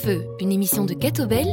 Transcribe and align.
feu, 0.00 0.24
une 0.40 0.50
émission 0.50 0.86
de 0.86 0.94
Catobel. 0.94 1.46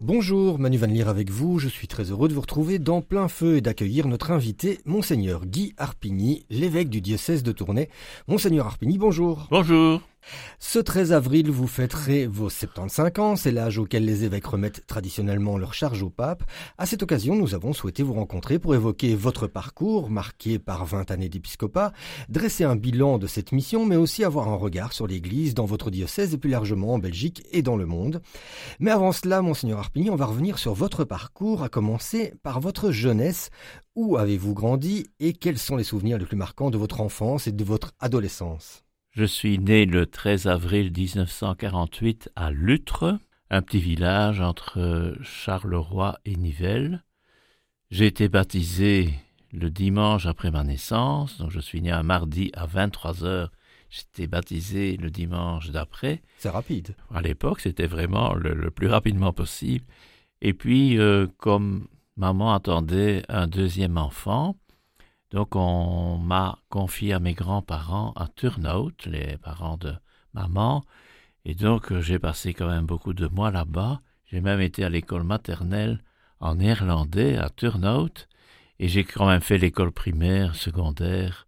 Bonjour, 0.00 0.58
Manu 0.58 0.78
Van 0.78 0.86
Leer 0.86 1.08
avec 1.08 1.28
vous. 1.30 1.58
Je 1.58 1.68
suis 1.68 1.88
très 1.88 2.04
heureux 2.04 2.28
de 2.28 2.34
vous 2.34 2.40
retrouver 2.40 2.78
dans 2.78 3.02
plein 3.02 3.28
feu 3.28 3.56
et 3.56 3.60
d'accueillir 3.60 4.08
notre 4.08 4.30
invité, 4.30 4.78
Monseigneur 4.86 5.44
Guy 5.44 5.74
Arpigny, 5.76 6.46
l'évêque 6.48 6.88
du 6.88 7.02
diocèse 7.02 7.42
de 7.42 7.52
Tournai. 7.52 7.90
Monseigneur 8.28 8.66
Arpigny, 8.66 8.96
bonjour. 8.96 9.46
Bonjour. 9.50 10.00
Ce 10.58 10.78
13 10.78 11.12
avril, 11.12 11.50
vous 11.50 11.66
fêterez 11.66 12.26
vos 12.26 12.48
75 12.48 13.10
ans, 13.18 13.36
c'est 13.36 13.50
l'âge 13.50 13.78
auquel 13.78 14.04
les 14.04 14.24
évêques 14.24 14.46
remettent 14.46 14.86
traditionnellement 14.86 15.58
leur 15.58 15.74
charge 15.74 16.02
au 16.02 16.10
pape. 16.10 16.44
À 16.78 16.86
cette 16.86 17.02
occasion, 17.02 17.34
nous 17.34 17.54
avons 17.54 17.72
souhaité 17.72 18.02
vous 18.02 18.12
rencontrer 18.12 18.58
pour 18.58 18.74
évoquer 18.74 19.14
votre 19.14 19.46
parcours, 19.46 20.10
marqué 20.10 20.58
par 20.58 20.84
20 20.84 21.10
années 21.10 21.28
d'épiscopat, 21.28 21.92
dresser 22.28 22.64
un 22.64 22.76
bilan 22.76 23.18
de 23.18 23.26
cette 23.26 23.52
mission, 23.52 23.84
mais 23.84 23.96
aussi 23.96 24.22
avoir 24.22 24.48
un 24.48 24.56
regard 24.56 24.92
sur 24.92 25.06
l'Église 25.06 25.54
dans 25.54 25.64
votre 25.64 25.90
diocèse 25.90 26.34
et 26.34 26.38
plus 26.38 26.50
largement 26.50 26.94
en 26.94 26.98
Belgique 26.98 27.42
et 27.52 27.62
dans 27.62 27.76
le 27.76 27.86
monde. 27.86 28.22
Mais 28.78 28.90
avant 28.90 29.12
cela, 29.12 29.42
Monseigneur 29.42 29.78
Arpigny, 29.78 30.10
on 30.10 30.16
va 30.16 30.26
revenir 30.26 30.58
sur 30.58 30.74
votre 30.74 31.04
parcours, 31.04 31.62
à 31.62 31.68
commencer 31.68 32.34
par 32.42 32.60
votre 32.60 32.92
jeunesse. 32.92 33.50
Où 33.96 34.16
avez-vous 34.16 34.54
grandi 34.54 35.08
et 35.18 35.32
quels 35.32 35.58
sont 35.58 35.76
les 35.76 35.84
souvenirs 35.84 36.18
les 36.18 36.26
plus 36.26 36.36
marquants 36.36 36.70
de 36.70 36.78
votre 36.78 37.00
enfance 37.00 37.46
et 37.46 37.52
de 37.52 37.64
votre 37.64 37.92
adolescence? 37.98 38.84
Je 39.12 39.24
suis 39.24 39.58
né 39.58 39.86
le 39.86 40.06
13 40.06 40.46
avril 40.46 40.92
1948 40.96 42.30
à 42.36 42.50
Lutre, 42.50 43.18
un 43.50 43.62
petit 43.62 43.80
village 43.80 44.40
entre 44.40 45.16
Charleroi 45.22 46.18
et 46.24 46.36
Nivelles. 46.36 47.02
J'ai 47.90 48.06
été 48.06 48.28
baptisé 48.28 49.12
le 49.52 49.68
dimanche 49.68 50.26
après 50.26 50.52
ma 50.52 50.62
naissance, 50.62 51.38
donc 51.38 51.50
je 51.50 51.58
suis 51.58 51.82
né 51.82 51.90
un 51.90 52.04
mardi 52.04 52.52
à 52.54 52.66
23 52.66 53.24
heures. 53.24 53.50
J'étais 53.88 54.28
baptisé 54.28 54.96
le 54.96 55.10
dimanche 55.10 55.70
d'après. 55.70 56.22
C'est 56.38 56.50
rapide. 56.50 56.94
À 57.12 57.20
l'époque, 57.20 57.58
c'était 57.58 57.88
vraiment 57.88 58.34
le, 58.34 58.70
plus 58.70 58.86
rapidement 58.86 59.32
possible. 59.32 59.84
Et 60.40 60.54
puis, 60.54 60.96
euh, 60.98 61.26
comme 61.38 61.88
maman 62.16 62.54
attendait 62.54 63.24
un 63.28 63.48
deuxième 63.48 63.98
enfant, 63.98 64.54
donc 65.30 65.56
on 65.56 66.18
m'a 66.18 66.58
confié 66.68 67.12
à 67.12 67.20
mes 67.20 67.34
grands-parents 67.34 68.12
à 68.16 68.28
Turnhout, 68.28 69.06
les 69.06 69.36
parents 69.38 69.76
de 69.76 69.94
maman, 70.34 70.84
et 71.44 71.54
donc 71.54 71.92
euh, 71.92 72.00
j'ai 72.00 72.18
passé 72.18 72.54
quand 72.54 72.68
même 72.68 72.86
beaucoup 72.86 73.12
de 73.12 73.26
mois 73.26 73.50
là-bas. 73.50 74.00
J'ai 74.26 74.40
même 74.40 74.60
été 74.60 74.84
à 74.84 74.88
l'école 74.88 75.24
maternelle 75.24 76.02
en 76.38 76.56
néerlandais 76.56 77.36
à 77.36 77.48
Turnhout, 77.50 78.28
et 78.78 78.88
j'ai 78.88 79.04
quand 79.04 79.26
même 79.26 79.40
fait 79.40 79.58
l'école 79.58 79.92
primaire, 79.92 80.54
secondaire, 80.54 81.46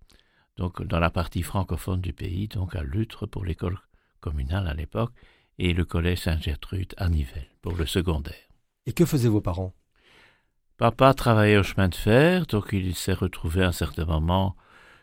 donc 0.56 0.82
dans 0.82 0.98
la 0.98 1.10
partie 1.10 1.42
francophone 1.42 2.00
du 2.00 2.12
pays, 2.12 2.48
donc 2.48 2.74
à 2.76 2.82
Lutre 2.82 3.26
pour 3.26 3.44
l'école 3.44 3.78
communale 4.20 4.66
à 4.68 4.74
l'époque, 4.74 5.12
et 5.58 5.72
le 5.72 5.84
collège 5.84 6.20
Saint-Gertrude 6.20 6.94
à 6.96 7.08
Nivelles 7.08 7.50
pour 7.60 7.74
le 7.74 7.86
secondaire. 7.86 8.48
Et 8.86 8.92
que 8.92 9.04
faisaient 9.04 9.28
vos 9.28 9.40
parents? 9.40 9.72
Papa 10.78 11.14
travaillait 11.14 11.58
au 11.58 11.62
chemin 11.62 11.88
de 11.88 11.94
fer, 11.94 12.46
donc 12.46 12.70
il 12.72 12.94
s'est 12.94 13.12
retrouvé 13.12 13.62
à 13.62 13.68
un 13.68 13.72
certain 13.72 14.04
moment 14.04 14.56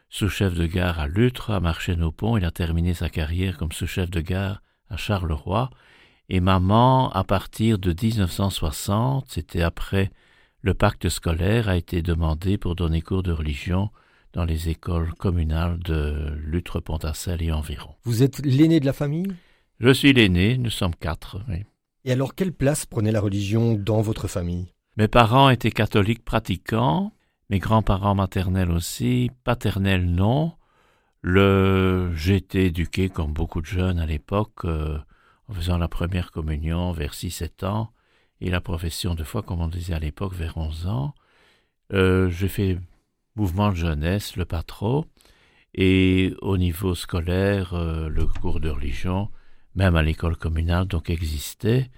sous-chef 0.10 0.54
de 0.56 0.66
gare 0.66 1.00
à 1.00 1.08
Lutre, 1.08 1.52
à 1.52 1.60
Marchais-nos-Ponts. 1.60 2.38
Il 2.38 2.46
a 2.46 2.52
terminé 2.52 2.94
sa 2.94 3.10
carrière 3.10 3.58
comme 3.58 3.72
sous-chef 3.72 4.10
de 4.10 4.22
gare 4.22 4.62
à 4.90 4.98
Charleroi. 4.98 5.70
Et 6.28 6.40
maman, 6.40 7.10
à 7.12 7.24
partir 7.24 7.80
de 7.80 7.94
1960, 8.00 9.26
c'était 9.30 9.62
après 9.62 10.12
le 10.62 10.74
pacte 10.74 11.08
scolaire, 11.08 11.70
a 11.70 11.78
été 11.78 12.02
demandé 12.02 12.58
pour 12.58 12.76
donner 12.76 13.02
cours 13.02 13.24
de 13.24 13.32
religion 13.32 13.90
dans 14.34 14.46
les 14.46 14.70
écoles 14.70 15.14
communales 15.14 15.80
de 15.80 16.38
Lutre-Pontassel 16.44 17.42
et 17.42 17.52
environ. 17.52 17.96
Vous 18.04 18.24
êtes 18.24 18.46
l'aîné 18.46 18.80
de 18.80 18.86
la 18.86 18.94
famille? 18.94 19.34
Je 19.80 19.92
suis 19.94 20.14
l'aîné, 20.14 20.58
nous 20.58 20.70
sommes 20.70 20.96
quatre. 20.96 21.42
Oui. 21.48 21.64
Et 22.04 22.12
alors, 22.12 22.36
quelle 22.36 22.52
place 22.52 22.86
prenait 22.86 23.12
la 23.12 23.22
religion 23.22 23.74
dans 23.76 24.02
votre 24.02 24.28
famille? 24.28 24.74
Mes 25.00 25.08
parents 25.08 25.50
étaient 25.50 25.72
catholiques 25.72 26.26
pratiquants, 26.26 27.14
mes 27.50 27.60
grands-parents 27.60 28.16
maternels 28.16 28.70
aussi, 28.70 29.32
paternels 29.46 30.06
non. 30.06 30.52
Le, 31.22 32.12
j'ai 32.16 32.36
été 32.36 32.66
éduqué 32.66 33.08
comme 33.08 33.32
beaucoup 33.32 33.62
de 33.62 33.66
jeunes 33.66 33.98
à 33.98 34.06
l'époque, 34.06 34.66
euh, 34.66 35.00
en 35.48 35.54
faisant 35.54 35.78
la 35.78 35.88
première 35.88 36.32
communion 36.32 36.92
vers 36.92 37.14
6-7 37.14 37.66
ans, 37.66 37.94
et 38.42 38.50
la 38.50 38.60
profession 38.60 39.16
de 39.16 39.24
foi, 39.24 39.42
comme 39.42 39.62
on 39.62 39.70
disait 39.70 39.94
à 39.94 40.00
l'époque, 40.00 40.34
vers 40.34 40.58
11 40.58 40.88
ans. 40.88 41.16
Euh, 41.94 42.30
j'ai 42.30 42.50
fait 42.50 42.78
mouvement 43.38 43.70
de 43.70 43.76
jeunesse, 43.76 44.36
le 44.36 44.44
pas 44.44 44.64
trop, 44.64 45.06
et 45.74 46.34
au 46.42 46.58
niveau 46.58 46.94
scolaire, 46.94 47.74
euh, 47.74 48.10
le 48.10 48.26
cours 48.26 48.60
de 48.60 48.70
religion, 48.70 49.30
même 49.76 49.96
à 49.96 50.04
l'école 50.04 50.36
communale, 50.36 50.88
donc 50.88 51.10
existait 51.10 51.90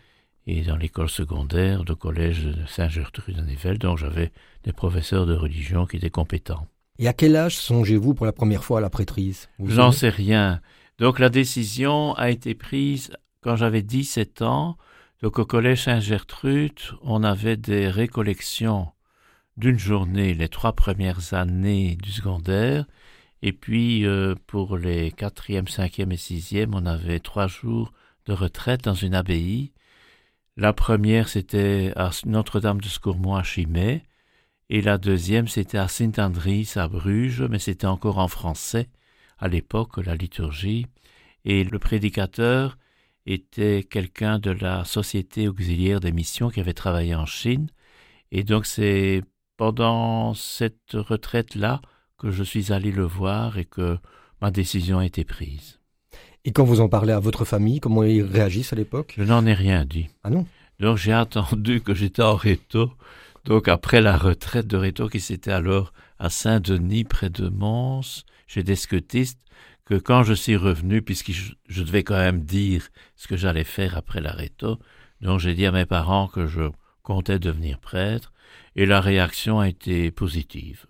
et 0.52 0.64
dans 0.64 0.76
l'école 0.76 1.10
secondaire 1.10 1.84
de 1.84 1.94
collège 1.94 2.44
de 2.44 2.66
Saint-Gertrude 2.68 3.40
en 3.40 3.44
Nivelles, 3.44 3.78
donc 3.78 3.98
j'avais 3.98 4.32
des 4.64 4.74
professeurs 4.74 5.26
de 5.26 5.34
religion 5.34 5.86
qui 5.86 5.98
étaient 5.98 6.10
compétents. 6.10 6.68
Et 7.00 7.08
à 7.08 7.14
quel 7.14 7.36
âge 7.36 7.56
songez-vous 7.56 8.14
pour 8.14 8.26
la 8.26 8.34
première 8.34 8.64
fois 8.64 8.80
à 8.80 8.82
la 8.82 8.90
prêtrise? 8.90 9.50
J'en 9.64 9.92
sais 9.92 10.10
rien. 10.10 10.62
Donc 11.00 11.20
la 11.20 11.30
décision 11.30 12.14
a 12.14 12.30
été 12.30 12.54
prise 12.54 13.12
quand 13.42 13.56
j'avais 13.56 13.82
17 13.82 14.42
ans. 14.42 14.78
Donc 15.22 15.40
au 15.40 15.46
collège 15.46 15.86
Saint-Gertrude, 15.86 16.80
on 17.02 17.24
avait 17.24 17.58
des 17.58 17.90
récollections 17.90 18.90
d'une 19.58 19.80
journée 19.80 20.34
les 20.34 20.50
trois 20.50 20.74
premières 20.74 21.34
années 21.34 21.96
du 21.96 22.12
secondaire. 22.12 22.86
Et 23.42 23.54
puis 23.54 24.06
euh, 24.06 24.36
pour 24.48 24.78
les 24.78 25.12
quatrième, 25.12 25.68
cinquième 25.68 26.12
et 26.12 26.18
sixième, 26.18 26.76
on 26.76 26.86
avait 26.86 27.20
trois 27.20 27.48
jours 27.48 27.94
de 28.26 28.34
retraite 28.34 28.84
dans 28.84 28.94
une 28.94 29.16
abbaye. 29.16 29.72
La 30.58 30.74
première, 30.74 31.30
c'était 31.30 31.94
à 31.96 32.12
Notre-Dame 32.26 32.82
de 32.82 32.88
Scourmois 32.88 33.40
à 33.40 33.44
Chimay, 33.44 34.04
et 34.70 34.82
la 34.82 34.98
deuxième, 34.98 35.48
c'était 35.48 35.78
à 35.78 35.88
Saint-Andries 35.88 36.74
à 36.76 36.90
Bruges, 36.90 37.44
mais 37.44 37.60
c'était 37.60 37.88
encore 37.88 38.18
en 38.18 38.28
français 38.28 38.90
à 39.40 39.48
l'époque, 39.48 39.98
la 39.98 40.16
liturgie, 40.16 40.88
et 41.46 41.64
le 41.64 41.80
prédicateur 41.80 42.78
était 43.26 43.84
quelqu'un 43.84 44.40
de 44.40 44.52
la 44.52 44.84
Société 44.86 45.48
auxiliaire 45.48 46.00
des 46.02 46.12
missions 46.12 46.50
qui 46.50 46.60
avait 46.60 46.74
travaillé 46.74 47.16
en 47.16 47.26
Chine, 47.26 47.70
et 48.32 48.44
donc 48.44 48.66
c'est 48.66 49.24
pendant 49.58 50.34
cette 50.34 50.94
retraite-là 50.94 51.82
que 52.18 52.30
je 52.30 52.44
suis 52.44 52.74
allé 52.74 52.92
le 52.92 53.04
voir 53.04 53.58
et 53.58 53.66
que 53.66 53.98
ma 54.42 54.52
décision 54.52 55.00
a 55.00 55.06
été 55.06 55.24
prise. 55.24 55.81
Et 56.44 56.52
quand 56.52 56.64
vous 56.64 56.82
en 56.82 56.90
parlez 56.90 57.14
à 57.14 57.20
votre 57.20 57.46
famille, 57.46 57.80
comment 57.80 58.04
ils 58.04 58.24
réagissent 58.24 58.74
à 58.74 58.76
l'époque? 58.76 59.14
Je 59.18 59.24
n'en 59.24 59.46
ai 59.46 59.54
rien 59.54 59.86
dit. 59.86 60.10
Ah 60.24 60.30
non? 60.30 60.46
Donc 60.80 60.98
j'ai 60.98 61.14
attendu 61.14 61.82
que 61.82 61.94
j'étais 61.94 62.24
en 62.24 62.36
réto. 62.36 62.92
Donc 63.46 63.68
après 63.68 64.02
la 64.02 64.18
retraite 64.18 64.68
de 64.68 64.78
réto 64.78 65.08
qui 65.08 65.20
s'était 65.20 65.52
alors 65.52 65.94
à 66.18 66.30
Saint-Denis 66.30 67.04
près 67.04 67.30
de 67.30 67.50
Mons, 67.50 68.24
chez 68.48 68.64
des 68.64 68.76
scotistes, 68.76 69.40
que 69.86 69.96
quand 69.96 70.24
je 70.24 70.34
suis 70.34 70.56
revenu, 70.56 71.02
puisque 71.02 71.32
je, 71.32 71.84
devais 71.84 72.04
quand 72.04 72.18
même 72.18 72.42
dire 72.42 72.90
ce 73.16 73.28
que 73.28 73.38
j'allais 73.38 73.64
faire 73.64 73.98
après 73.98 74.22
la 74.22 74.32
réto, 74.32 74.80
donc 75.22 75.40
j'ai 75.40 75.54
dit 75.54 75.66
à 75.66 75.72
mes 75.72 75.86
parents 75.86 76.28
que 76.28 76.48
je 76.48 76.70
comptais 77.04 77.40
devenir 77.40 77.80
prêtre, 77.80 78.32
et 78.76 78.86
la 78.86 79.02
réaction 79.02 79.60
a 79.60 79.68
été 79.68 80.12
positive. 80.12 80.86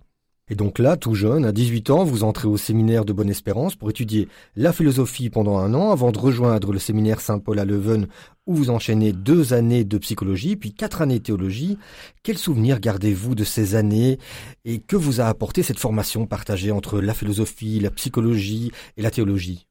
Et 0.51 0.55
donc 0.55 0.79
là, 0.79 0.97
tout 0.97 1.15
jeune, 1.15 1.45
à 1.45 1.53
18 1.53 1.91
ans, 1.91 2.03
vous 2.03 2.25
entrez 2.25 2.45
au 2.45 2.57
séminaire 2.57 3.05
de 3.05 3.13
Bonne-Espérance 3.13 3.77
pour 3.77 3.89
étudier 3.89 4.27
la 4.57 4.73
philosophie 4.73 5.29
pendant 5.29 5.57
un 5.57 5.73
an 5.73 5.91
avant 5.91 6.11
de 6.11 6.19
rejoindre 6.19 6.73
le 6.73 6.77
séminaire 6.77 7.21
Saint-Paul 7.21 7.57
à 7.57 7.63
Leuven 7.63 8.07
où 8.45 8.53
vous 8.53 8.69
enchaînez 8.69 9.13
deux 9.13 9.53
années 9.53 9.85
de 9.85 9.97
psychologie 9.97 10.57
puis 10.57 10.73
quatre 10.73 11.01
années 11.01 11.19
de 11.19 11.23
théologie. 11.23 11.77
Quels 12.21 12.37
souvenirs 12.37 12.81
gardez-vous 12.81 13.33
de 13.33 13.45
ces 13.45 13.75
années 13.75 14.19
et 14.65 14.79
que 14.79 14.97
vous 14.97 15.21
a 15.21 15.27
apporté 15.27 15.63
cette 15.63 15.79
formation 15.79 16.27
partagée 16.27 16.71
entre 16.71 16.99
la 16.99 17.13
philosophie, 17.13 17.79
la 17.79 17.89
psychologie 17.89 18.73
et 18.97 19.01
la 19.03 19.11
théologie? 19.11 19.67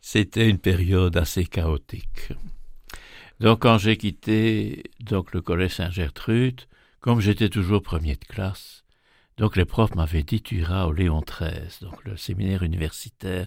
C'était 0.00 0.48
une 0.48 0.56
période 0.56 1.18
assez 1.18 1.44
chaotique. 1.44 2.32
Donc 3.38 3.60
quand 3.60 3.76
j'ai 3.76 3.98
quitté 3.98 4.84
donc 4.98 5.34
le 5.34 5.42
collège 5.42 5.74
Saint-Gertrude, 5.74 6.62
comme 7.00 7.20
j'étais 7.20 7.50
toujours 7.50 7.82
premier 7.82 8.14
de 8.14 8.24
classe, 8.24 8.81
donc 9.36 9.56
les 9.56 9.64
profs 9.64 9.94
m'avaient 9.94 10.22
dit 10.22 10.42
tu 10.42 10.58
iras 10.58 10.84
au 10.84 10.92
Léon 10.92 11.22
XIII, 11.22 11.80
donc 11.80 12.04
le 12.04 12.16
séminaire 12.16 12.62
universitaire 12.62 13.46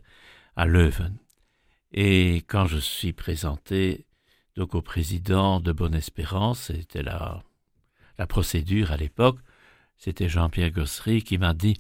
à 0.56 0.66
Leuven. 0.66 1.18
Et 1.92 2.38
quand 2.48 2.66
je 2.66 2.78
suis 2.78 3.14
présenté 3.14 4.06
donc 4.56 4.74
au 4.74 4.82
président 4.82 5.60
de 5.60 5.72
Bonne 5.72 5.96
Espérance, 5.96 6.64
c'était 6.64 7.04
la, 7.04 7.44
la 8.18 8.28
procédure 8.28 8.92
à 8.92 8.98
l'époque, 8.98 9.38
c'était 9.98 10.30
Jean-Pierre 10.30 10.72
Gossery 10.72 11.24
qui 11.24 11.38
m'a 11.38 11.54
dit 11.54 11.80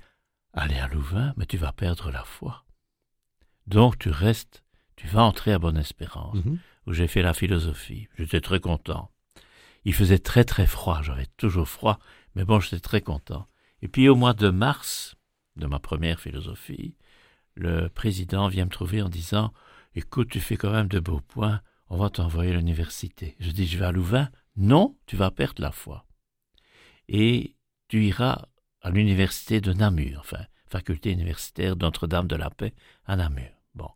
Allez 0.53 0.77
à 0.77 0.87
Louvain, 0.87 1.33
mais 1.37 1.45
tu 1.45 1.57
vas 1.57 1.73
perdre 1.73 2.11
la 2.11 2.23
foi. 2.23 2.65
Donc 3.67 3.97
tu 3.97 4.09
restes, 4.09 4.63
tu 4.95 5.07
vas 5.07 5.23
entrer 5.23 5.51
à 5.51 5.59
Bonne 5.59 5.77
Espérance, 5.77 6.43
mhm. 6.45 6.59
où 6.87 6.93
j'ai 6.93 7.07
fait 7.07 7.21
la 7.21 7.33
philosophie. 7.33 8.07
J'étais 8.17 8.41
très 8.41 8.59
content. 8.59 9.11
Il 9.83 9.93
faisait 9.93 10.19
très 10.19 10.43
très 10.43 10.67
froid, 10.67 11.01
j'avais 11.01 11.27
toujours 11.37 11.67
froid, 11.67 11.99
mais 12.35 12.45
bon, 12.45 12.59
j'étais 12.59 12.79
très 12.79 13.01
content. 13.01 13.47
Et 13.85 13.87
puis 13.87 14.09
au 14.09 14.15
mois 14.15 14.33
de 14.33 14.49
mars 14.49 15.15
de 15.57 15.67
ma 15.67 15.77
première 15.77 16.19
philosophie, 16.19 16.95
le 17.53 17.87
président 17.87 18.47
vient 18.47 18.65
me 18.65 18.71
trouver 18.71 19.03
en 19.03 19.09
disant 19.09 19.53
Écoute, 19.93 20.29
tu 20.31 20.39
fais 20.39 20.57
quand 20.57 20.71
même 20.71 20.87
de 20.87 20.99
beaux 20.99 21.19
points, 21.19 21.61
on 21.89 21.97
va 21.97 22.09
t'envoyer 22.09 22.51
à 22.51 22.55
l'université. 22.55 23.35
Je 23.39 23.51
dis 23.51 23.67
Je 23.67 23.77
vais 23.77 23.85
à 23.85 23.91
Louvain? 23.91 24.29
Non, 24.57 24.97
tu 25.05 25.15
vas 25.15 25.29
perdre 25.29 25.61
la 25.61 25.71
foi. 25.71 26.07
Et 27.09 27.55
tu 27.87 28.03
iras 28.07 28.47
à 28.81 28.89
l'université 28.89 29.61
de 29.61 29.71
Namur, 29.71 30.17
enfin, 30.19 30.43
faculté 30.65 31.11
universitaire 31.11 31.75
notre 31.75 32.07
dame 32.07 32.25
de 32.25 32.35
la 32.35 32.49
Paix 32.49 32.73
à 33.05 33.15
Namur. 33.15 33.51
Bon. 33.75 33.91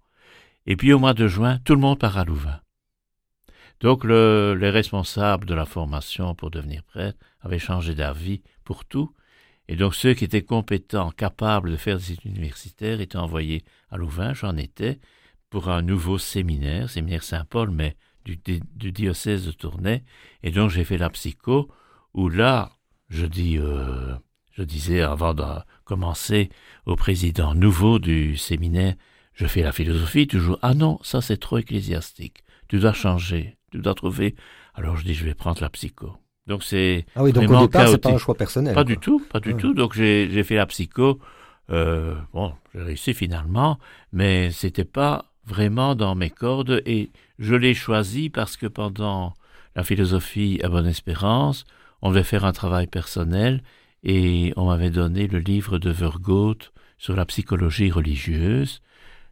Et 0.68 0.76
puis 0.76 0.94
au 0.94 1.00
mois 1.00 1.16
de 1.16 1.28
juin, 1.28 1.58
tout 1.66 1.74
le 1.74 1.82
monde 1.82 1.98
part 1.98 2.20
à 2.20 2.26
Louvain. 2.26 2.62
Donc 3.80 4.04
le, 4.04 4.54
les 4.54 4.70
responsables 4.70 5.48
de 5.48 5.56
la 5.56 5.66
formation 5.66 6.36
pour 6.36 6.52
devenir 6.52 6.84
prêtre 6.84 7.18
avaient 7.42 7.58
changé 7.58 7.96
d'avis 7.96 8.44
pour 8.64 8.86
tout, 8.86 9.12
et 9.70 9.76
donc 9.76 9.94
ceux 9.94 10.16
qui 10.16 10.24
étaient 10.24 10.42
compétents, 10.42 11.12
capables 11.12 11.70
de 11.70 11.76
faire 11.78 11.98
des 11.98 12.14
études 12.14 12.36
universitaires 12.36 13.02
étaient 13.02 13.18
envoyés 13.18 13.64
à 13.92 13.98
Louvain, 13.98 14.34
j'en 14.34 14.58
étais, 14.58 15.00
pour 15.52 15.70
un 15.70 15.84
nouveau 15.84 16.18
séminaire, 16.18 16.90
séminaire 16.90 17.22
Saint-Paul, 17.22 17.70
mais 17.70 17.96
du, 18.26 18.36
diocèse 18.92 19.46
de 19.46 19.52
Tournai, 19.52 20.04
et 20.42 20.50
donc 20.50 20.72
j'ai 20.72 20.84
fait 20.84 20.98
la 20.98 21.12
psycho, 21.12 21.70
où 22.16 22.30
là, 22.30 22.72
je 23.10 23.28
dis, 23.28 23.60
euh, 23.60 24.16
je 24.54 24.64
disais 24.64 25.02
avant 25.02 25.36
de 25.36 25.46
commencer 25.84 26.50
au 26.88 26.96
président 26.96 27.54
nouveau 27.54 28.00
du 28.00 28.38
séminaire, 28.38 28.96
je 29.34 29.46
fais 29.46 29.62
la 29.62 29.72
philosophie 29.72 30.26
toujours. 30.26 30.58
Ah 30.64 30.74
non, 30.74 30.98
ça 31.04 31.22
c'est 31.22 31.38
trop 31.38 31.60
ecclésiastique. 31.60 32.44
Tu 32.70 32.80
dois 32.80 32.94
changer. 32.94 33.58
Tu 33.72 33.78
dois 33.78 33.94
trouver. 33.94 34.36
Alors 34.74 34.98
je 34.98 35.06
dis, 35.06 35.14
je 35.14 35.26
vais 35.26 35.36
prendre 35.36 35.62
la 35.62 35.70
psycho. 35.70 36.18
Donc 36.50 36.64
c'est. 36.64 37.06
Ah 37.16 37.24
oui, 37.24 37.32
donc 37.32 37.50
au 37.50 37.62
départ, 37.62 37.88
c'est 37.88 38.00
pas 38.00 38.10
un 38.10 38.18
choix 38.18 38.34
personnel. 38.34 38.74
Pas 38.74 38.84
du 38.84 38.98
tout, 38.98 39.24
pas 39.32 39.40
du 39.40 39.56
tout. 39.56 39.74
Donc 39.74 39.94
j'ai 39.94 40.44
fait 40.44 40.56
la 40.56 40.66
psycho. 40.66 41.20
Euh, 41.70 42.16
bon, 42.34 42.54
j'ai 42.74 42.82
réussi 42.82 43.14
finalement, 43.14 43.78
mais 44.12 44.50
c'était 44.50 44.84
pas 44.84 45.26
vraiment 45.46 45.94
dans 45.94 46.16
mes 46.16 46.32
cordes 46.32 46.82
et 46.88 47.12
je 47.38 47.54
l'ai 47.54 47.76
choisi 47.76 48.32
parce 48.32 48.58
que 48.58 48.66
pendant 48.66 49.36
la 49.76 49.84
philosophie 49.84 50.60
à 50.64 50.70
Bonne 50.70 50.88
Espérance, 50.88 51.66
on 52.02 52.10
devait 52.10 52.24
faire 52.24 52.46
un 52.46 52.54
travail 52.54 52.88
personnel 52.88 53.62
et 54.04 54.52
on 54.56 54.66
m'avait 54.66 54.90
donné 54.90 55.28
le 55.28 55.38
livre 55.38 55.78
de 55.78 55.92
Vergoat 55.92 56.72
sur 56.98 57.16
la 57.16 57.26
psychologie 57.26 57.92
religieuse. 57.92 58.82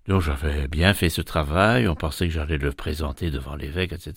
Donc 0.07 0.21
j'avais 0.21 0.67
bien 0.69 0.93
fait 0.93 1.09
ce 1.09 1.21
travail, 1.21 1.87
on 1.87 1.95
pensait 1.95 2.27
que 2.27 2.33
j'allais 2.33 2.57
le 2.57 2.71
présenter 2.71 3.29
devant 3.29 3.55
l'évêque, 3.55 3.91
etc. 3.91 4.13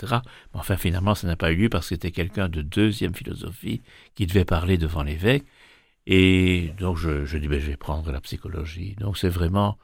Mais 0.55 0.61
enfin 0.61 0.77
finalement 0.77 1.15
ça 1.17 1.27
n'a 1.27 1.37
pas 1.37 1.51
eu 1.51 1.57
lieu 1.57 1.69
parce 1.69 1.89
que 1.89 1.97
c'était 1.97 2.13
quelqu'un 2.13 2.49
de 2.49 2.63
deuxième 2.63 3.15
philosophie 3.15 3.83
qui 4.15 4.27
devait 4.27 4.45
parler 4.45 4.79
devant 4.79 5.03
l'évêque. 5.03 5.45
Et 6.07 6.73
donc 6.79 6.97
je, 6.97 7.25
je 7.25 7.39
dis 7.39 7.49
ben, 7.49 7.61
je 7.61 7.67
vais 7.67 7.77
prendre 7.77 8.13
la 8.13 8.21
psychologie. 8.21 8.95
Donc 9.01 9.19
c'est 9.19 9.29
vraiment 9.29 9.79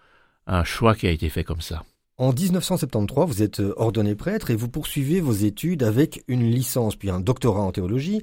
un 0.46 0.64
choix 0.64 0.94
qui 0.94 1.06
a 1.08 1.10
été 1.10 1.28
fait 1.28 1.44
comme 1.44 1.60
ça. 1.60 1.84
En 2.18 2.32
1973, 2.32 3.26
vous 3.26 3.42
êtes 3.42 3.60
euh, 3.60 3.74
ordonné 3.76 4.14
prêtre 4.14 4.50
et 4.50 4.56
vous 4.56 4.70
poursuivez 4.70 5.20
vos 5.20 5.34
études 5.34 5.82
avec 5.82 6.24
une 6.28 6.50
licence 6.50 6.96
puis 6.96 7.10
un 7.10 7.20
doctorat 7.20 7.60
en 7.60 7.72
théologie. 7.72 8.22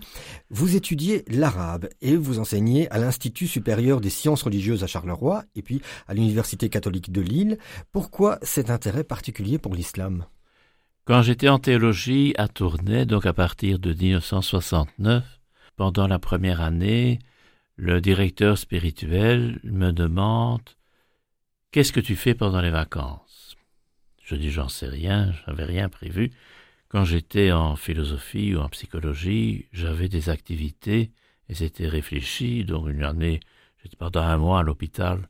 Vous 0.50 0.76
étudiez 0.76 1.24
l'arabe 1.28 1.88
et 2.02 2.16
vous 2.16 2.40
enseignez 2.40 2.90
à 2.90 2.98
l'Institut 2.98 3.46
supérieur 3.46 4.02
des 4.02 4.10
sciences 4.10 4.42
religieuses 4.42 4.84
à 4.84 4.88
Charleroi 4.88 5.44
et 5.56 5.62
puis 5.62 5.80
à 6.08 6.16
l'Université 6.16 6.70
catholique 6.70 7.12
de 7.12 7.22
Lille. 7.22 7.60
Pourquoi 7.92 8.40
cet 8.42 8.72
intérêt 8.72 9.04
particulier 9.04 9.60
pour 9.60 9.76
l'islam? 9.76 10.26
Quand 11.06 11.22
j'étais 11.22 11.50
en 11.50 11.60
théologie 11.60 12.34
à 12.40 12.48
Tournai, 12.48 13.06
donc 13.06 13.28
à 13.28 13.34
partir 13.34 13.78
de 13.78 13.94
1969, 13.94 15.24
pendant 15.76 16.08
la 16.08 16.18
première 16.18 16.62
année, 16.62 17.20
le 17.76 18.02
directeur 18.02 18.58
spirituel 18.58 19.60
me 19.64 19.92
demande 19.92 20.62
Qu'est-ce 21.70 21.92
que 21.92 22.00
tu 22.00 22.16
fais 22.16 22.34
pendant 22.34 22.62
les 22.62 22.72
vacances? 22.72 23.33
Je 24.24 24.36
dis 24.36 24.52
j'en 24.52 24.70
sais 24.70 24.88
rien, 24.88 25.34
j'avais 25.46 25.66
rien 25.66 25.90
prévu. 25.90 26.32
Quand 26.88 27.06
j'étais 27.06 27.52
en 27.52 27.76
philosophie 27.76 28.56
ou 28.56 28.60
en 28.60 28.70
psychologie, 28.70 29.68
j'avais 29.72 30.10
des 30.10 30.30
activités 30.30 31.12
et 31.50 31.54
c'était 31.56 31.88
réfléchi. 31.88 32.66
Donc 32.66 32.88
une 32.88 33.04
année, 33.04 33.40
j'étais 33.82 33.98
pendant 33.98 34.22
un 34.22 34.38
mois 34.38 34.60
à 34.60 34.64
l'hôpital 34.64 35.28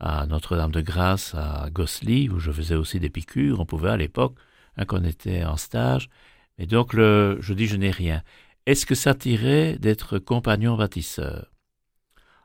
à 0.00 0.26
Notre-Dame-de-Grâce 0.26 1.34
à 1.34 1.68
Gossely 1.70 2.28
où 2.28 2.38
je 2.38 2.52
faisais 2.52 2.74
aussi 2.74 3.00
des 3.00 3.10
piqûres. 3.10 3.60
On 3.60 3.66
pouvait 3.66 3.90
à 3.90 3.96
l'époque, 3.96 4.36
hein, 4.76 4.84
qu'on 4.84 5.04
était 5.04 5.44
en 5.44 5.56
stage. 5.56 6.10
Mais 6.58 6.66
donc 6.66 6.94
je 6.94 7.52
dis 7.54 7.66
je 7.66 7.76
n'ai 7.76 7.90
rien. 7.90 8.22
Est-ce 8.66 8.84
que 8.86 8.94
ça 8.94 9.14
tirait 9.14 9.78
d'être 9.78 10.18
compagnon 10.18 10.76
bâtisseur? 10.76 11.50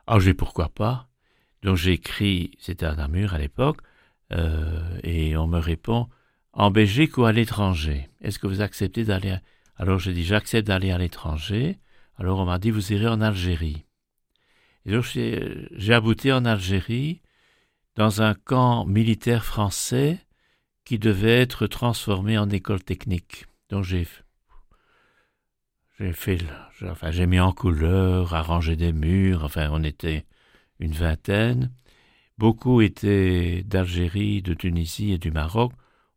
Ah, 0.06 0.18
j'ai 0.18 0.34
pourquoi 0.34 0.68
pas. 0.68 1.08
Donc 1.62 1.76
j'ai 1.76 1.92
écrit, 1.92 2.52
c'était 2.58 2.86
à 2.86 2.94
Namur 2.94 3.34
à 3.34 3.38
l'époque, 3.38 3.80
euh, 4.32 4.98
et 5.02 5.36
on 5.36 5.46
me 5.46 5.58
répond 5.58 6.08
en 6.52 6.70
Belgique 6.70 7.18
ou 7.18 7.24
à 7.24 7.32
l'étranger. 7.32 8.08
Est-ce 8.20 8.38
que 8.38 8.46
vous 8.46 8.60
acceptez 8.60 9.04
d'aller 9.04 9.36
Alors 9.76 9.98
j'ai 9.98 10.12
dit 10.12 10.24
j'accepte 10.24 10.66
d'aller 10.66 10.90
à 10.90 10.98
l'étranger. 10.98 11.78
Alors 12.16 12.40
on 12.40 12.44
m'a 12.44 12.58
dit 12.58 12.70
vous 12.70 12.92
irez 12.92 13.08
en 13.08 13.20
Algérie. 13.20 13.84
Donc 14.86 15.04
j'ai 15.04 15.92
abouti 15.92 16.32
en 16.32 16.44
Algérie 16.44 17.20
dans 17.96 18.22
un 18.22 18.34
camp 18.34 18.84
militaire 18.86 19.44
français 19.44 20.18
qui 20.84 20.98
devait 20.98 21.40
être 21.40 21.66
transformé 21.66 22.38
en 22.38 22.48
école 22.50 22.82
technique. 22.82 23.46
Donc 23.68 23.84
j'ai 23.84 24.06
j'ai 25.98 26.12
fait 26.12 26.38
enfin 26.82 27.10
j'ai 27.10 27.26
mis 27.26 27.40
en 27.40 27.52
couleur, 27.52 28.34
arrangé 28.34 28.74
des 28.76 28.92
murs, 28.92 29.44
enfin 29.44 29.68
on 29.70 29.84
était 29.84 30.24
une 30.78 30.92
vingtaine 30.92 31.70
Beaucoup 32.40 32.80
étaient 32.80 33.62
d'Algérie, 33.64 34.40
de 34.40 34.54
Tunisie 34.54 35.12
et 35.12 35.18
du 35.18 35.30
Maroc. 35.30 35.72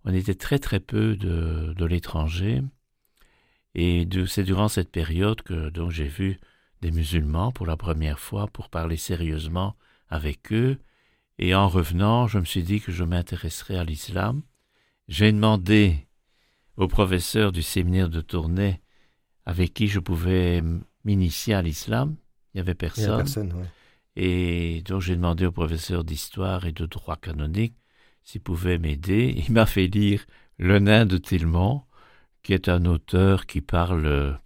On 0.05 0.13
était 0.13 0.35
très 0.35 0.57
très 0.57 0.79
peu 0.79 1.17
de, 1.17 1.73
de 1.75 1.85
l'étranger. 1.85 2.61
Et 3.75 4.07
c'est 4.27 4.45
durant 4.45 4.69
cette 4.69 4.89
période 4.89 5.41
que 5.41 5.67
donc 5.69 5.91
j'ai 5.91 6.07
vu 6.07 6.39
des 6.79 6.91
musulmans 6.91 7.51
pour 7.51 7.65
la 7.65 7.75
première 7.75 8.19
fois 8.19 8.47
pour 8.47 8.69
parler 8.69 8.95
sérieusement 8.95 9.75
avec 10.07 10.53
eux. 10.53 10.77
Et 11.39 11.53
en 11.55 11.67
revenant, 11.67 12.25
je 12.25 12.39
me 12.39 12.45
suis 12.45 12.63
dit 12.63 12.79
que 12.79 12.93
je 12.93 13.03
m'intéresserais 13.03 13.75
à 13.75 13.83
l'islam. 13.83 14.43
J'ai 15.09 15.29
demandé 15.29 16.07
au 16.77 16.87
professeur 16.87 17.51
du 17.51 17.61
séminaire 17.61 18.07
de 18.07 18.21
Tournai 18.21 18.79
avec 19.45 19.74
qui 19.74 19.89
je 19.89 20.00
pouvais 20.00 20.63
m'initier 21.03 21.53
à 21.53 21.62
l'islam. 21.62 22.15
Il 22.53 22.57
n'y 22.57 22.62
avait 22.62 22.75
personne. 22.75 23.12
Il 23.12 23.24
personne 23.24 23.67
et 24.15 24.82
donc 24.86 25.01
j'ai 25.01 25.15
demandé 25.15 25.46
au 25.46 25.51
professeur 25.51 26.03
d'histoire 26.03 26.65
et 26.65 26.72
de 26.72 26.86
droit 26.86 27.15
canonique 27.15 27.75
s'il 28.24 28.41
pouvait 28.41 28.77
m'aider. 28.77 29.34
Il 29.48 29.53
m'a 29.53 29.65
fait 29.65 29.88
lire 29.88 30.25
Le 30.58 30.79
nain 30.79 31.05
de 31.05 31.17
Tillemont, 31.17 31.84
qui 32.43 32.53
est 32.53 32.70
un 32.70 32.86
auteur 32.86 33.46
qui 33.46 33.62
parle 33.62 34.39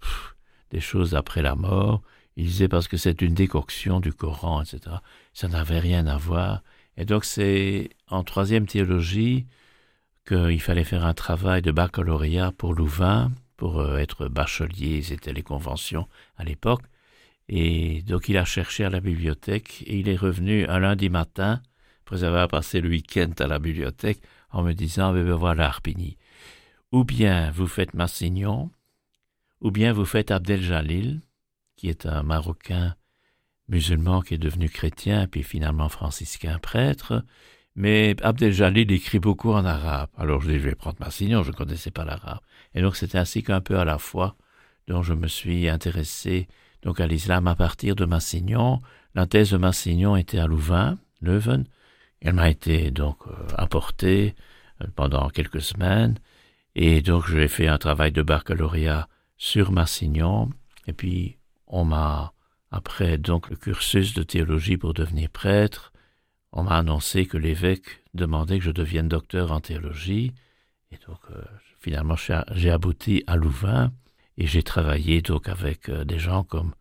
des 0.71 0.79
choses 0.79 1.15
après 1.15 1.41
la 1.41 1.55
mort. 1.55 2.01
Il 2.35 2.45
disait 2.45 2.67
parce 2.67 2.87
que 2.87 2.97
c'est 2.97 3.21
une 3.21 3.33
décoction 3.33 3.99
du 3.99 4.13
Coran, 4.13 4.61
etc. 4.61 4.97
Ça 5.33 5.47
n'avait 5.47 5.79
rien 5.79 6.05
à 6.07 6.17
voir. 6.17 6.63
Et 6.95 7.05
donc 7.05 7.25
c'est 7.25 7.89
en 8.07 8.23
troisième 8.23 8.67
théologie 8.67 9.47
qu'il 10.27 10.61
fallait 10.61 10.83
faire 10.83 11.05
un 11.05 11.13
travail 11.13 11.61
de 11.61 11.71
baccalauréat 11.71 12.51
pour 12.51 12.73
Louvain, 12.73 13.31
pour 13.55 13.79
euh, 13.79 13.97
être 13.97 14.27
bachelier, 14.27 15.01
c'était 15.01 15.33
les 15.33 15.41
conventions 15.41 16.07
à 16.37 16.43
l'époque. 16.43 16.83
Et 17.49 18.01
donc 18.03 18.29
il 18.29 18.37
a 18.37 18.45
cherché 18.45 18.83
à 18.83 18.89
la 18.89 18.99
bibliothèque 18.99 19.83
et 19.87 19.97
il 19.99 20.09
est 20.09 20.15
revenu 20.15 20.65
un 20.65 20.79
lundi 20.79 21.09
matin, 21.09 21.61
après 22.05 22.23
avoir 22.23 22.47
passé 22.47 22.81
le 22.81 22.89
week-end 22.89 23.31
à 23.39 23.47
la 23.47 23.59
bibliothèque, 23.59 24.21
en 24.51 24.63
me 24.63 24.73
disant, 24.73 25.13
ben, 25.13 25.25
ben 25.25 25.35
voilà 25.35 25.67
Arpini, 25.67 26.17
ou 26.91 27.03
bien 27.03 27.51
vous 27.51 27.67
faites 27.67 27.93
Massignon, 27.93 28.71
ou 29.61 29.71
bien 29.71 29.93
vous 29.93 30.05
faites 30.05 30.31
Abdel 30.31 30.61
Jalil, 30.61 31.21
qui 31.75 31.89
est 31.89 32.05
un 32.05 32.23
Marocain 32.23 32.95
musulman 33.67 34.21
qui 34.21 34.33
est 34.35 34.37
devenu 34.37 34.69
chrétien, 34.69 35.27
puis 35.27 35.43
finalement 35.43 35.89
franciscain 35.89 36.59
prêtre, 36.59 37.23
mais 37.75 38.15
Abdel 38.23 38.51
Jalil 38.53 38.91
écrit 38.91 39.19
beaucoup 39.19 39.51
en 39.51 39.65
arabe. 39.65 40.09
Alors 40.17 40.41
je 40.41 40.49
dis, 40.49 40.59
je 40.59 40.63
vais 40.63 40.75
prendre 40.75 40.97
Massignon, 40.99 41.43
je 41.43 41.51
ne 41.51 41.55
connaissais 41.55 41.91
pas 41.91 42.05
l'arabe. 42.05 42.39
Et 42.73 42.81
donc 42.81 42.95
c'est 42.95 43.15
ainsi 43.15 43.43
qu'un 43.43 43.61
peu 43.61 43.77
à 43.77 43.85
la 43.85 43.97
fois, 43.99 44.35
dont 44.87 45.03
je 45.03 45.13
me 45.13 45.27
suis 45.27 45.69
intéressé 45.69 46.47
donc 46.87 47.01
à 47.01 47.05
l'islam 47.05 47.47
à 47.47 47.55
partir 47.55 47.97
de 47.97 48.05
Massignon. 48.05 48.81
La 49.13 49.25
thèse 49.27 49.51
de 49.51 49.57
Massignon 49.57 50.15
était 50.15 50.39
à 50.39 50.47
Louvain, 50.47 50.97
Leuven. 51.19 51.65
Elle 52.21 52.35
m'a 52.35 52.49
été 52.49 52.91
donc 52.91 53.17
euh, 53.27 53.33
apportée 53.57 54.35
euh, 54.81 54.87
pendant 54.95 55.27
quelques 55.27 55.59
semaines. 55.59 56.17
Et 56.75 57.01
donc 57.01 57.27
j'ai 57.29 57.49
fait 57.49 57.67
un 57.67 57.77
travail 57.77 58.13
de 58.13 58.21
baccalauréat 58.21 59.09
sur 59.35 59.73
Massignon. 59.73 60.49
Et 60.87 60.93
puis 60.93 61.35
on 61.67 61.83
m'a, 61.83 62.31
après 62.71 63.17
donc 63.17 63.49
le 63.49 63.57
cursus 63.57 64.13
de 64.13 64.23
théologie 64.23 64.77
pour 64.77 64.93
devenir 64.93 65.29
prêtre, 65.29 65.91
on 66.53 66.63
m'a 66.63 66.77
annoncé 66.77 67.25
que 67.25 67.35
l'évêque 67.35 68.01
demandait 68.13 68.59
que 68.59 68.63
je 68.63 68.71
devienne 68.71 69.09
docteur 69.09 69.51
en 69.51 69.59
théologie. 69.59 70.31
Et 70.93 70.97
donc 71.05 71.19
euh, 71.31 71.41
finalement 71.81 72.15
j'ai 72.15 72.71
abouti 72.71 73.25
à 73.27 73.35
Louvain. 73.35 73.91
Et 74.37 74.47
j'ai 74.47 74.63
travaillé 74.63 75.21
donc 75.21 75.49
avec 75.49 75.89
euh, 75.89 76.03
des 76.05 76.19
gens 76.19 76.43
comme 76.43 76.73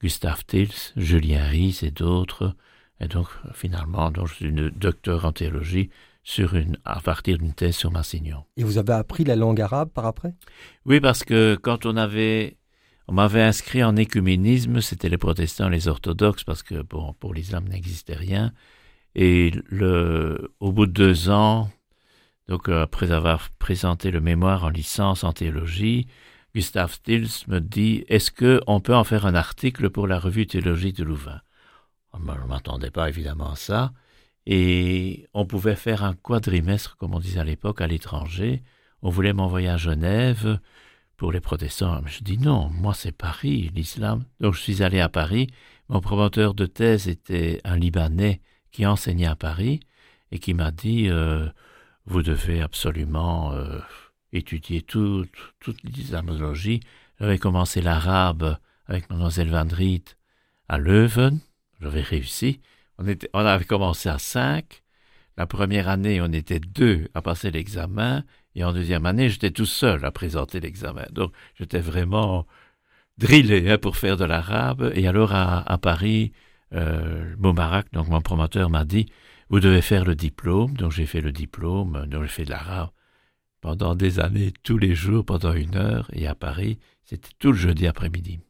Gustave 0.00 0.44
Tils, 0.46 0.92
Julien 0.96 1.44
Ries 1.44 1.80
et 1.82 1.90
d'autres. 1.90 2.54
Et 3.00 3.08
donc, 3.08 3.28
finalement, 3.52 4.10
donc, 4.10 4.28
je 4.28 4.34
suis 4.34 4.46
une 4.46 4.70
docteur 4.70 5.24
en 5.24 5.32
théologie 5.32 5.90
sur 6.22 6.54
une, 6.54 6.76
à 6.84 7.00
partir 7.00 7.38
d'une 7.38 7.54
thèse 7.54 7.76
sur 7.76 7.90
Massignon. 7.90 8.44
Et 8.56 8.64
vous 8.64 8.78
avez 8.78 8.92
appris 8.92 9.24
la 9.24 9.36
langue 9.36 9.60
arabe 9.60 9.90
par 9.90 10.06
après? 10.06 10.34
Oui, 10.84 11.00
parce 11.00 11.24
que 11.24 11.56
quand 11.60 11.86
on 11.86 11.96
avait, 11.96 12.56
on 13.06 13.14
m'avait 13.14 13.42
inscrit 13.42 13.82
en 13.82 13.96
écuménisme, 13.96 14.80
c'était 14.80 15.08
les 15.08 15.18
protestants, 15.18 15.68
les 15.68 15.88
orthodoxes, 15.88 16.44
parce 16.44 16.62
que 16.62 16.82
bon, 16.82 17.14
pour 17.14 17.34
l'islam 17.34 17.64
n'existait 17.68 18.16
rien. 18.16 18.52
Et 19.14 19.52
le, 19.66 20.52
au 20.60 20.72
bout 20.72 20.86
de 20.86 20.92
deux 20.92 21.30
ans, 21.30 21.70
donc 22.48 22.68
euh, 22.68 22.82
après 22.82 23.10
avoir 23.10 23.48
présenté 23.58 24.10
le 24.10 24.20
mémoire 24.20 24.64
en 24.64 24.68
licence 24.68 25.24
en 25.24 25.32
théologie, 25.32 26.08
Gustave 26.54 26.92
Stills 26.92 27.46
me 27.46 27.60
dit 27.60 28.04
Est-ce 28.08 28.30
qu'on 28.30 28.80
peut 28.80 28.94
en 28.94 29.04
faire 29.04 29.26
un 29.26 29.34
article 29.34 29.90
pour 29.90 30.06
la 30.06 30.18
revue 30.18 30.46
théologie 30.46 30.92
de 30.92 31.04
Louvain? 31.04 31.40
Je 32.14 32.18
ne 32.18 32.46
m'attendais 32.48 32.90
pas 32.90 33.08
évidemment 33.08 33.52
à 33.52 33.56
ça. 33.56 33.92
Et 34.46 35.28
on 35.34 35.44
pouvait 35.44 35.76
faire 35.76 36.04
un 36.04 36.14
quadrimestre, 36.14 36.96
comme 36.96 37.14
on 37.14 37.20
disait 37.20 37.40
à 37.40 37.44
l'époque, 37.44 37.80
à 37.80 37.86
l'étranger. 37.86 38.62
On 39.02 39.10
voulait 39.10 39.34
m'envoyer 39.34 39.68
à 39.68 39.76
Genève 39.76 40.58
pour 41.18 41.32
les 41.32 41.40
protestants. 41.40 42.00
Je 42.06 42.22
dis 42.22 42.38
non, 42.38 42.70
moi 42.70 42.94
c'est 42.94 43.12
Paris, 43.12 43.70
l'islam. 43.74 44.24
Donc 44.40 44.54
je 44.54 44.60
suis 44.60 44.82
allé 44.82 45.00
à 45.00 45.08
Paris. 45.08 45.48
Mon 45.88 46.00
promoteur 46.00 46.54
de 46.54 46.64
thèse 46.64 47.08
était 47.08 47.60
un 47.64 47.76
Libanais 47.76 48.40
qui 48.72 48.86
enseignait 48.86 49.26
à 49.26 49.36
Paris 49.36 49.80
et 50.32 50.38
qui 50.38 50.54
m'a 50.54 50.70
dit 50.70 51.08
euh, 51.08 51.48
vous 52.06 52.22
devez 52.22 52.62
absolument 52.62 53.52
euh, 53.52 53.80
étudier 54.32 54.82
toute 54.82 55.28
l'islamologie. 55.84 56.80
J'avais 57.20 57.38
commencé 57.38 57.80
l'arabe 57.80 58.58
avec 58.86 59.10
Mlle 59.10 59.50
Van 59.50 59.66
à 60.68 60.78
Leuven. 60.78 61.40
J'avais 61.80 62.02
réussi. 62.02 62.60
On, 62.98 63.06
était, 63.06 63.30
on 63.32 63.40
avait 63.40 63.64
commencé 63.64 64.08
à 64.08 64.18
cinq. 64.18 64.82
La 65.36 65.46
première 65.46 65.88
année, 65.88 66.20
on 66.20 66.32
était 66.32 66.60
deux 66.60 67.08
à 67.14 67.22
passer 67.22 67.50
l'examen. 67.50 68.24
Et 68.54 68.64
en 68.64 68.72
deuxième 68.72 69.06
année, 69.06 69.30
j'étais 69.30 69.50
tout 69.50 69.66
seul 69.66 70.04
à 70.04 70.10
présenter 70.10 70.58
l'examen. 70.60 71.06
Donc, 71.12 71.32
j'étais 71.54 71.80
vraiment 71.80 72.46
drillé 73.18 73.70
hein, 73.70 73.78
pour 73.78 73.96
faire 73.96 74.16
de 74.16 74.24
l'arabe. 74.24 74.92
Et 74.94 75.06
alors, 75.06 75.32
à, 75.32 75.78
Paris, 75.78 76.32
euh, 76.74 77.34
donc 77.92 78.08
mon 78.08 78.20
promoteur, 78.20 78.68
m'a 78.68 78.84
dit 78.84 79.06
Vous 79.48 79.60
devez 79.60 79.82
faire 79.82 80.04
le 80.04 80.16
diplôme. 80.16 80.76
Donc, 80.76 80.90
j'ai 80.92 81.06
fait 81.06 81.20
le 81.20 81.30
diplôme. 81.30 82.06
Donc, 82.06 82.22
j'ai 82.22 82.28
fait 82.28 82.44
de 82.44 82.50
l'arabe 82.50 82.90
pendant 83.60 83.94
des 83.94 84.20
années, 84.20 84.52
tous 84.62 84.78
les 84.78 84.94
jours, 84.94 85.24
pendant 85.24 85.52
une 85.52 85.76
heure. 85.76 86.10
Et 86.12 86.26
à 86.26 86.34
Paris, 86.34 86.78
c'était 87.04 87.30
tout 87.38 87.52
le 87.52 87.58
jeudi 87.58 87.86
après-midi. 87.86 88.40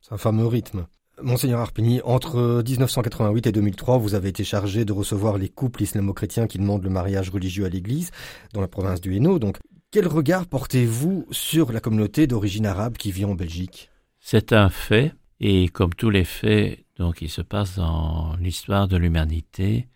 C'est 0.00 0.14
un 0.14 0.18
fameux 0.18 0.46
rythme. 0.46 0.86
Monseigneur 1.22 1.60
Arpigny, 1.60 2.00
entre 2.04 2.62
1988 2.66 3.46
et 3.46 3.52
2003, 3.52 3.98
vous 3.98 4.14
avez 4.14 4.28
été 4.28 4.44
chargé 4.44 4.84
de 4.84 4.92
recevoir 4.92 5.38
les 5.38 5.48
couples 5.48 5.82
islamo-chrétiens 5.82 6.46
qui 6.46 6.58
demandent 6.58 6.84
le 6.84 6.90
mariage 6.90 7.30
religieux 7.30 7.64
à 7.64 7.70
l'Église 7.70 8.10
dans 8.52 8.60
la 8.60 8.68
province 8.68 9.00
du 9.00 9.16
Hainaut. 9.16 9.38
Donc, 9.38 9.56
quel 9.90 10.06
regard 10.06 10.46
portez-vous 10.46 11.26
sur 11.30 11.72
la 11.72 11.80
communauté 11.80 12.26
d'origine 12.26 12.66
arabe 12.66 12.98
qui 12.98 13.12
vit 13.12 13.24
en 13.24 13.34
Belgique? 13.34 13.90
C'est 14.20 14.52
un 14.52 14.68
fait, 14.68 15.14
et 15.40 15.68
comme 15.68 15.94
tous 15.94 16.10
les 16.10 16.24
faits 16.24 16.84
donc, 16.98 17.16
qui 17.16 17.28
se 17.28 17.40
passent 17.40 17.76
dans 17.76 18.36
l'histoire 18.36 18.88
de 18.88 18.98
l'humanité, 18.98 19.88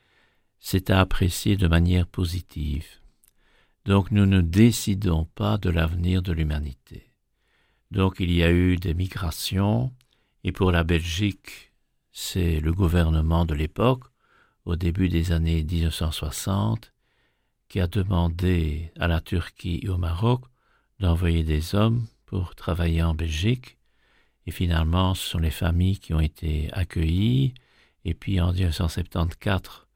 c'est 0.58 0.90
à 0.90 1.00
apprécier 1.00 1.56
de 1.56 1.68
manière 1.68 2.06
positive. 2.06 2.86
Donc 3.84 4.10
nous 4.10 4.26
ne 4.26 4.40
décidons 4.40 5.24
pas 5.34 5.58
de 5.58 5.70
l'avenir 5.70 6.22
de 6.22 6.32
l'humanité. 6.32 7.10
Donc 7.90 8.16
il 8.20 8.32
y 8.32 8.42
a 8.42 8.50
eu 8.50 8.76
des 8.76 8.94
migrations, 8.94 9.92
et 10.44 10.52
pour 10.52 10.70
la 10.70 10.84
Belgique, 10.84 11.72
c'est 12.12 12.60
le 12.60 12.72
gouvernement 12.72 13.44
de 13.44 13.54
l'époque, 13.54 14.04
au 14.64 14.76
début 14.76 15.08
des 15.08 15.32
années 15.32 15.64
1960, 15.64 16.92
qui 17.68 17.80
a 17.80 17.86
demandé 17.86 18.92
à 18.98 19.08
la 19.08 19.20
Turquie 19.20 19.80
et 19.82 19.88
au 19.88 19.96
Maroc 19.96 20.44
d'envoyer 20.98 21.44
des 21.44 21.74
hommes 21.74 22.06
pour 22.26 22.54
travailler 22.54 23.02
en 23.02 23.14
Belgique. 23.14 23.78
Et 24.46 24.50
finalement, 24.50 25.14
ce 25.14 25.30
sont 25.30 25.38
les 25.38 25.50
familles 25.50 25.98
qui 25.98 26.12
ont 26.12 26.20
été 26.20 26.68
accueillies. 26.72 27.54
Et 28.04 28.14
puis 28.14 28.40
en 28.40 28.52
1974, 28.52 29.86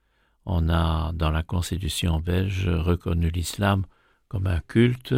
on 0.46 0.68
a, 0.68 1.12
dans 1.12 1.30
la 1.30 1.42
constitution 1.42 2.20
belge, 2.20 2.68
reconnu 2.68 3.30
l'islam 3.30 3.84
comme 4.28 4.46
un 4.46 4.60
culte 4.60 5.14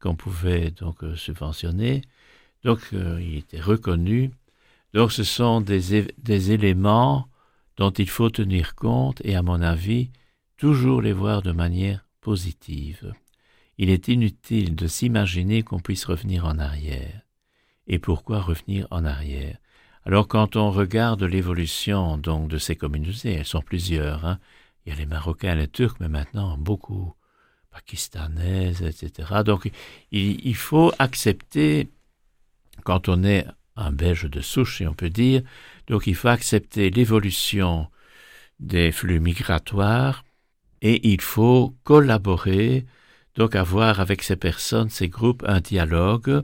qu'on 0.00 0.16
pouvait 0.16 0.70
donc 0.70 1.02
euh, 1.02 1.16
subventionner. 1.16 2.02
Donc 2.64 2.80
euh, 2.92 3.20
il 3.22 3.36
était 3.38 3.60
reconnu 3.60 4.32
donc 4.96 5.12
ce 5.12 5.24
sont 5.24 5.60
des, 5.60 6.52
éléments 6.52 7.28
dont 7.76 7.90
il 7.90 8.08
faut 8.08 8.30
tenir 8.30 8.74
compte 8.74 9.20
et 9.24 9.36
à 9.36 9.42
mon 9.42 9.60
avis 9.60 10.10
toujours 10.56 11.02
les 11.02 11.12
voir 11.12 11.42
de 11.42 11.52
manière 11.52 12.06
positive. 12.22 13.12
Il 13.76 13.90
est 13.90 14.08
inutile 14.08 14.74
de 14.74 14.86
s'imaginer 14.86 15.62
qu'on 15.62 15.80
puisse 15.80 16.06
revenir 16.06 16.46
en 16.46 16.58
arrière. 16.58 17.20
Et 17.86 17.98
pourquoi 17.98 18.40
revenir 18.40 18.86
en 18.90 19.04
arrière? 19.04 19.58
Alors 20.06 20.28
quand 20.28 20.56
on 20.56 20.70
regarde 20.70 21.24
l'évolution 21.24 22.16
donc 22.16 22.48
de 22.48 22.56
ces 22.56 22.74
communautés, 22.74 23.34
elles 23.34 23.44
sont 23.44 23.60
plusieurs. 23.60 24.24
Hein. 24.24 24.38
Il 24.86 24.90
y 24.90 24.92
a 24.92 24.98
les 24.98 25.06
Marocains, 25.06 25.56
les 25.56 25.68
Turcs, 25.68 25.96
mais 26.00 26.08
maintenant 26.08 26.56
beaucoup 26.56 27.14
pakistanaises, 27.72 28.82
etc. 28.82 29.42
Donc 29.44 29.70
il, 30.12 30.46
il 30.46 30.54
faut 30.54 30.92
accepter 30.98 31.90
quand 32.84 33.08
on 33.08 33.24
est 33.24 33.46
un 33.76 33.92
Belge 33.92 34.30
de 34.30 34.40
souche, 34.40 34.78
si 34.78 34.86
on 34.86 34.94
peut 34.94 35.10
dire. 35.10 35.42
Donc 35.86 36.06
il 36.06 36.14
faut 36.14 36.28
accepter 36.28 36.90
l'évolution 36.90 37.88
des 38.58 38.92
flux 38.92 39.20
migratoires 39.20 40.24
et 40.82 41.08
il 41.12 41.20
faut 41.20 41.74
collaborer, 41.84 42.86
donc 43.34 43.54
avoir 43.54 44.00
avec 44.00 44.22
ces 44.22 44.36
personnes, 44.36 44.88
ces 44.88 45.08
groupes, 45.08 45.44
un 45.46 45.60
dialogue, 45.60 46.42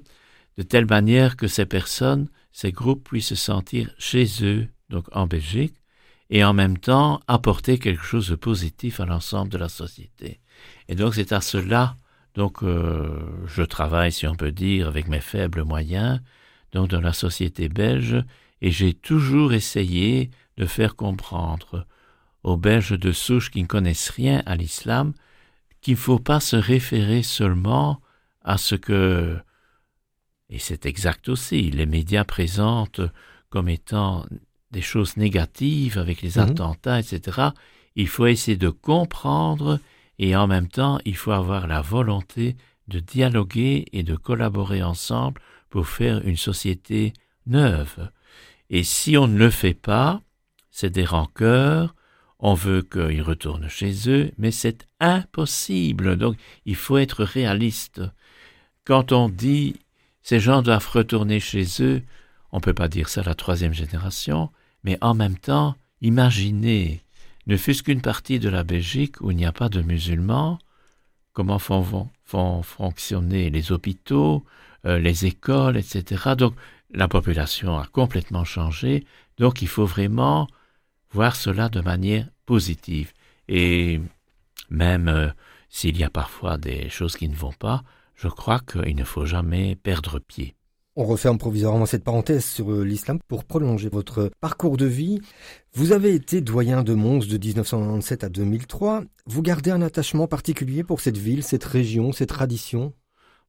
de 0.59 0.63
telle 0.63 0.87
manière 0.87 1.37
que 1.37 1.47
ces 1.47 1.65
personnes, 1.65 2.29
ces 2.53 2.73
groupes 2.73 3.09
puissent 3.09 3.29
se 3.29 3.35
sentir 3.35 3.95
chez 3.99 4.27
eux, 4.43 4.69
donc 4.91 5.07
en 5.13 5.27
Belgique, 5.27 5.75
et 6.33 6.43
en 6.43 6.53
même 6.53 6.79
temps 6.79 7.21
apporter 7.29 7.79
quelque 7.79 8.03
chose 8.03 8.29
de 8.29 8.35
positif 8.35 8.99
à 8.99 9.07
l'ensemble 9.07 9.53
de 9.53 9.59
la 9.59 9.69
société. 9.69 10.41
Et 10.89 10.97
donc 10.97 11.15
c'est 11.15 11.31
à 11.31 11.41
cela 11.41 11.95
donc 12.35 12.63
euh, 12.63 13.21
je 13.47 13.63
travaille, 13.63 14.13
si 14.13 14.27
on 14.27 14.35
peut 14.35 14.53
dire, 14.53 14.89
avec 14.89 15.09
mes 15.09 15.21
faibles 15.21 15.65
moyens, 15.65 16.21
donc 16.73 16.89
dans 16.89 17.01
la 17.01 17.13
société 17.13 17.69
belge, 17.69 18.25
et 18.61 18.71
j'ai 18.71 18.95
toujours 18.95 19.53
essayé 19.53 20.31
de 20.57 20.67
faire 20.67 20.97
comprendre 20.97 21.87
aux 22.43 22.57
Belges 22.57 22.99
de 22.99 23.13
souche 23.13 23.51
qui 23.51 23.63
ne 23.63 23.67
connaissent 23.67 24.11
rien 24.11 24.43
à 24.47 24.57
l'islam 24.57 25.13
qu'il 25.81 25.95
ne 25.95 25.99
faut 25.99 26.19
pas 26.19 26.41
se 26.41 26.57
référer 26.57 27.23
seulement 27.23 28.01
à 28.43 28.57
ce 28.57 28.77
que, 28.77 29.37
et 30.49 30.59
c'est 30.59 30.87
exact 30.87 31.29
aussi, 31.29 31.71
les 31.71 31.87
médias 31.87 32.25
présentent 32.25 33.01
comme 33.51 33.69
étant 33.69 34.25
des 34.73 34.81
choses 34.81 35.17
négatives 35.17 35.99
avec 35.99 36.23
les 36.23 36.39
mhm. 36.39 36.45
attentats, 36.45 36.99
etc. 36.99 37.49
Il 37.95 38.09
faut 38.09 38.27
essayer 38.27 38.57
de 38.57 38.71
comprendre 38.71 39.79
et 40.19 40.35
en 40.35 40.47
même 40.47 40.69
temps 40.69 40.99
il 41.05 41.17
faut 41.17 41.33
avoir 41.33 41.67
la 41.67 41.83
volonté 41.83 42.57
de 42.89 42.99
dialoguer 42.99 43.87
et 43.93 44.03
de 44.03 44.17
collaborer 44.17 44.83
ensemble 44.83 45.41
pour 45.71 45.87
faire 45.87 46.27
une 46.27 46.37
société 46.37 47.13
neuve. 47.47 48.11
Et 48.71 48.83
si 48.83 49.17
on 49.17 49.29
ne 49.29 49.39
le 49.39 49.51
fait 49.51 49.75
pas, 49.75 50.21
c'est 50.71 50.91
des 50.91 51.05
rancœurs, 51.05 51.95
on 52.39 52.55
veut 52.55 52.83
qu'ils 52.83 53.23
retournent 53.23 53.69
chez 53.69 54.09
eux, 54.09 54.33
mais 54.37 54.51
c'est 54.51 54.87
impossible. 54.99 56.17
Donc 56.17 56.37
il 56.65 56.77
faut 56.77 56.99
être 56.99 57.25
réaliste. 57.25 58.03
Quand 58.85 59.13
on 59.13 59.29
dit 59.29 59.77
ces 60.23 60.41
gens 60.41 60.63
doivent 60.63 60.89
retourner 60.89 61.41
chez 61.41 61.67
eux, 61.81 62.03
on 62.53 62.59
ne 62.59 62.63
peut 62.63 62.75
pas 62.75 62.89
dire 62.89 63.09
ça 63.09 63.23
à 63.23 63.25
la 63.25 63.35
troisième 63.35 63.75
génération, 63.75 64.51
mais 64.85 64.99
en 65.01 65.15
même 65.15 65.39
temps, 65.39 65.77
imaginez, 66.01 67.03
ne 67.47 67.57
fût-ce 67.57 67.83
qu'une 67.83 68.03
partie 68.03 68.39
de 68.39 68.49
la 68.49 68.65
Belgique 68.65 69.21
où 69.21 69.31
il 69.31 69.37
n'y 69.37 69.47
a 69.47 69.53
pas 69.53 69.69
de 69.69 69.83
musulmans, 69.83 70.59
comment 71.33 71.59
font, 71.59 72.09
fonctionner 72.63 73.51
les 73.51 73.73
hôpitaux, 73.73 74.45
euh, 74.87 74.99
les 74.99 75.27
écoles, 75.27 75.77
etc. 75.77 76.35
Donc 76.37 76.55
la 76.91 77.09
population 77.09 77.79
a 77.79 77.87
complètement 77.87 78.45
changé, 78.45 79.07
donc 79.39 79.63
il 79.63 79.69
faut 79.69 79.87
vraiment 79.87 80.47
voir 81.11 81.37
cela 81.37 81.69
de 81.69 81.81
manière 81.81 82.29
positive. 82.47 83.13
Et 83.49 84.01
même 84.71 85.09
euh, 85.09 85.29
s'il 85.69 85.97
y 85.97 86.05
a 86.05 86.11
parfois 86.11 86.59
des 86.59 86.89
choses 86.91 87.17
qui 87.17 87.29
ne 87.29 87.37
vont 87.37 87.53
pas, 87.53 87.83
je 88.15 88.29
crois 88.29 88.61
qu'il 88.61 88.95
ne 88.95 89.05
faut 89.05 89.27
jamais 89.27 89.75
perdre 89.77 90.19
pied. 90.19 90.55
On 90.95 91.05
referme 91.05 91.39
provisoirement 91.39 91.87
cette 91.87 92.05
parenthèse 92.05 92.45
sur 92.45 92.71
euh, 92.71 92.85
l'islam 92.85 93.19
pour 93.27 93.45
prolonger 93.45 93.89
votre 93.89 94.31
parcours 94.41 94.77
de 94.77 94.85
vie. 94.85 95.21
Vous 95.73 95.93
avez 95.93 96.15
été 96.15 96.43
doyen 96.43 96.83
de 96.83 96.93
Mons 96.93 97.27
de 97.27 97.39
1997 97.39 98.25
à 98.25 98.29
2003. 98.29 99.03
Vous 99.27 99.43
gardez 99.43 99.71
un 99.71 99.81
attachement 99.81 100.27
particulier 100.27 100.85
pour 100.85 101.01
cette 101.01 101.17
ville, 101.17 101.43
cette 101.43 101.65
région, 101.65 102.13
ces 102.13 102.27
traditions 102.27 102.93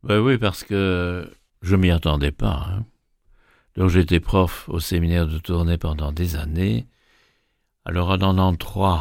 ben 0.04 0.20
oui, 0.20 0.38
parce 0.38 0.66
que 0.66 1.30
je 1.62 1.76
m'y 1.78 1.90
attendais 1.90 2.34
pas. 2.34 2.68
Hein. 2.70 2.86
Donc 3.76 3.90
j'étais 3.90 4.20
prof 4.20 4.68
au 4.68 4.80
séminaire 4.80 5.28
de 5.28 5.38
Tournai 5.38 5.78
pendant 5.78 6.12
des 6.12 6.36
années. 6.36 6.88
Alors 7.86 8.10
en 8.10 8.18
93, 8.18 9.00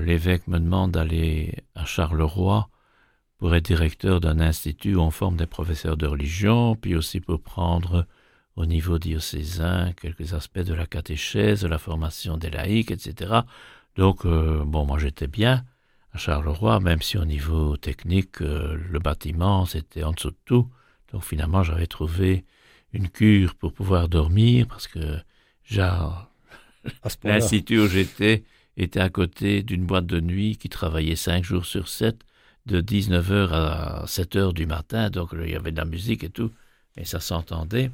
l'évêque 0.00 0.46
me 0.46 0.58
demande 0.58 0.92
d'aller 0.92 1.54
à 1.74 1.84
Charleroi 1.84 2.68
pour 3.38 3.54
être 3.54 3.64
directeur 3.64 4.20
d'un 4.20 4.40
institut 4.40 4.94
où 4.94 5.00
on 5.00 5.10
forme 5.10 5.36
des 5.36 5.46
professeurs 5.46 5.96
de 5.96 6.06
religion, 6.06 6.74
puis 6.76 6.94
aussi 6.94 7.20
pour 7.20 7.40
prendre 7.40 8.06
au 8.56 8.64
niveau 8.64 8.98
diocésain 8.98 9.92
quelques 10.00 10.32
aspects 10.32 10.60
de 10.60 10.74
la 10.74 10.86
catéchèse, 10.86 11.60
de 11.60 11.68
la 11.68 11.78
formation 11.78 12.38
des 12.38 12.50
laïcs, 12.50 12.90
etc. 12.90 13.40
Donc, 13.96 14.24
euh, 14.24 14.64
bon, 14.64 14.86
moi 14.86 14.98
j'étais 14.98 15.26
bien 15.26 15.64
à 16.12 16.18
Charleroi, 16.18 16.80
même 16.80 17.02
si 17.02 17.18
au 17.18 17.24
niveau 17.26 17.76
technique, 17.76 18.40
euh, 18.40 18.78
le 18.90 18.98
bâtiment, 18.98 19.66
c'était 19.66 20.02
en 20.02 20.12
dessous 20.12 20.30
de 20.30 20.36
tout. 20.46 20.68
Donc 21.12 21.22
finalement, 21.22 21.62
j'avais 21.62 21.86
trouvé 21.86 22.44
une 22.92 23.08
cure 23.08 23.54
pour 23.54 23.72
pouvoir 23.74 24.08
dormir, 24.08 24.66
parce 24.66 24.88
que 24.88 25.18
l'institut 27.24 27.80
où 27.80 27.86
j'étais 27.86 28.44
était 28.76 29.00
à 29.00 29.10
côté 29.10 29.62
d'une 29.62 29.84
boîte 29.84 30.06
de 30.06 30.20
nuit 30.20 30.56
qui 30.56 30.68
travaillait 30.68 31.16
cinq 31.16 31.44
jours 31.44 31.66
sur 31.66 31.88
sept, 31.88 32.22
de 32.66 32.80
19h 32.80 33.50
à 33.52 34.04
7h 34.06 34.52
du 34.52 34.66
matin, 34.66 35.10
donc 35.10 35.30
il 35.32 35.50
y 35.50 35.54
avait 35.54 35.72
de 35.72 35.76
la 35.76 35.84
musique 35.84 36.24
et 36.24 36.30
tout, 36.30 36.52
et 36.96 37.04
ça 37.04 37.20
s'entendait. 37.20 37.90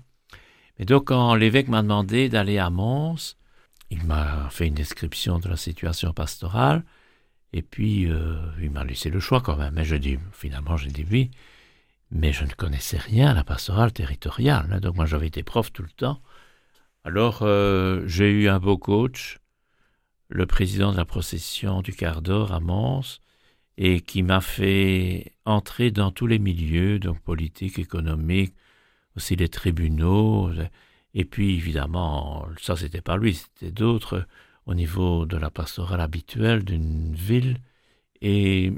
Et 0.78 0.84
donc 0.84 1.08
quand 1.08 1.34
l'évêque 1.34 1.68
m'a 1.68 1.82
demandé 1.82 2.28
d'aller 2.28 2.58
à 2.58 2.70
Mons, 2.70 3.36
il 3.90 4.04
m'a 4.04 4.48
fait 4.50 4.66
une 4.66 4.74
description 4.74 5.38
de 5.38 5.48
la 5.48 5.56
situation 5.56 6.12
pastorale, 6.12 6.82
et 7.52 7.62
puis 7.62 8.10
euh, 8.10 8.36
il 8.60 8.70
m'a 8.70 8.84
laissé 8.84 9.10
le 9.10 9.20
choix 9.20 9.42
quand 9.42 9.56
même. 9.56 9.74
Mais 9.74 9.84
je 9.84 9.96
dis, 9.96 10.18
finalement, 10.32 10.78
j'ai 10.78 10.90
dit 10.90 11.06
oui, 11.10 11.30
mais 12.10 12.32
je 12.32 12.44
ne 12.44 12.52
connaissais 12.52 12.98
rien 12.98 13.30
à 13.30 13.34
la 13.34 13.44
pastorale 13.44 13.92
territoriale. 13.92 14.68
Hein. 14.72 14.80
donc 14.80 14.96
moi 14.96 15.06
j'avais 15.06 15.26
été 15.26 15.42
prof 15.42 15.72
tout 15.72 15.82
le 15.82 15.90
temps. 15.90 16.20
Alors 17.04 17.40
euh, 17.42 18.04
j'ai 18.06 18.30
eu 18.30 18.48
un 18.48 18.60
beau 18.60 18.78
coach, 18.78 19.38
le 20.28 20.46
président 20.46 20.92
de 20.92 20.96
la 20.96 21.04
procession 21.04 21.82
du 21.82 21.92
quart 21.92 22.22
d'or 22.22 22.52
à 22.52 22.60
Mons, 22.60 23.20
et 23.78 24.00
qui 24.00 24.22
m'a 24.22 24.40
fait 24.40 25.32
entrer 25.44 25.90
dans 25.90 26.10
tous 26.10 26.26
les 26.26 26.38
milieux, 26.38 26.98
donc 26.98 27.20
politique, 27.20 27.78
économique, 27.78 28.54
aussi 29.16 29.36
les 29.36 29.48
tribunaux, 29.48 30.50
et 31.14 31.24
puis 31.24 31.54
évidemment, 31.54 32.46
ça 32.60 32.76
c'était 32.76 33.00
pas 33.00 33.16
lui, 33.16 33.34
c'était 33.34 33.72
d'autres 33.72 34.26
au 34.66 34.74
niveau 34.74 35.26
de 35.26 35.36
la 35.36 35.50
pastorale 35.50 36.00
habituelle 36.00 36.64
d'une 36.64 37.14
ville, 37.14 37.58
et 38.20 38.72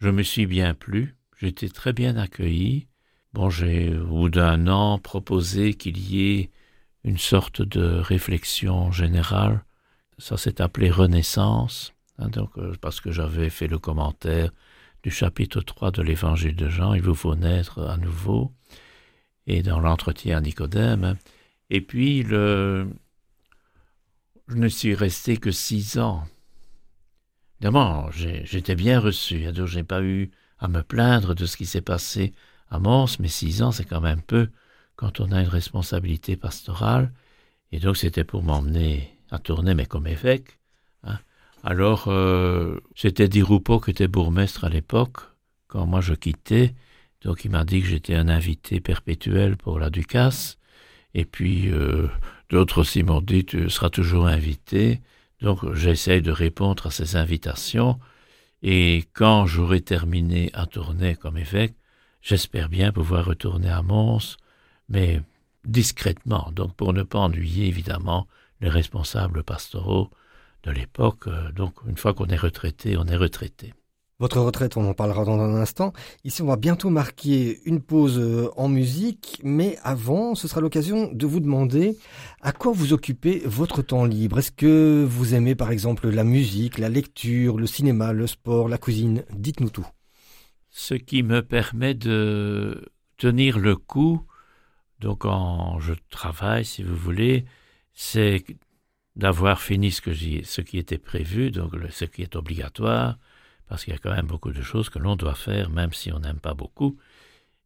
je 0.00 0.08
me 0.08 0.22
suis 0.22 0.46
bien 0.46 0.74
plu, 0.74 1.16
j'étais 1.38 1.68
très 1.68 1.92
bien 1.92 2.16
accueilli. 2.16 2.88
Bon, 3.32 3.50
j'ai 3.50 3.96
au 3.96 4.06
bout 4.06 4.28
d'un 4.28 4.68
an 4.68 4.98
proposé 4.98 5.74
qu'il 5.74 5.98
y 5.98 6.30
ait 6.30 6.50
une 7.04 7.18
sorte 7.18 7.62
de 7.62 7.98
réflexion 7.98 8.92
générale, 8.92 9.64
ça 10.18 10.36
s'est 10.36 10.60
appelé 10.60 10.90
Renaissance, 10.90 11.93
Hein, 12.18 12.28
donc, 12.28 12.56
euh, 12.58 12.74
parce 12.80 13.00
que 13.00 13.10
j'avais 13.10 13.50
fait 13.50 13.66
le 13.66 13.78
commentaire 13.78 14.50
du 15.02 15.10
chapitre 15.10 15.60
3 15.60 15.90
de 15.90 16.02
l'évangile 16.02 16.56
de 16.56 16.68
Jean, 16.68 16.94
il 16.94 17.02
vous 17.02 17.14
faut 17.14 17.34
naître 17.34 17.82
à 17.82 17.96
nouveau, 17.96 18.52
et 19.46 19.62
dans 19.62 19.80
l'entretien 19.80 20.38
à 20.38 20.40
Nicodème. 20.40 21.16
Et 21.70 21.80
puis, 21.80 22.22
le... 22.22 22.88
je 24.48 24.56
ne 24.56 24.68
suis 24.68 24.94
resté 24.94 25.36
que 25.36 25.50
six 25.50 25.98
ans. 25.98 26.26
Évidemment, 27.60 28.10
j'étais 28.10 28.74
bien 28.74 29.00
reçu, 29.00 29.46
hein, 29.46 29.52
donc 29.52 29.66
je 29.66 29.76
n'ai 29.76 29.84
pas 29.84 30.02
eu 30.02 30.30
à 30.58 30.68
me 30.68 30.82
plaindre 30.82 31.34
de 31.34 31.46
ce 31.46 31.56
qui 31.56 31.66
s'est 31.66 31.82
passé 31.82 32.32
à 32.70 32.78
Mons, 32.78 33.18
mais 33.18 33.28
six 33.28 33.62
ans, 33.62 33.72
c'est 33.72 33.84
quand 33.84 34.00
même 34.00 34.22
peu 34.22 34.48
quand 34.96 35.20
on 35.20 35.32
a 35.32 35.40
une 35.40 35.48
responsabilité 35.48 36.36
pastorale. 36.36 37.12
Et 37.72 37.80
donc, 37.80 37.96
c'était 37.96 38.24
pour 38.24 38.42
m'emmener 38.42 39.18
à 39.30 39.38
tourner, 39.38 39.74
mais 39.74 39.86
comme 39.86 40.06
évêque. 40.06 40.58
Alors, 41.66 42.08
euh, 42.08 42.78
c'était 42.94 43.26
Di 43.26 43.42
Rupo 43.42 43.80
qui 43.80 43.90
était 43.90 44.06
bourgmestre 44.06 44.64
à 44.64 44.68
l'époque, 44.68 45.16
quand 45.66 45.86
moi 45.86 46.02
je 46.02 46.12
quittais. 46.12 46.74
Donc, 47.22 47.46
il 47.46 47.50
m'a 47.50 47.64
dit 47.64 47.80
que 47.80 47.86
j'étais 47.86 48.14
un 48.14 48.28
invité 48.28 48.80
perpétuel 48.80 49.56
pour 49.56 49.78
la 49.78 49.88
Ducasse. 49.88 50.58
Et 51.14 51.24
puis, 51.24 51.70
euh, 51.72 52.08
d'autres 52.50 52.82
aussi 52.82 53.02
m'ont 53.02 53.22
dit, 53.22 53.46
tu 53.46 53.70
seras 53.70 53.88
toujours 53.88 54.26
invité. 54.26 55.00
Donc, 55.40 55.72
j'essaye 55.72 56.20
de 56.20 56.30
répondre 56.30 56.86
à 56.86 56.90
ces 56.90 57.16
invitations. 57.16 57.98
Et 58.62 59.04
quand 59.14 59.46
j'aurai 59.46 59.80
terminé 59.80 60.50
à 60.52 60.66
tourner 60.66 61.16
comme 61.16 61.38
évêque, 61.38 61.76
j'espère 62.20 62.68
bien 62.68 62.92
pouvoir 62.92 63.24
retourner 63.24 63.70
à 63.70 63.80
Mons, 63.80 64.36
mais 64.90 65.22
discrètement, 65.64 66.52
donc 66.54 66.74
pour 66.74 66.92
ne 66.92 67.04
pas 67.04 67.20
ennuyer 67.20 67.66
évidemment 67.68 68.26
les 68.60 68.68
responsables 68.68 69.42
pastoraux 69.42 70.10
de 70.64 70.70
l'époque. 70.70 71.26
Euh, 71.26 71.52
donc 71.52 71.74
une 71.86 71.96
fois 71.96 72.14
qu'on 72.14 72.26
est 72.26 72.36
retraité, 72.36 72.96
on 72.96 73.06
est 73.06 73.16
retraité. 73.16 73.74
Votre 74.20 74.40
retraite, 74.40 74.76
on 74.76 74.88
en 74.88 74.94
parlera 74.94 75.24
dans 75.24 75.40
un 75.40 75.56
instant. 75.56 75.92
Ici, 76.22 76.40
on 76.40 76.46
va 76.46 76.56
bientôt 76.56 76.88
marquer 76.88 77.60
une 77.64 77.80
pause 77.80 78.18
euh, 78.18 78.48
en 78.56 78.68
musique, 78.68 79.40
mais 79.42 79.76
avant, 79.82 80.36
ce 80.36 80.46
sera 80.46 80.60
l'occasion 80.60 81.10
de 81.12 81.26
vous 81.26 81.40
demander 81.40 81.98
à 82.40 82.52
quoi 82.52 82.72
vous 82.72 82.92
occupez 82.92 83.42
votre 83.44 83.82
temps 83.82 84.04
libre? 84.04 84.38
Est-ce 84.38 84.52
que 84.52 85.04
vous 85.04 85.34
aimez 85.34 85.56
par 85.56 85.72
exemple 85.72 86.08
la 86.08 86.22
musique, 86.22 86.78
la 86.78 86.88
lecture, 86.88 87.58
le 87.58 87.66
cinéma, 87.66 88.12
le 88.12 88.28
sport, 88.28 88.68
la 88.68 88.78
cuisine? 88.78 89.24
Dites-nous 89.32 89.70
tout. 89.70 89.86
Ce 90.70 90.94
qui 90.94 91.24
me 91.24 91.42
permet 91.42 91.94
de 91.94 92.92
tenir 93.16 93.58
le 93.58 93.74
coup, 93.74 94.22
donc 95.00 95.20
quand 95.20 95.80
je 95.80 95.92
travaille, 96.10 96.64
si 96.64 96.84
vous 96.84 96.96
voulez, 96.96 97.46
c'est 97.94 98.44
d'avoir 99.16 99.60
fini 99.60 99.90
ce, 99.90 100.00
que 100.00 100.12
ce 100.14 100.60
qui 100.60 100.78
était 100.78 100.98
prévu, 100.98 101.50
donc 101.50 101.72
ce 101.90 102.04
qui 102.04 102.22
est 102.22 102.36
obligatoire, 102.36 103.18
parce 103.68 103.84
qu'il 103.84 103.92
y 103.92 103.96
a 103.96 103.98
quand 103.98 104.14
même 104.14 104.26
beaucoup 104.26 104.52
de 104.52 104.62
choses 104.62 104.90
que 104.90 104.98
l'on 104.98 105.16
doit 105.16 105.34
faire, 105.34 105.70
même 105.70 105.92
si 105.92 106.12
on 106.12 106.20
n'aime 106.20 106.40
pas 106.40 106.54
beaucoup. 106.54 106.98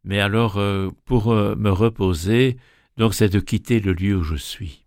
Mais 0.04 0.20
alors, 0.20 0.58
euh, 0.58 0.90
pour 1.04 1.32
euh, 1.32 1.54
me 1.56 1.70
reposer, 1.70 2.56
donc 2.96 3.14
c'est 3.14 3.28
de 3.28 3.40
quitter 3.40 3.80
le 3.80 3.92
lieu 3.92 4.16
où 4.16 4.22
je 4.22 4.37
suis. 4.37 4.84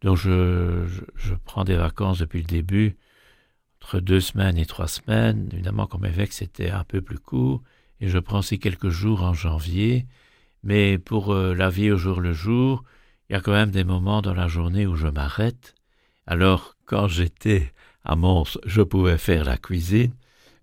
Donc 0.00 0.16
je, 0.18 0.86
prends 1.44 1.64
des 1.64 1.76
vacances 1.76 2.18
depuis 2.18 2.40
le 2.40 2.46
début, 2.46 2.96
entre 3.82 4.00
deux 4.00 4.20
semaines 4.20 4.58
et 4.58 4.66
trois 4.66 4.88
semaines. 4.88 5.48
Évidemment, 5.52 5.86
comme 5.86 6.04
évêque, 6.04 6.32
c'était 6.32 6.70
un 6.70 6.84
peu 6.84 7.00
plus 7.00 7.18
court, 7.18 7.62
et 8.00 8.08
je 8.08 8.18
prends 8.18 8.40
aussi 8.40 8.58
quelques 8.58 8.90
jours 8.90 9.22
en 9.22 9.34
janvier. 9.34 10.06
Mais 10.62 10.98
pour 10.98 11.32
euh, 11.32 11.54
la 11.54 11.70
vie 11.70 11.90
au 11.90 11.96
jour 11.96 12.20
le 12.20 12.32
jour, 12.32 12.84
il 13.28 13.34
y 13.34 13.36
a 13.36 13.40
quand 13.40 13.52
même 13.52 13.70
des 13.70 13.84
moments 13.84 14.22
dans 14.22 14.34
la 14.34 14.48
journée 14.48 14.86
où 14.86 14.96
je 14.96 15.08
m'arrête 15.08 15.74
alors, 16.26 16.76
quand 16.86 17.06
j'étais 17.06 17.72
à 18.04 18.16
Mons, 18.16 18.58
je 18.64 18.82
pouvais 18.82 19.18
faire 19.18 19.44
la 19.44 19.58
cuisine, 19.58 20.12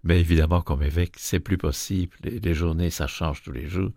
mais 0.04 0.20
évidemment, 0.20 0.62
comme 0.62 0.82
évêque, 0.82 1.16
c'est 1.18 1.40
plus 1.40 1.58
possible. 1.58 2.16
Les, 2.24 2.54
journées, 2.54 2.90
ça 2.90 3.08
change 3.08 3.44
tous 3.44 3.52
les 3.52 3.68
jours. 3.68 3.92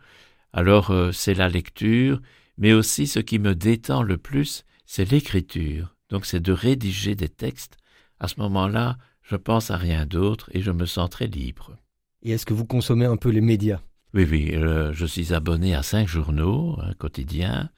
Alors, 0.52 0.90
euh, 0.90 1.12
c'est 1.12 1.34
la 1.34 1.48
lecture, 1.48 2.20
mais 2.58 2.72
aussi 2.72 3.06
ce 3.06 3.18
qui 3.18 3.38
me 3.38 3.54
détend 3.54 4.02
le 4.02 4.18
plus, 4.18 4.64
c'est 4.84 5.10
l'écriture. 5.10 5.96
Donc, 6.10 6.26
c'est 6.26 6.40
de 6.40 6.52
rédiger 6.52 7.14
des 7.14 7.30
textes. 7.30 7.78
À 8.20 8.28
ce 8.28 8.38
moment-là, 8.40 8.98
je 9.22 9.36
pense 9.36 9.70
à 9.70 9.76
rien 9.76 10.04
d'autre 10.04 10.50
et 10.52 10.60
je 10.60 10.70
me 10.70 10.84
sens 10.84 11.08
très 11.08 11.26
libre. 11.26 11.76
Et 12.22 12.32
est-ce 12.32 12.46
que 12.46 12.54
vous 12.54 12.66
consommez 12.66 13.06
un 13.06 13.16
peu 13.16 13.30
les 13.30 13.40
médias? 13.40 13.80
Oui, 14.12 14.26
oui, 14.30 14.50
euh, 14.54 14.92
je 14.92 15.06
suis 15.06 15.32
abonné 15.34 15.74
à 15.74 15.82
cinq 15.82 16.06
journaux 16.06 16.78
un 16.80 16.92
quotidiens 16.92 17.70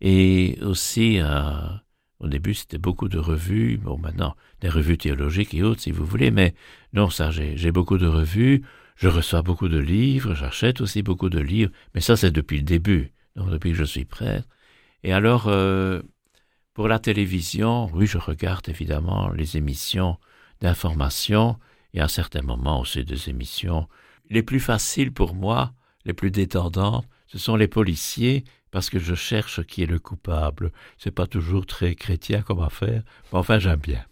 et 0.00 0.58
aussi 0.62 1.18
à 1.18 1.82
au 2.20 2.28
début, 2.28 2.54
c'était 2.54 2.78
beaucoup 2.78 3.08
de 3.08 3.18
revues. 3.18 3.78
Bon, 3.78 3.98
maintenant, 3.98 4.36
des 4.60 4.68
revues 4.68 4.98
théologiques 4.98 5.54
et 5.54 5.62
autres, 5.62 5.80
si 5.80 5.90
vous 5.90 6.04
voulez. 6.04 6.30
Mais 6.30 6.54
non, 6.92 7.08
ça, 7.08 7.30
j'ai 7.30 7.72
beaucoup 7.72 7.96
de 7.96 8.06
revues. 8.06 8.62
Je 8.96 9.08
reçois 9.08 9.40
beaucoup 9.40 9.68
de 9.68 9.78
livres. 9.78 10.34
J'achète 10.34 10.82
aussi 10.82 11.02
beaucoup 11.02 11.30
de 11.30 11.40
livres. 11.40 11.72
Mais 11.94 12.02
ça, 12.02 12.16
c'est 12.16 12.30
depuis 12.30 12.58
le 12.58 12.64
début. 12.64 13.12
Donc, 13.36 13.48
depuis 13.48 13.70
que 13.70 13.78
je 13.78 13.84
suis 13.84 14.04
prêtre. 14.04 14.46
Et 15.02 15.14
alors, 15.14 15.48
euh, 15.48 16.02
pour 16.74 16.88
la 16.88 16.98
télévision, 16.98 17.90
oui, 17.94 18.06
je 18.06 18.18
regarde 18.18 18.68
évidemment 18.68 19.30
les 19.30 19.56
émissions 19.56 20.18
d'information. 20.60 21.58
Et 21.94 22.00
à 22.00 22.08
certains 22.08 22.42
moments 22.42 22.80
aussi 22.80 23.02
des 23.02 23.30
émissions 23.30 23.88
les 24.28 24.42
plus 24.42 24.60
faciles 24.60 25.12
pour 25.12 25.34
moi, 25.34 25.72
les 26.04 26.12
plus 26.12 26.30
détendantes, 26.30 27.06
ce 27.26 27.38
sont 27.38 27.56
les 27.56 27.66
policiers 27.66 28.44
parce 28.70 28.90
que 28.90 28.98
je 28.98 29.14
cherche 29.14 29.64
qui 29.64 29.82
est 29.82 29.86
le 29.86 29.98
coupable. 29.98 30.72
C'est 30.98 31.10
pas 31.10 31.26
toujours 31.26 31.66
très 31.66 31.94
chrétien 31.94 32.42
comme 32.42 32.60
affaire, 32.60 33.02
mais 33.32 33.38
enfin 33.38 33.58
j'aime 33.58 33.80
bien. 33.80 34.04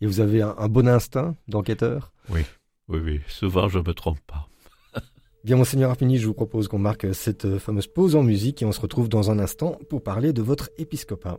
Et 0.00 0.06
vous 0.06 0.20
avez 0.20 0.42
un, 0.42 0.68
bon 0.68 0.88
instinct 0.88 1.36
d'enquêteur? 1.48 2.12
Oui, 2.30 2.42
oui, 2.88 3.00
oui. 3.02 3.20
Souvent 3.28 3.68
je 3.68 3.78
me 3.78 3.92
trompe 3.92 4.20
pas. 4.26 4.48
Bien, 5.44 5.56
monseigneur 5.56 5.90
Arpini, 5.90 6.18
je 6.18 6.26
vous 6.26 6.34
propose 6.34 6.68
qu'on 6.68 6.78
marque 6.78 7.14
cette 7.14 7.58
fameuse 7.58 7.86
pause 7.86 8.16
en 8.16 8.22
musique 8.22 8.62
et 8.62 8.64
on 8.64 8.72
se 8.72 8.80
retrouve 8.80 9.08
dans 9.08 9.30
un 9.30 9.38
instant 9.38 9.78
pour 9.88 10.02
parler 10.02 10.32
de 10.32 10.42
votre 10.42 10.70
épiscopat. 10.78 11.38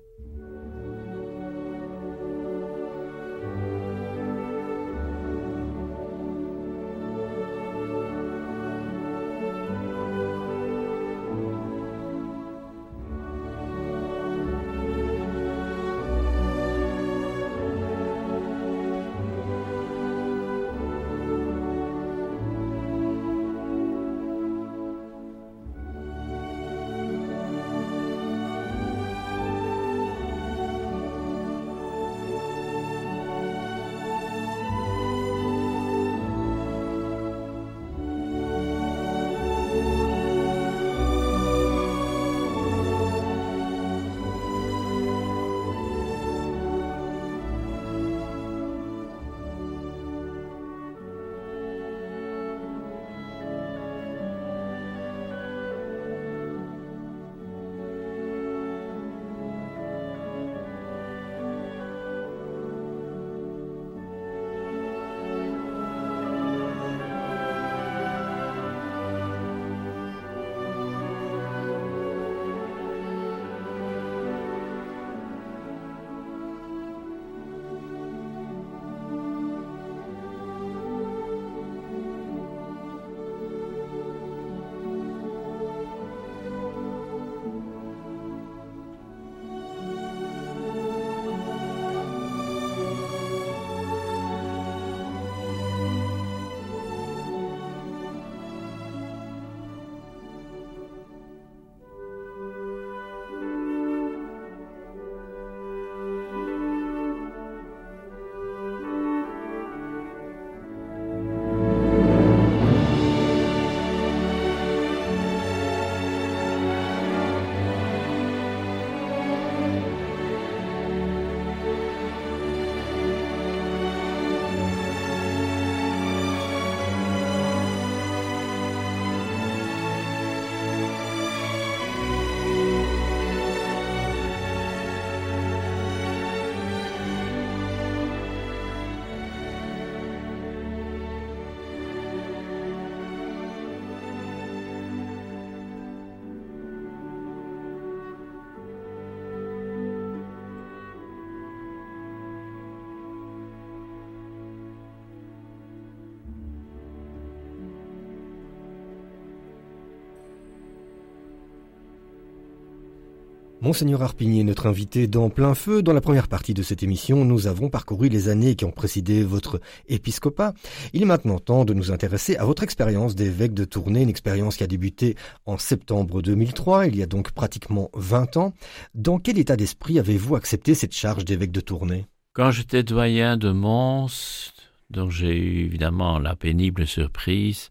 Monseigneur 163.63 164.01
Arpigné, 164.01 164.43
notre 164.43 164.65
invité 164.65 165.05
dans 165.05 165.29
plein 165.29 165.53
feu, 165.53 165.83
dans 165.83 165.93
la 165.93 166.01
première 166.01 166.27
partie 166.27 166.55
de 166.55 166.63
cette 166.63 166.81
émission, 166.81 167.25
nous 167.25 167.45
avons 167.45 167.69
parcouru 167.69 168.09
les 168.09 168.27
années 168.27 168.55
qui 168.55 168.65
ont 168.65 168.71
précédé 168.71 169.23
votre 169.23 169.61
épiscopat. 169.87 170.55
Il 170.93 171.03
est 171.03 171.05
maintenant 171.05 171.37
temps 171.37 171.63
de 171.63 171.75
nous 171.75 171.91
intéresser 171.91 172.35
à 172.37 172.45
votre 172.45 172.63
expérience 172.63 173.13
d'évêque 173.13 173.53
de 173.53 173.63
Tournai, 173.63 174.01
une 174.01 174.09
expérience 174.09 174.57
qui 174.57 174.63
a 174.63 174.67
débuté 174.67 175.15
en 175.45 175.59
septembre 175.59 176.23
2003, 176.23 176.87
il 176.87 176.95
y 176.95 177.03
a 177.03 177.05
donc 177.05 177.33
pratiquement 177.33 177.91
20 177.93 178.37
ans. 178.37 178.53
Dans 178.95 179.19
quel 179.19 179.37
état 179.37 179.55
d'esprit 179.55 179.99
avez-vous 179.99 180.35
accepté 180.35 180.73
cette 180.73 180.95
charge 180.95 181.23
d'évêque 181.23 181.51
de 181.51 181.61
Tournai? 181.61 182.07
Quand 182.33 182.49
j'étais 182.49 182.81
doyen 182.81 183.37
de 183.37 183.51
Mons, 183.51 184.53
donc 184.89 185.11
j'ai 185.11 185.37
eu 185.37 185.65
évidemment 185.65 186.17
la 186.17 186.35
pénible 186.35 186.87
surprise 186.87 187.69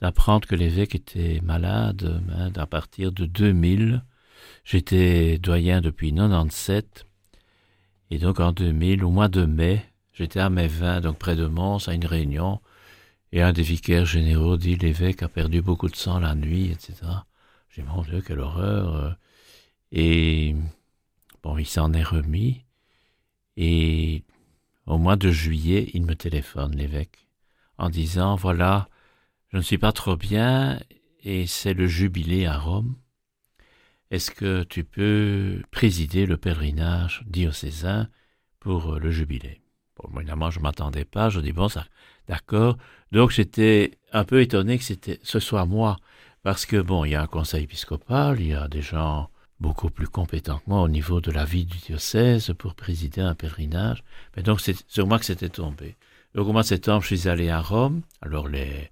d'apprendre 0.00 0.46
que 0.46 0.54
l'évêque 0.54 0.94
était 0.94 1.40
malade 1.42 2.22
hein, 2.30 2.52
à 2.54 2.66
partir 2.68 3.10
de 3.10 3.26
2000 3.26 4.04
J'étais 4.64 5.38
doyen 5.38 5.80
depuis 5.80 6.12
97, 6.12 7.06
et 8.10 8.18
donc 8.18 8.38
en 8.38 8.52
2000, 8.52 9.04
au 9.04 9.10
mois 9.10 9.28
de 9.28 9.44
mai, 9.44 9.84
j'étais 10.12 10.38
à 10.38 10.50
Mévin, 10.50 11.00
donc 11.00 11.18
près 11.18 11.34
de 11.34 11.46
Mons, 11.46 11.88
à 11.88 11.94
une 11.94 12.06
réunion, 12.06 12.60
et 13.32 13.42
un 13.42 13.52
des 13.52 13.62
vicaires 13.62 14.04
généraux 14.04 14.56
dit 14.56 14.76
l'évêque 14.76 15.22
a 15.22 15.28
perdu 15.28 15.62
beaucoup 15.62 15.88
de 15.88 15.96
sang 15.96 16.20
la 16.20 16.34
nuit, 16.34 16.70
etc. 16.70 16.94
J'ai 17.70 17.82
mon 17.82 18.02
Dieu, 18.02 18.20
quelle 18.20 18.40
horreur. 18.40 18.94
Euh. 18.94 19.10
Et 19.90 20.54
bon, 21.42 21.58
il 21.58 21.66
s'en 21.66 21.92
est 21.92 22.02
remis, 22.02 22.64
et 23.56 24.22
au 24.86 24.96
mois 24.96 25.16
de 25.16 25.30
juillet, 25.30 25.90
il 25.94 26.04
me 26.04 26.14
téléphone, 26.14 26.76
l'évêque, 26.76 27.26
en 27.78 27.90
disant 27.90 28.36
voilà, 28.36 28.88
je 29.48 29.56
ne 29.56 29.62
suis 29.62 29.78
pas 29.78 29.92
trop 29.92 30.16
bien, 30.16 30.78
et 31.24 31.46
c'est 31.46 31.74
le 31.74 31.88
jubilé 31.88 32.46
à 32.46 32.58
Rome 32.58 32.94
est-ce 34.12 34.30
que 34.30 34.62
tu 34.64 34.84
peux 34.84 35.62
présider 35.70 36.26
le 36.26 36.36
pèlerinage 36.36 37.24
diocésain 37.26 38.08
pour 38.60 38.94
euh, 38.94 38.98
le 38.98 39.10
jubilé? 39.10 39.62
Bon, 39.96 40.20
évidemment, 40.20 40.50
je 40.50 40.58
ne 40.58 40.64
m'attendais 40.64 41.06
pas. 41.06 41.30
Je 41.30 41.40
dis, 41.40 41.52
bon, 41.52 41.70
ça, 41.70 41.86
d'accord. 42.28 42.76
Donc, 43.10 43.30
j'étais 43.30 43.98
un 44.12 44.24
peu 44.24 44.42
étonné 44.42 44.76
que 44.76 44.84
c'était, 44.84 45.18
ce 45.22 45.40
soit 45.40 45.64
moi. 45.64 45.96
Parce 46.42 46.66
que, 46.66 46.76
bon, 46.76 47.06
il 47.06 47.12
y 47.12 47.14
a 47.14 47.22
un 47.22 47.26
conseil 47.26 47.64
épiscopal, 47.64 48.38
il 48.38 48.48
y 48.48 48.54
a 48.54 48.68
des 48.68 48.82
gens 48.82 49.30
beaucoup 49.60 49.88
plus 49.88 50.08
compétents 50.08 50.58
que 50.58 50.68
moi 50.68 50.82
au 50.82 50.88
niveau 50.88 51.20
de 51.20 51.30
la 51.30 51.44
vie 51.44 51.64
du 51.64 51.78
diocèse 51.78 52.52
pour 52.58 52.74
présider 52.74 53.22
un 53.22 53.34
pèlerinage. 53.34 54.04
Mais 54.36 54.42
donc, 54.42 54.60
c'est 54.60 54.76
sur 54.90 55.06
moi 55.06 55.18
que 55.20 55.24
c'était 55.24 55.48
tombé. 55.48 55.96
Donc, 56.34 56.46
au 56.48 56.52
mois 56.52 56.62
de 56.62 56.66
septembre, 56.66 57.02
je 57.02 57.14
suis 57.14 57.28
allé 57.30 57.48
à 57.48 57.62
Rome. 57.62 58.02
Alors, 58.20 58.46
les, 58.46 58.90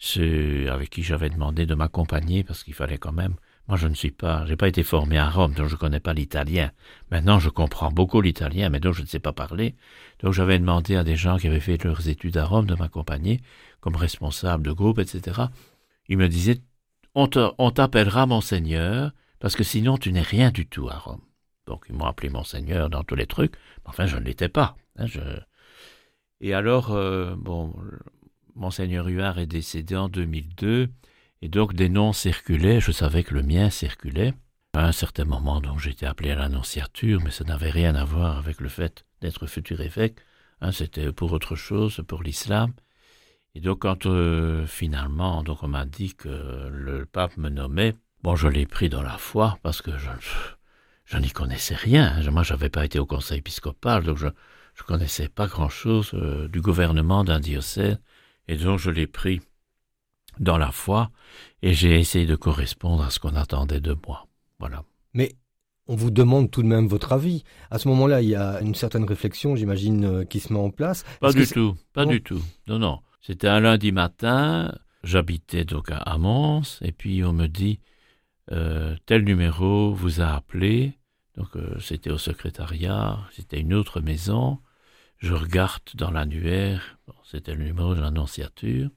ceux 0.00 0.68
avec 0.72 0.90
qui 0.90 1.04
j'avais 1.04 1.30
demandé 1.30 1.66
de 1.66 1.74
m'accompagner, 1.76 2.42
parce 2.42 2.64
qu'il 2.64 2.74
fallait 2.74 2.98
quand 2.98 3.12
même 3.12 3.36
moi, 3.68 3.76
je 3.76 3.88
ne 3.88 3.94
suis 3.94 4.12
pas, 4.12 4.46
j'ai 4.46 4.56
pas 4.56 4.68
été 4.68 4.84
formé 4.84 5.18
à 5.18 5.28
Rome, 5.28 5.52
donc 5.54 5.66
je 5.66 5.74
ne 5.74 5.78
connais 5.78 6.00
pas 6.00 6.14
l'italien. 6.14 6.70
Maintenant, 7.10 7.40
je 7.40 7.48
comprends 7.48 7.90
beaucoup 7.90 8.20
l'italien, 8.20 8.68
mais 8.68 8.78
donc 8.78 8.94
je 8.94 9.02
ne 9.02 9.06
sais 9.06 9.18
pas 9.18 9.32
parler. 9.32 9.74
Donc 10.20 10.32
j'avais 10.32 10.58
demandé 10.58 10.94
à 10.94 11.02
des 11.02 11.16
gens 11.16 11.36
qui 11.36 11.48
avaient 11.48 11.60
fait 11.60 11.82
leurs 11.82 12.08
études 12.08 12.36
à 12.36 12.44
Rome 12.44 12.66
de 12.66 12.74
m'accompagner 12.76 13.40
comme 13.80 13.96
responsable 13.96 14.64
de 14.64 14.72
groupe, 14.72 14.98
etc. 14.98 15.42
Ils 16.08 16.18
me 16.18 16.28
disaient, 16.28 16.60
on 17.14 17.26
t'appellera 17.26 18.26
monseigneur, 18.26 19.12
parce 19.40 19.56
que 19.56 19.64
sinon 19.64 19.96
tu 19.96 20.12
n'es 20.12 20.22
rien 20.22 20.50
du 20.50 20.66
tout 20.66 20.88
à 20.88 20.98
Rome. 20.98 21.22
Donc 21.66 21.86
ils 21.88 21.94
m'ont 21.94 22.04
appelé 22.04 22.28
monseigneur 22.28 22.88
dans 22.88 23.02
tous 23.02 23.16
les 23.16 23.26
trucs, 23.26 23.52
mais 23.52 23.90
enfin 23.90 24.06
je 24.06 24.16
ne 24.16 24.22
l'étais 24.22 24.48
pas. 24.48 24.76
Hein. 24.96 25.06
Et 26.40 26.54
alors, 26.54 26.92
euh, 26.92 27.34
bon, 27.36 27.74
monseigneur 28.54 29.06
Huard 29.06 29.38
est 29.38 29.46
décédé 29.46 29.96
en 29.96 30.08
2002, 30.08 30.88
et 31.46 31.48
donc 31.48 31.74
des 31.74 31.88
noms 31.88 32.12
circulaient, 32.12 32.80
je 32.80 32.90
savais 32.90 33.22
que 33.22 33.32
le 33.32 33.44
mien 33.44 33.70
circulait. 33.70 34.34
À 34.74 34.84
un 34.84 34.90
certain 34.90 35.24
moment, 35.24 35.60
donc 35.60 35.78
j'étais 35.78 36.04
appelé 36.04 36.32
à 36.32 36.34
l'annonciature, 36.34 37.20
mais 37.22 37.30
ça 37.30 37.44
n'avait 37.44 37.70
rien 37.70 37.94
à 37.94 38.04
voir 38.04 38.36
avec 38.36 38.60
le 38.60 38.68
fait 38.68 39.04
d'être 39.20 39.46
futur 39.46 39.80
évêque. 39.80 40.16
Hein, 40.60 40.72
c'était 40.72 41.12
pour 41.12 41.30
autre 41.30 41.54
chose, 41.54 42.02
pour 42.08 42.24
l'islam. 42.24 42.72
Et 43.54 43.60
donc 43.60 43.82
quand 43.82 44.06
euh, 44.06 44.66
finalement, 44.66 45.44
donc 45.44 45.62
on 45.62 45.68
m'a 45.68 45.84
dit 45.84 46.16
que 46.16 46.68
le 46.68 47.06
pape 47.06 47.36
me 47.36 47.48
nommait, 47.48 47.94
bon, 48.24 48.34
je 48.34 48.48
l'ai 48.48 48.66
pris 48.66 48.88
dans 48.88 49.02
la 49.02 49.16
foi 49.16 49.56
parce 49.62 49.82
que 49.82 49.92
je, 49.96 51.16
n'y 51.16 51.30
connaissais 51.30 51.76
rien. 51.76 52.28
Moi, 52.32 52.42
j'avais 52.42 52.70
pas 52.70 52.84
été 52.84 52.98
au 52.98 53.06
conseil 53.06 53.38
épiscopal, 53.38 54.02
donc 54.02 54.16
je 54.16 54.26
je 54.74 54.82
connaissais 54.82 55.28
pas 55.28 55.46
grand-chose 55.46 56.10
euh, 56.14 56.48
du 56.48 56.60
gouvernement 56.60 57.22
d'un 57.22 57.38
diocèse, 57.38 57.98
et 58.48 58.56
donc 58.56 58.80
je 58.80 58.90
l'ai 58.90 59.06
pris 59.06 59.40
dans 60.38 60.58
la 60.58 60.70
foi, 60.70 61.10
et 61.62 61.72
j'ai 61.72 61.98
essayé 61.98 62.26
de 62.26 62.36
correspondre 62.36 63.02
à 63.04 63.10
ce 63.10 63.18
qu'on 63.18 63.34
attendait 63.34 63.80
de 63.80 63.96
moi. 64.06 64.26
Voilà. 64.58 64.84
Mais 65.14 65.36
on 65.86 65.96
vous 65.96 66.10
demande 66.10 66.50
tout 66.50 66.62
de 66.62 66.68
même 66.68 66.88
votre 66.88 67.12
avis. 67.12 67.44
À 67.70 67.78
ce 67.78 67.88
moment-là, 67.88 68.22
il 68.22 68.28
y 68.28 68.34
a 68.34 68.60
une 68.60 68.74
certaine 68.74 69.04
réflexion, 69.04 69.56
j'imagine, 69.56 70.04
euh, 70.04 70.24
qui 70.24 70.40
se 70.40 70.52
met 70.52 70.58
en 70.58 70.70
place. 70.70 71.04
Pas 71.20 71.32
du 71.32 71.46
tout, 71.46 71.76
pas 71.92 72.06
du 72.06 72.22
tout. 72.22 72.42
Non, 72.66 72.78
non. 72.78 73.00
C'était 73.20 73.48
un 73.48 73.60
lundi 73.60 73.90
matin, 73.90 74.72
j'habitais 75.02 75.64
donc 75.64 75.88
à 75.90 76.16
Mons, 76.18 76.78
et 76.80 76.92
puis 76.92 77.24
on 77.24 77.32
me 77.32 77.46
dit, 77.46 77.80
euh, 78.52 78.96
tel 79.06 79.24
numéro 79.24 79.92
vous 79.92 80.20
a 80.20 80.28
appelé, 80.28 80.94
donc 81.36 81.56
euh, 81.56 81.76
c'était 81.80 82.10
au 82.10 82.18
secrétariat, 82.18 83.18
c'était 83.32 83.60
une 83.60 83.74
autre 83.74 84.00
maison, 84.00 84.60
je 85.18 85.34
regarde 85.34 85.82
dans 85.94 86.10
l'annuaire, 86.10 86.98
c'était 87.24 87.54
le 87.54 87.64
numéro 87.64 87.96
de 87.96 88.00
l'annonciature, 88.00 88.90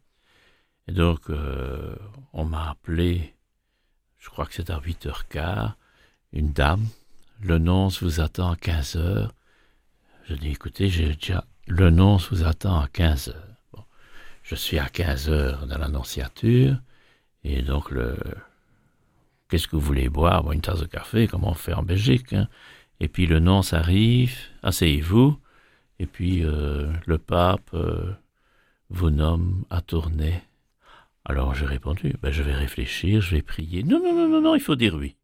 et 0.90 0.92
donc, 0.92 1.30
euh, 1.30 1.96
on 2.34 2.46
m'a 2.46 2.72
appelé, 2.72 3.36
je 4.18 4.28
crois 4.30 4.48
que 4.48 4.56
c'est 4.56 4.72
à 4.72 4.80
8h15, 4.80 5.74
une 6.34 6.52
dame. 6.52 6.84
Le 7.44 7.60
nonce 7.60 8.02
vous 8.02 8.22
attend 8.22 8.50
à 8.52 8.56
15h. 8.56 9.30
Je 10.28 10.34
dis, 10.34 10.50
écoutez, 10.50 10.90
j'ai 10.90 11.14
déjà, 11.14 11.46
le 11.68 11.92
nonce 11.92 12.32
vous 12.32 12.44
attend 12.44 12.80
à 12.80 12.88
15h. 12.88 13.36
Bon, 13.72 13.84
je 14.42 14.56
suis 14.56 14.80
à 14.80 14.88
15h 14.88 15.68
dans 15.68 15.78
l'annonciature, 15.78 16.82
et 17.44 17.62
donc 17.62 17.92
le, 17.92 18.18
qu'est-ce 19.48 19.68
que 19.68 19.76
vous 19.76 19.86
voulez 19.86 20.10
boire? 20.10 20.52
une 20.52 20.62
tasse 20.62 20.80
de 20.80 20.88
café, 20.88 21.28
comme 21.28 21.44
on 21.44 21.54
fait 21.54 21.74
en 21.74 21.84
Belgique, 21.84 22.34
hein? 22.34 22.48
Et 23.00 23.08
puis 23.08 23.28
le 23.28 23.38
nonce 23.38 23.74
arrive, 23.74 24.36
asseyez-vous, 24.64 25.40
et 26.00 26.08
puis 26.08 26.44
euh, 26.44 26.92
le 27.06 27.20
pape 27.20 27.76
euh, 27.76 28.12
vous 28.90 29.12
nomme 29.12 29.66
à 29.70 29.82
tourner 29.82 30.42
alors 31.30 31.54
j'ai 31.54 31.68
répondu, 31.68 32.16
ben, 32.24 32.32
je 32.32 32.42
vais 32.42 32.56
réfléchir, 32.56 33.22
je 33.22 33.36
vais 33.36 33.44
prier. 33.44 33.84
Non, 33.84 34.00
non, 34.00 34.16
non, 34.16 34.28
non, 34.28 34.42
non, 34.42 34.56
il 34.56 34.62
faut 34.62 34.76
dire 34.76 34.96
oui. 34.96 35.16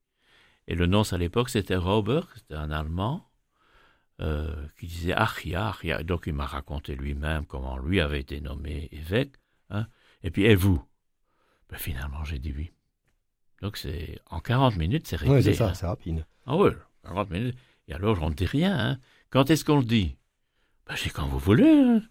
Et 0.68 0.76
le 0.76 0.86
nonce 0.86 1.14
à 1.14 1.18
l'époque, 1.18 1.50
c'était 1.50 1.76
Robert, 1.76 2.28
c'était 2.36 2.54
un 2.54 2.70
Allemand, 2.70 3.28
euh, 4.22 4.54
qui 4.80 4.86
disait 4.86 5.14
Achia, 5.14 5.70
Achia. 5.70 6.04
Donc 6.04 6.26
il 6.28 6.34
m'a 6.34 6.46
raconté 6.46 6.96
lui-même 6.96 7.48
comment 7.48 7.80
lui 7.80 8.00
avait 8.02 8.20
été 8.20 8.40
nommé 8.40 8.88
évêque. 8.92 9.34
Hein. 9.72 9.88
Et 10.22 10.30
puis, 10.30 10.44
et 10.44 10.54
vous? 10.54 10.80
Ben, 11.72 11.78
Finalement, 11.78 12.24
j'ai 12.24 12.38
dit 12.38 12.54
oui. 12.56 12.72
Donc 13.64 13.76
c'est 13.76 14.20
en 14.30 14.40
40 14.40 14.76
minutes, 14.76 15.08
c'est 15.08 15.16
réglé. 15.16 15.38
Oui, 15.38 15.44
c'est 15.44 15.56
ça, 15.56 15.70
hein. 15.70 15.74
c'est 15.74 15.88
rapide. 15.88 16.24
Ah 16.46 16.56
oui, 16.56 16.70
40 17.04 17.32
minutes. 17.32 17.58
Et 17.88 17.94
alors, 17.94 18.22
on 18.22 18.30
ne 18.30 18.36
dit 18.36 18.46
rien. 18.46 18.78
Hein. 18.78 19.00
Quand 19.32 19.50
est-ce 19.50 19.66
qu'on 19.66 19.80
le 19.80 19.86
dit? 19.86 20.18
Ben, 20.86 20.96
C'est 20.96 21.10
quand 21.10 21.26
vous 21.26 21.40
voulez. 21.40 21.68
Hein. 21.68 22.04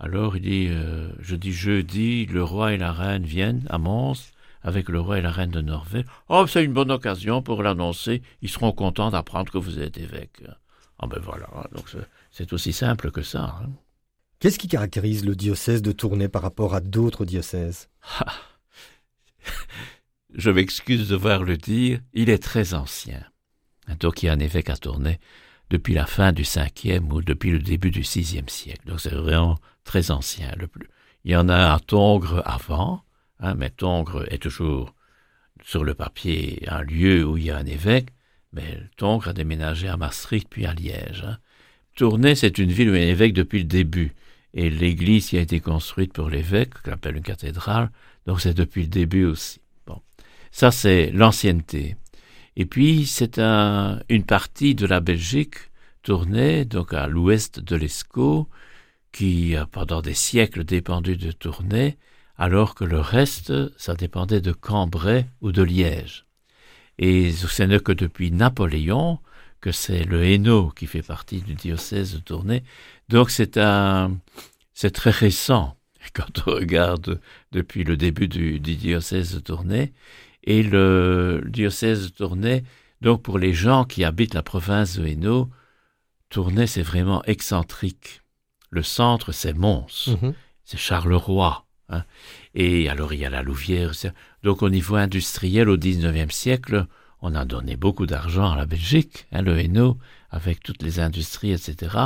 Alors 0.00 0.36
il 0.36 0.42
dit, 0.42 0.68
euh, 0.70 1.10
je 1.18 1.34
dis 1.34 1.52
jeudi, 1.52 2.26
le 2.26 2.44
roi 2.44 2.72
et 2.72 2.76
la 2.76 2.92
reine 2.92 3.24
viennent 3.24 3.66
à 3.68 3.78
Mons 3.78 4.32
avec 4.62 4.88
le 4.88 5.00
roi 5.00 5.18
et 5.18 5.22
la 5.22 5.30
reine 5.30 5.50
de 5.50 5.60
Norvège. 5.60 6.04
Oh, 6.28 6.46
c'est 6.46 6.64
une 6.64 6.72
bonne 6.72 6.90
occasion 6.90 7.42
pour 7.42 7.62
l'annoncer. 7.62 8.22
Ils 8.42 8.48
seront 8.48 8.72
contents 8.72 9.10
d'apprendre 9.10 9.52
que 9.52 9.58
vous 9.58 9.78
êtes 9.80 9.98
évêque. 9.98 10.42
Ah 10.98 11.06
ben 11.06 11.20
voilà, 11.20 11.48
donc 11.74 11.90
c'est 12.30 12.52
aussi 12.52 12.72
simple 12.72 13.10
que 13.10 13.22
ça. 13.22 13.56
Hein. 13.62 13.70
Qu'est-ce 14.40 14.58
qui 14.58 14.68
caractérise 14.68 15.24
le 15.24 15.34
diocèse 15.34 15.82
de 15.82 15.92
Tournai 15.92 16.28
par 16.28 16.42
rapport 16.42 16.74
à 16.74 16.80
d'autres 16.80 17.24
diocèses? 17.24 17.88
Ah. 18.20 18.34
Je 20.34 20.50
m'excuse 20.50 21.08
de 21.08 21.16
voir 21.16 21.42
le 21.42 21.56
dire, 21.56 22.00
il 22.12 22.28
est 22.28 22.42
très 22.42 22.74
ancien. 22.74 23.24
Donc 24.00 24.22
il 24.22 24.26
y 24.26 24.28
a 24.28 24.32
un 24.32 24.38
évêque 24.38 24.70
à 24.70 24.76
Tournai 24.76 25.18
depuis 25.70 25.94
la 25.94 26.06
fin 26.06 26.32
du 26.32 26.44
cinquième 26.44 27.10
ou 27.12 27.22
depuis 27.22 27.50
le 27.50 27.58
début 27.58 27.90
du 27.90 28.04
sixième 28.04 28.48
siècle. 28.48 28.86
Donc 28.86 29.00
c'est 29.00 29.14
vraiment 29.14 29.58
très 29.88 30.10
ancien. 30.10 30.52
Le 30.58 30.68
plus. 30.68 30.88
Il 31.24 31.32
y 31.32 31.36
en 31.36 31.48
a 31.48 31.72
à 31.72 31.80
Tongres 31.80 32.42
avant, 32.44 33.02
hein, 33.40 33.54
mais 33.54 33.70
Tongres 33.70 34.30
est 34.30 34.42
toujours 34.42 34.94
sur 35.64 35.82
le 35.82 35.94
papier 35.94 36.62
un 36.68 36.82
lieu 36.82 37.24
où 37.24 37.38
il 37.38 37.44
y 37.44 37.50
a 37.50 37.56
un 37.56 37.66
évêque, 37.66 38.10
mais 38.52 38.78
Tongres 38.96 39.28
a 39.28 39.32
déménagé 39.32 39.88
à 39.88 39.96
Maastricht 39.96 40.46
puis 40.48 40.66
à 40.66 40.74
Liège. 40.74 41.24
Hein. 41.26 41.38
Tournai, 41.96 42.34
c'est 42.34 42.58
une 42.58 42.70
ville 42.70 42.90
où 42.90 42.94
il 42.94 43.00
y 43.00 43.04
a 43.04 43.06
un 43.06 43.10
évêque 43.10 43.32
depuis 43.32 43.60
le 43.60 43.64
début. 43.64 44.14
Et 44.54 44.70
l'église 44.70 45.28
qui 45.28 45.38
a 45.38 45.40
été 45.40 45.60
construite 45.60 46.12
pour 46.12 46.28
l'évêque, 46.28 46.74
qu'on 46.82 46.92
appelle 46.92 47.16
une 47.16 47.22
cathédrale, 47.22 47.90
donc 48.26 48.40
c'est 48.40 48.54
depuis 48.54 48.82
le 48.82 48.88
début 48.88 49.24
aussi. 49.24 49.60
Bon. 49.86 50.00
Ça, 50.50 50.70
c'est 50.70 51.10
l'ancienneté. 51.12 51.96
Et 52.56 52.66
puis, 52.66 53.06
c'est 53.06 53.38
un, 53.38 54.00
une 54.08 54.24
partie 54.24 54.74
de 54.74 54.86
la 54.86 55.00
Belgique 55.00 55.56
tournée, 56.02 56.64
donc 56.64 56.92
à 56.92 57.06
l'ouest 57.06 57.60
de 57.60 57.76
l'Escaut, 57.76 58.48
qui 59.12 59.56
a 59.56 59.66
pendant 59.66 60.02
des 60.02 60.14
siècles 60.14 60.64
dépendu 60.64 61.16
de 61.16 61.32
Tournai, 61.32 61.96
alors 62.36 62.74
que 62.74 62.84
le 62.84 63.00
reste, 63.00 63.52
ça 63.78 63.94
dépendait 63.94 64.40
de 64.40 64.52
Cambrai 64.52 65.26
ou 65.40 65.52
de 65.52 65.62
Liège. 65.62 66.24
Et 66.98 67.32
ce 67.32 67.62
n'est 67.62 67.80
que 67.80 67.92
depuis 67.92 68.30
Napoléon 68.30 69.18
que 69.60 69.72
c'est 69.72 70.04
le 70.04 70.24
Hainaut 70.24 70.70
qui 70.70 70.86
fait 70.86 71.02
partie 71.02 71.40
du 71.40 71.54
diocèse 71.54 72.14
de 72.14 72.20
Tournai. 72.20 72.62
Donc 73.08 73.30
c'est 73.30 73.56
un, 73.56 74.16
c'est 74.72 74.92
très 74.92 75.10
récent 75.10 75.76
quand 76.14 76.46
on 76.46 76.52
regarde 76.52 77.20
depuis 77.52 77.84
le 77.84 77.96
début 77.96 78.28
du, 78.28 78.60
diocèse 78.60 79.34
de 79.34 79.40
Tournai. 79.40 79.92
Et 80.44 80.62
le, 80.62 81.42
diocèse 81.46 82.04
de 82.04 82.08
Tournai, 82.08 82.64
donc 83.00 83.22
pour 83.22 83.38
les 83.38 83.52
gens 83.52 83.84
qui 83.84 84.04
habitent 84.04 84.34
la 84.34 84.42
province 84.42 84.98
de 84.98 85.06
Hainaut, 85.06 85.50
Tournai 86.30 86.66
c'est 86.66 86.82
vraiment 86.82 87.22
excentrique. 87.24 88.22
Le 88.70 88.82
centre 88.82 89.32
c'est 89.32 89.54
Mons, 89.54 90.08
mhm. 90.08 90.34
c'est 90.64 90.78
Charleroi. 90.78 91.64
Hein. 91.88 92.04
Et 92.54 92.88
alors 92.88 93.12
il 93.12 93.20
y 93.20 93.24
a 93.24 93.30
la 93.30 93.42
Louvière. 93.42 93.92
Donc 94.42 94.62
au 94.62 94.70
niveau 94.70 94.96
industriel 94.96 95.68
au 95.68 95.76
XIXe 95.76 96.34
siècle, 96.34 96.86
on 97.20 97.34
a 97.34 97.44
donné 97.44 97.76
beaucoup 97.76 98.06
d'argent 98.06 98.50
à 98.50 98.56
la 98.56 98.66
Belgique, 98.66 99.26
hein, 99.32 99.42
le 99.42 99.58
Hainaut, 99.58 99.98
avec 100.30 100.62
toutes 100.62 100.82
les 100.82 101.00
industries, 101.00 101.52
etc. 101.52 101.96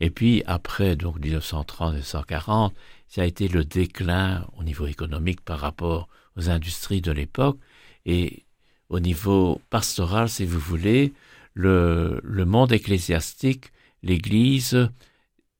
Et 0.00 0.10
puis 0.10 0.42
après, 0.46 0.96
donc 0.96 1.20
1930-1940, 1.20 2.72
ça 3.08 3.22
a 3.22 3.24
été 3.24 3.48
le 3.48 3.64
déclin 3.64 4.46
au 4.56 4.64
niveau 4.64 4.86
économique 4.86 5.40
par 5.40 5.60
rapport 5.60 6.08
aux 6.36 6.50
industries 6.50 7.00
de 7.00 7.12
l'époque. 7.12 7.58
Et 8.06 8.44
au 8.88 9.00
niveau 9.00 9.60
pastoral, 9.70 10.28
si 10.28 10.44
vous 10.44 10.58
voulez, 10.58 11.12
le, 11.54 12.20
le 12.22 12.44
monde 12.44 12.72
ecclésiastique, 12.72 13.66
l'Église, 14.02 14.88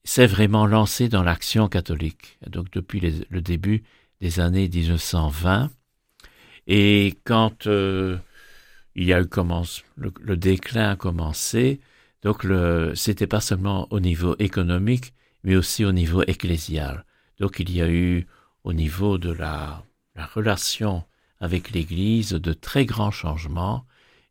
s'est 0.04 0.26
vraiment 0.26 0.66
lancé 0.66 1.08
dans 1.08 1.22
l'action 1.22 1.68
catholique. 1.68 2.38
Donc 2.46 2.70
depuis 2.70 3.00
le 3.00 3.40
début 3.40 3.82
des 4.20 4.40
années 4.40 4.68
1920. 4.68 5.70
Et 6.66 7.14
quand 7.24 7.66
euh, 7.66 8.18
il 8.94 9.04
y 9.04 9.12
a 9.12 9.20
eu 9.20 9.26
commence, 9.26 9.82
le, 9.96 10.36
déclin 10.36 10.90
a 10.90 10.96
commencé. 10.96 11.80
Donc, 12.22 12.46
c'était 12.94 13.26
pas 13.26 13.40
seulement 13.40 13.86
au 13.90 14.00
niveau 14.00 14.36
économique, 14.38 15.12
mais 15.42 15.56
aussi 15.56 15.84
au 15.84 15.92
niveau 15.92 16.22
ecclésial. 16.22 17.04
Donc, 17.38 17.58
il 17.58 17.70
y 17.70 17.82
a 17.82 17.88
eu 17.88 18.26
au 18.62 18.72
niveau 18.72 19.18
de 19.18 19.30
la, 19.30 19.84
la 20.14 20.26
relation 20.26 21.04
avec 21.40 21.70
l'Église 21.70 22.30
de 22.30 22.52
très 22.52 22.86
grands 22.86 23.10
changements. 23.10 23.84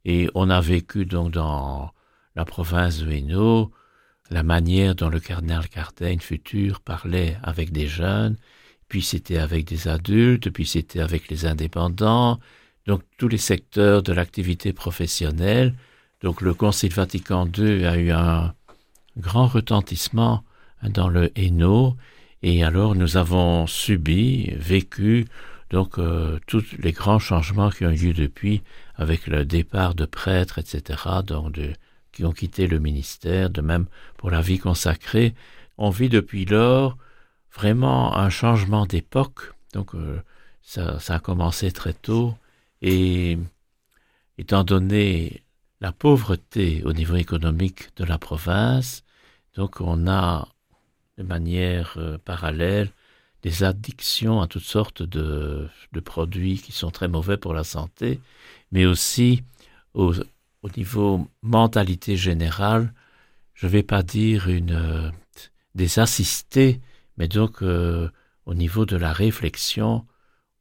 Et 0.05 0.29
on 0.33 0.49
a 0.49 0.61
vécu 0.61 1.05
donc 1.05 1.31
dans 1.31 1.91
la 2.35 2.45
province 2.45 2.99
de 2.99 3.11
Hainaut 3.11 3.71
la 4.33 4.41
manière 4.41 4.95
dont 4.95 5.09
le 5.09 5.19
cardinal 5.19 5.69
Cartain 5.69 6.17
futur 6.17 6.79
parlait 6.81 7.37
avec 7.43 7.71
des 7.71 7.87
jeunes, 7.87 8.35
puis 8.89 9.03
c'était 9.03 9.37
avec 9.37 9.65
des 9.65 9.87
adultes, 9.87 10.49
puis 10.49 10.65
c'était 10.65 11.01
avec 11.01 11.29
les 11.29 11.45
indépendants, 11.45 12.39
donc 12.87 13.01
tous 13.19 13.27
les 13.27 13.37
secteurs 13.37 14.01
de 14.01 14.11
l'activité 14.11 14.73
professionnelle. 14.73 15.75
Donc 16.21 16.41
le 16.41 16.55
Concile 16.55 16.91
Vatican 16.93 17.47
II 17.55 17.85
a 17.85 17.95
eu 17.97 18.11
un 18.11 18.55
grand 19.17 19.45
retentissement 19.45 20.43
dans 20.81 21.09
le 21.09 21.31
Hainaut, 21.37 21.95
et 22.41 22.63
alors 22.63 22.95
nous 22.95 23.17
avons 23.17 23.67
subi, 23.67 24.51
vécu, 24.55 25.27
donc 25.69 25.99
euh, 25.99 26.39
tous 26.47 26.65
les 26.79 26.91
grands 26.91 27.19
changements 27.19 27.69
qui 27.69 27.85
ont 27.85 27.91
eu 27.91 28.07
lieu 28.07 28.13
depuis, 28.13 28.63
avec 28.95 29.27
le 29.27 29.45
départ 29.45 29.93
de 29.93 30.05
prêtres, 30.05 30.57
etc., 30.57 30.99
donc 31.23 31.59
qui 32.13 32.23
ont 32.23 32.31
quitté 32.31 32.67
le 32.67 32.79
ministère, 32.79 33.49
de 33.49 33.61
même 33.61 33.87
pour 34.17 34.31
la 34.31 34.41
vie 34.41 34.59
consacrée. 34.59 35.33
On 35.77 35.89
vit 35.89 36.09
depuis 36.09 36.45
lors 36.45 36.97
vraiment 37.53 38.15
un 38.15 38.29
changement 38.29 38.85
d'époque. 38.85 39.53
Donc 39.73 39.95
euh, 39.95 40.21
ça, 40.61 40.99
a 41.07 41.19
commencé 41.19 41.71
très 41.71 41.93
tôt 41.93 42.35
et 42.81 43.37
étant 44.37 44.63
donné 44.63 45.43
la 45.81 45.91
pauvreté 45.91 46.81
au 46.85 46.93
niveau 46.93 47.15
économique 47.15 47.89
de 47.97 48.05
la 48.05 48.17
province, 48.17 49.03
donc 49.55 49.81
on 49.81 50.07
a 50.07 50.47
de 51.17 51.23
manière 51.23 51.95
euh, 51.97 52.17
parallèle 52.17 52.89
des 53.41 53.63
addictions 53.63 54.41
à 54.41 54.47
toutes 54.47 54.63
sortes 54.63 55.03
de, 55.03 55.69
produits 56.05 56.59
qui 56.59 56.71
sont 56.71 56.91
très 56.91 57.09
mauvais 57.09 57.37
pour 57.37 57.53
la 57.53 57.65
santé, 57.65 58.21
mais 58.71 58.85
aussi 58.85 59.43
au, 59.93 60.13
au 60.63 60.69
niveau 60.75 61.27
mentalité 61.41 62.17
générale, 62.17 62.93
je 63.53 63.67
ne 63.67 63.71
vais 63.71 63.83
pas 63.83 64.01
dire 64.01 64.47
une 64.47 64.71
euh, 64.71 65.11
des 65.75 65.99
assistés, 65.99 66.79
mais 67.17 67.27
donc 67.27 67.61
euh, 67.61 68.09
au 68.45 68.53
niveau 68.53 68.85
de 68.85 68.95
la 68.95 69.13
réflexion, 69.13 70.05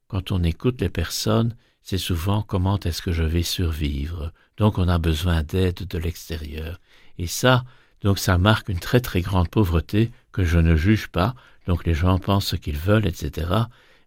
quand 0.09 0.33
on 0.33 0.43
écoute 0.43 0.81
les 0.81 0.91
personnes, 0.91 1.57
c'est 1.83 1.99
souvent 1.99 2.43
comment 2.43 2.79
est-ce 2.81 3.01
que 3.01 3.13
je 3.13 3.23
vais 3.23 3.43
survivre. 3.43 4.33
Donc 4.57 4.79
on 4.79 4.89
a 4.89 4.99
besoin 4.99 5.43
d'aide 5.43 5.87
de 5.87 5.99
l'extérieur. 5.99 6.81
Et 7.19 7.27
ça, 7.27 7.65
donc 8.03 8.19
ça 8.19 8.39
marque 8.39 8.69
une 8.69 8.79
très 8.79 9.01
très 9.01 9.21
grande 9.21 9.49
pauvreté 9.49 10.11
que 10.33 10.45
je 10.45 10.59
ne 10.59 10.77
juge 10.77 11.09
pas. 11.09 11.35
Donc 11.67 11.87
les 11.87 11.95
gens 11.95 12.19
pensent 12.19 12.49
ce 12.49 12.57
qu'ils 12.57 12.77
veulent, 12.77 13.07
etc. 13.07 13.49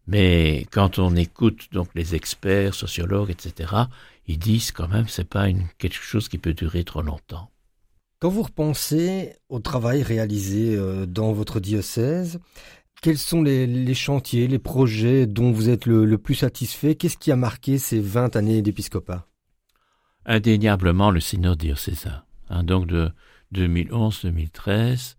Mais 0.08 0.68
quand 0.72 1.00
on 1.00 1.16
écoute 1.16 1.68
donc 1.72 1.90
les 1.96 2.16
experts, 2.16 2.76
sociologues, 2.76 3.32
etc., 3.32 3.74
ils 4.28 4.40
disent 4.40 4.72
quand 4.72 4.88
même 4.88 5.08
c'est 5.08 5.30
pas 5.30 5.50
une, 5.50 5.68
quelque 5.78 5.96
chose 5.96 6.30
qui 6.30 6.38
peut 6.38 6.54
durer 6.54 6.84
trop 6.84 7.02
longtemps. 7.02 7.52
Quand 8.20 8.30
vous 8.30 8.44
repensez 8.44 9.36
au 9.50 9.60
travail 9.60 10.02
réalisé 10.02 10.76
euh, 10.76 11.06
dans 11.06 11.34
votre 11.34 11.60
diocèse, 11.60 12.40
quels 13.02 13.18
sont 13.18 13.44
les, 13.44 13.94
chantiers, 13.94 14.48
les 14.48 14.58
projets 14.58 15.28
dont 15.28 15.52
vous 15.52 15.70
êtes 15.70 15.86
le, 15.86 16.18
plus 16.18 16.36
satisfait? 16.36 16.96
Qu'est-ce 16.96 17.18
qui 17.18 17.32
a 17.32 17.36
marqué 17.36 17.78
ces 17.78 18.00
20 18.00 18.36
années 18.36 18.62
d'épiscopat? 18.62 19.28
Indéniablement 20.26 21.12
le 21.12 21.20
synode 21.20 21.60
diocésain, 21.60 22.24
hein, 22.50 22.64
donc 22.64 22.88
de 22.88 23.12
2011-2013, 23.54 25.18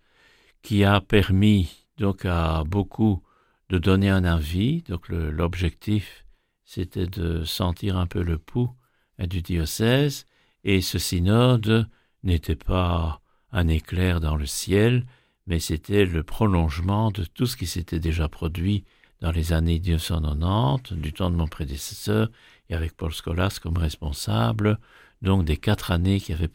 qui 0.62 0.82
a 0.82 1.00
permis 1.00 1.86
donc 1.96 2.24
à 2.24 2.64
beaucoup 2.64 3.22
de 3.68 3.78
donner 3.78 4.10
un 4.10 4.24
avis. 4.24 4.82
Donc 4.82 5.08
l'objectif, 5.08 6.24
c'était 6.64 7.06
de 7.06 7.44
sentir 7.44 7.98
un 7.98 8.06
peu 8.06 8.22
le 8.22 8.38
pouls 8.38 8.72
du 9.18 9.42
diocèse, 9.42 10.26
et 10.64 10.80
ce 10.80 10.98
synode 10.98 11.88
n'était 12.22 12.56
pas 12.56 13.20
un 13.52 13.68
éclair 13.68 14.20
dans 14.20 14.36
le 14.36 14.46
ciel, 14.46 15.06
mais 15.46 15.60
c'était 15.60 16.04
le 16.04 16.22
prolongement 16.22 17.10
de 17.10 17.24
tout 17.24 17.46
ce 17.46 17.56
qui 17.56 17.66
s'était 17.66 18.00
déjà 18.00 18.28
produit 18.28 18.84
dans 19.20 19.30
les 19.30 19.52
années 19.52 19.78
1990, 19.78 20.94
du 20.94 21.12
temps 21.12 21.30
de 21.30 21.36
mon 21.36 21.46
prédécesseur, 21.46 22.28
et 22.68 22.74
avec 22.74 22.96
Paul 22.96 23.12
Scolas 23.12 23.58
comme 23.62 23.78
responsable, 23.78 24.78
donc 25.22 25.44
des 25.44 25.56
quatre 25.56 25.90
années 25.90 26.20
qui 26.20 26.32
avaient 26.32 26.50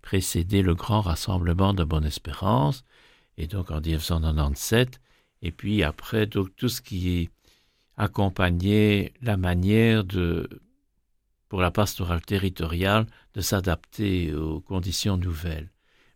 précédé 0.00 0.62
le 0.62 0.74
grand 0.74 1.02
rassemblement 1.02 1.74
de 1.74 1.84
Bonne 1.84 2.06
Espérance, 2.06 2.84
et 3.36 3.46
donc 3.46 3.70
en 3.70 3.80
1997, 3.80 5.00
et 5.42 5.50
puis 5.50 5.82
après 5.82 6.26
donc 6.26 6.54
tout 6.56 6.68
ce 6.68 6.80
qui 6.80 7.30
accompagnait 7.96 9.12
la 9.20 9.36
manière 9.36 10.04
de, 10.04 10.48
pour 11.50 11.60
la 11.60 11.72
pastorale 11.72 12.22
territoriale, 12.22 13.06
de 13.34 13.40
s'adapter 13.42 14.32
aux 14.32 14.60
conditions 14.60 15.18
nouvelles. 15.18 15.68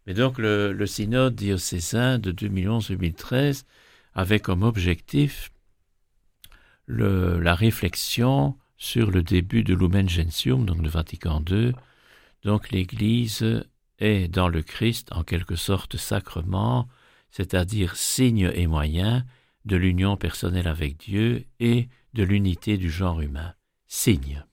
Mais 0.07 0.14
donc 0.14 0.38
le, 0.38 0.87
synode 0.87 1.35
diocésain 1.35 2.18
de 2.18 2.33
2011-2013 2.33 3.64
avait 4.14 4.38
comme 4.38 4.62
objectif 4.62 5.51
la 6.87 7.55
réflexion 7.55 8.57
sur 8.77 9.11
le 9.11 9.23
début 9.23 9.64
de 9.64 9.75
Lumen 9.75 10.09
Gentium, 10.09 10.64
donc 10.64 10.81
le 10.81 10.88
Vatican 10.88 11.42
II. 11.51 11.73
Donc 12.44 12.70
l'Église 12.70 13.64
est 13.99 14.29
dans 14.29 14.49
le 14.49 14.62
Christ 14.62 15.11
en 15.12 15.25
quelque 15.25 15.57
sorte 15.57 15.97
sacrement, 15.97 16.87
c'est-à-dire 17.31 17.97
signe 17.97 18.53
et 18.55 18.68
moyen 18.68 19.25
de 19.64 19.77
l'union 19.77 20.16
personnelle 20.16 20.68
avec 20.68 20.99
Dieu 20.99 21.44
et 21.59 21.88
de 22.12 22.23
l'unité 22.23 22.77
du 22.77 22.90
genre 22.90 23.20
humain. 23.20 23.55
Signe. 23.88 24.44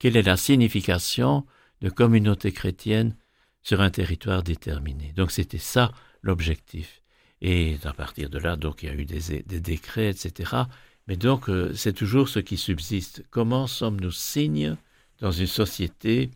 Quelle 0.00 0.16
est 0.16 0.22
la 0.22 0.38
signification 0.38 1.44
de 1.82 1.90
communauté 1.90 2.52
chrétienne 2.52 3.14
sur 3.60 3.82
un 3.82 3.90
territoire 3.90 4.42
déterminé? 4.42 5.12
Donc 5.14 5.30
c'était 5.30 5.58
ça 5.58 5.92
l'objectif. 6.22 7.02
Et 7.42 7.76
à 7.84 7.92
partir 7.92 8.30
de 8.30 8.38
là, 8.38 8.56
donc 8.56 8.82
il 8.82 8.86
y 8.86 8.88
a 8.88 8.94
eu 8.94 9.04
des, 9.04 9.60
décrets, 9.60 10.08
etc. 10.08 10.64
Mais 11.06 11.16
donc 11.16 11.50
euh, 11.50 11.74
c'est 11.74 11.92
toujours 11.92 12.30
ce 12.30 12.38
qui 12.38 12.56
subsiste. 12.56 13.26
Comment 13.30 13.66
sommes-nous 13.66 14.10
signes 14.10 14.74
dans 15.20 15.32
une 15.32 15.46
société 15.46 16.30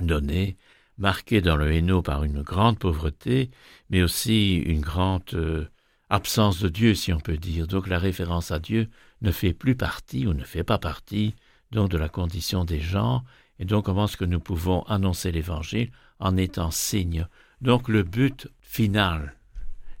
donnée, 0.00 0.56
marquée 0.96 1.40
dans 1.40 1.56
le 1.56 1.72
Hainaut 1.72 2.02
par 2.02 2.22
une 2.22 2.42
grande 2.42 2.78
pauvreté, 2.78 3.50
mais 3.90 4.02
aussi 4.04 4.58
une 4.58 4.80
grande 4.80 5.24
euh, 5.34 5.66
absence 6.08 6.60
de 6.60 6.68
Dieu, 6.68 6.94
si 6.94 7.12
on 7.12 7.18
peut 7.18 7.36
dire? 7.36 7.66
Donc 7.66 7.88
la 7.88 7.98
référence 7.98 8.52
à 8.52 8.60
Dieu 8.60 8.88
ne 9.22 9.32
fait 9.32 9.54
plus 9.54 9.74
partie 9.74 10.28
ou 10.28 10.34
ne 10.34 10.44
fait 10.44 10.62
pas 10.62 10.78
partie 10.78 11.34
donc 11.70 11.90
de 11.90 11.98
la 11.98 12.08
condition 12.08 12.64
des 12.64 12.80
gens. 12.80 13.24
Et 13.58 13.64
donc 13.64 13.86
comment 13.86 14.04
est-ce 14.04 14.16
que 14.16 14.24
nous 14.24 14.40
pouvons 14.40 14.82
annoncer 14.84 15.32
l'Évangile 15.32 15.90
en 16.18 16.36
étant 16.36 16.70
signe? 16.70 17.26
Donc 17.60 17.88
le 17.88 18.02
but 18.02 18.48
final, 18.60 19.36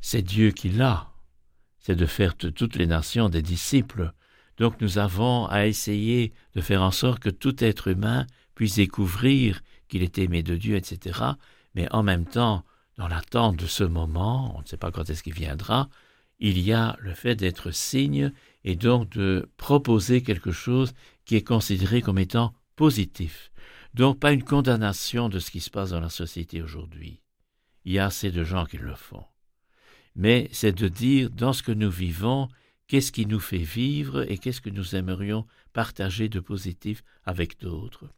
c'est 0.00 0.22
Dieu 0.22 0.50
qui 0.50 0.68
l'a, 0.68 1.10
c'est 1.78 1.96
de 1.96 2.06
faire 2.06 2.34
de 2.38 2.50
toutes 2.50 2.76
les 2.76 2.86
nations 2.86 3.28
des 3.28 3.42
disciples. 3.42 4.12
Donc 4.58 4.80
nous 4.80 4.98
avons 4.98 5.46
à 5.46 5.66
essayer 5.66 6.32
de 6.54 6.60
faire 6.60 6.82
en 6.82 6.90
sorte 6.90 7.20
que 7.20 7.30
tout 7.30 7.62
être 7.62 7.88
humain 7.88 8.26
puisse 8.54 8.76
découvrir 8.76 9.62
qu'il 9.88 10.02
est 10.02 10.18
aimé 10.18 10.42
de 10.42 10.56
Dieu, 10.56 10.76
etc. 10.76 11.20
Mais 11.74 11.92
en 11.92 12.02
même 12.02 12.24
temps, 12.24 12.64
dans 12.96 13.08
l'attente 13.08 13.56
de 13.56 13.66
ce 13.66 13.84
moment, 13.84 14.56
on 14.56 14.62
ne 14.62 14.66
sait 14.66 14.78
pas 14.78 14.90
quand 14.90 15.08
est-ce 15.10 15.22
qu'il 15.22 15.34
viendra, 15.34 15.88
il 16.38 16.58
y 16.58 16.72
a 16.72 16.96
le 17.00 17.14
fait 17.14 17.34
d'être 17.34 17.70
signe 17.70 18.32
et 18.64 18.76
donc 18.76 19.10
de 19.10 19.48
proposer 19.56 20.22
quelque 20.22 20.52
chose 20.52 20.92
qui 21.26 21.36
est 21.36 21.46
considéré 21.46 22.00
comme 22.00 22.18
étant 22.18 22.54
positif. 22.76 23.52
Donc 23.92 24.18
pas 24.18 24.32
une 24.32 24.44
condamnation 24.44 25.28
de 25.28 25.38
ce 25.38 25.50
qui 25.50 25.60
se 25.60 25.70
passe 25.70 25.90
dans 25.90 26.00
la 26.00 26.08
société 26.08 26.62
aujourd'hui. 26.62 27.20
Il 27.84 27.92
y 27.92 27.98
a 27.98 28.06
assez 28.06 28.30
de 28.30 28.44
gens 28.44 28.64
qui 28.64 28.78
le 28.78 28.94
font. 28.94 29.24
Mais 30.14 30.48
c'est 30.52 30.72
de 30.72 30.88
dire 30.88 31.28
dans 31.30 31.52
ce 31.52 31.62
que 31.62 31.72
nous 31.72 31.90
vivons, 31.90 32.48
qu'est-ce 32.86 33.12
qui 33.12 33.26
nous 33.26 33.40
fait 33.40 33.58
vivre 33.58 34.30
et 34.30 34.38
qu'est-ce 34.38 34.60
que 34.60 34.70
nous 34.70 34.96
aimerions 34.96 35.46
partager 35.72 36.28
de 36.28 36.40
positif 36.40 37.02
avec 37.24 37.60
d'autres. 37.60 38.08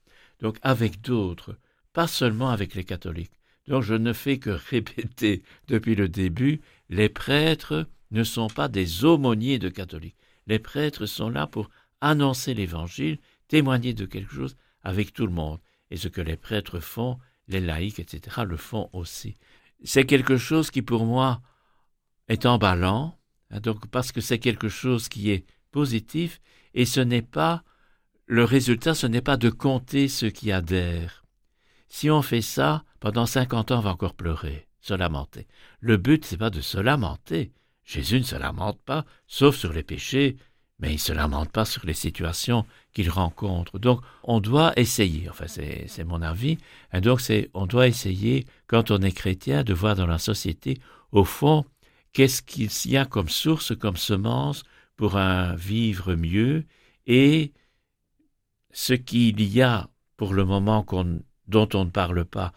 Donc 0.41 0.59
avec 0.63 1.01
d'autres, 1.01 1.59
pas 1.93 2.07
seulement 2.07 2.51
avec 2.51 2.75
les 2.75 2.85
catholiques. 2.85 3.41
Donc 3.67 3.83
je 3.83 3.95
ne 3.95 4.13
fais 4.13 4.39
que 4.39 4.51
répéter 4.51 5.43
depuis 5.67 5.95
le 5.95 6.09
début, 6.09 6.61
les 6.89 7.09
prêtres 7.09 7.87
ne 8.11 8.25
sont 8.25 8.49
pas 8.49 8.69
des 8.69 9.05
aumôniers 9.05 9.59
de 9.59 9.69
catholiques. 9.69 10.17
Les 10.47 10.59
prêtres 10.59 11.07
sont 11.07 11.29
là 11.29 11.47
pour 11.47 11.69
annoncer 12.01 12.55
l'évangile, 12.55 13.19
témoigner 13.49 13.95
de 13.95 14.07
quelque 14.07 14.33
chose 14.33 14.57
avec 14.83 15.13
tout 15.13 15.27
le 15.27 15.33
monde. 15.33 15.61
Et 15.91 15.97
ce 15.97 16.09
que 16.09 16.21
les 16.21 16.37
prêtres 16.37 16.81
font, 16.81 17.19
les 17.49 17.61
laïcs, 17.61 17.99
etc., 17.99 18.43
le 18.47 18.57
font 18.57 18.91
aussi. 18.93 19.37
C'est 19.85 20.05
quelque 20.05 20.37
chose 20.37 20.71
qui, 20.71 20.83
pour 20.83 21.05
moi, 21.05 21.41
est 22.29 22.47
emballant, 22.47 23.19
hein, 23.51 23.61
donc 23.61 23.87
parce 23.89 24.13
que 24.13 24.21
c'est 24.21 24.39
quelque 24.39 24.69
chose 24.69 25.09
qui 25.09 25.31
est 25.31 25.47
positif, 25.71 26.41
et 26.75 26.85
ce 26.85 27.01
n'est 27.01 27.23
pas 27.23 27.65
le 28.27 28.45
résultat, 28.45 28.95
ce 28.95 29.07
n'est 29.07 29.23
pas 29.23 29.39
de 29.39 29.49
compter 29.49 30.09
ceux 30.09 30.31
qui 30.31 30.53
adhèrent. 30.53 31.25
Si 31.89 32.11
on 32.11 32.21
fait 32.21 32.43
ça, 32.43 32.85
pendant 33.01 33.25
cinquante 33.25 33.71
ans, 33.71 33.79
on 33.79 33.83
va 33.83 33.91
encore 33.91 34.15
pleurer, 34.15 34.69
se 34.81 34.93
lamenter. 34.93 35.47
Le 35.81 35.97
but, 35.97 36.25
c'est 36.25 36.37
pas 36.37 36.51
de 36.51 36.61
se 36.61 36.79
lamenter. 36.79 37.53
Jésus 37.85 38.19
ne 38.19 38.25
se 38.25 38.37
lamente 38.37 38.81
pas, 38.83 39.07
sauf 39.27 39.57
sur 39.57 39.73
les 39.73 39.83
péchés, 39.83 40.37
mais 40.79 40.91
il 40.91 40.95
ne 40.95 40.99
se 40.99 41.13
lamente 41.13 41.51
pas 41.51 41.65
sur 41.65 41.85
les 41.85 41.95
situations 41.95 42.65
qu'il 42.93 43.11
rencontre. 43.11 43.79
Donc, 43.79 44.01
on 44.23 44.41
doit 44.41 44.73
essayer, 44.77 45.29
enfin, 45.29 45.47
c'est 45.49 46.05
mon 46.05 46.23
avis, 46.23 46.59
et 46.93 47.01
donc 47.01 47.21
c'est, 47.21 47.51
on 47.55 47.67
doit 47.67 47.89
essayer, 47.89 48.47
quand 48.67 48.91
on 48.91 49.01
est 49.03 49.13
chrétien, 49.13 49.65
de 49.65 49.75
voir 49.75 49.97
dans 49.97 50.07
la 50.07 50.19
société, 50.19 50.79
au 51.11 51.25
fond, 51.25 51.65
qu'est-ce 52.13 52.43
qu'il 52.43 52.71
y 52.93 52.97
a 52.97 53.05
comme 53.05 53.29
source, 53.29 53.77
comme 53.77 53.97
semence 53.97 54.63
pour 54.97 55.17
un 55.17 55.55
vivre 55.57 56.15
mieux, 56.15 56.65
et 57.07 57.53
ce 58.73 58.93
qu'il 58.93 59.43
y 59.43 59.63
a 59.63 59.89
pour 60.17 60.35
le 60.35 60.45
moment 60.45 60.87
dont 61.49 61.69
on 61.75 61.85
ne 61.85 61.91
parle 61.91 62.25
pas, 62.25 62.53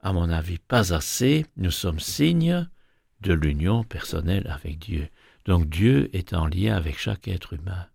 à 0.00 0.12
mon 0.12 0.28
avis, 0.28 0.58
pas 0.58 0.92
assez, 0.92 1.46
nous 1.56 1.70
sommes 1.70 2.00
signes 2.00 2.68
de 3.20 3.32
l'union 3.32 3.84
personnelle 3.84 4.46
avec 4.50 4.78
Dieu. 4.78 5.08
Donc 5.44 5.68
Dieu 5.68 6.14
est 6.16 6.32
en 6.32 6.46
lien 6.46 6.74
avec 6.74 6.98
chaque 6.98 7.28
être 7.28 7.52
humain. 7.52 7.86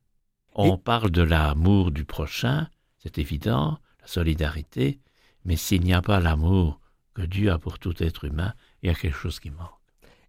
On 0.54 0.78
parle 0.78 1.10
de 1.10 1.22
l'amour 1.22 1.92
du 1.92 2.06
prochain, 2.06 2.70
c'est 2.98 3.18
évident, 3.18 3.80
la 4.02 4.08
solidarité, 4.08 5.00
mais 5.46 5.56
s'il 5.56 5.84
n'y 5.84 5.94
a 5.94 6.02
pas 6.02 6.20
l'amour 6.20 6.80
que 7.14 7.22
Dieu 7.22 7.52
a 7.52 7.58
pour 7.58 7.80
tout 7.80 8.04
être 8.04 8.26
humain, 8.26 8.54
il 8.82 8.88
y 8.88 8.90
a 8.90 8.96
quelque 8.96 9.18
chose 9.18 9.40
qui 9.40 9.52
manque. 9.52 9.70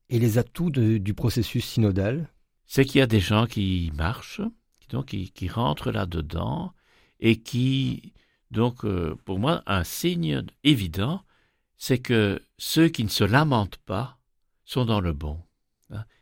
Et 0.08 0.18
les 0.18 0.38
atouts 0.38 0.70
du 0.70 1.14
processus 1.14 1.64
synodal? 1.64 2.28
C'est 2.66 2.84
qu'il 2.84 3.00
y 3.00 3.02
a 3.02 3.06
des 3.06 3.20
gens 3.20 3.46
qui 3.46 3.92
marchent, 3.94 4.42
donc 4.90 5.06
qui, 5.06 5.48
rentrent 5.48 5.90
là-dedans, 5.90 6.72
et 7.18 7.40
qui, 7.40 8.12
donc, 8.50 8.84
euh, 8.84 9.16
pour 9.24 9.38
moi, 9.38 9.62
un 9.66 9.84
signe 9.84 10.44
évident, 10.64 11.22
c'est 11.76 11.98
que 11.98 12.40
ceux 12.58 12.88
qui 12.88 13.04
ne 13.04 13.08
se 13.08 13.24
lamentent 13.24 13.78
pas 13.78 14.18
sont 14.64 14.84
dans 14.84 15.00
le 15.00 15.12
bon. 15.12 15.40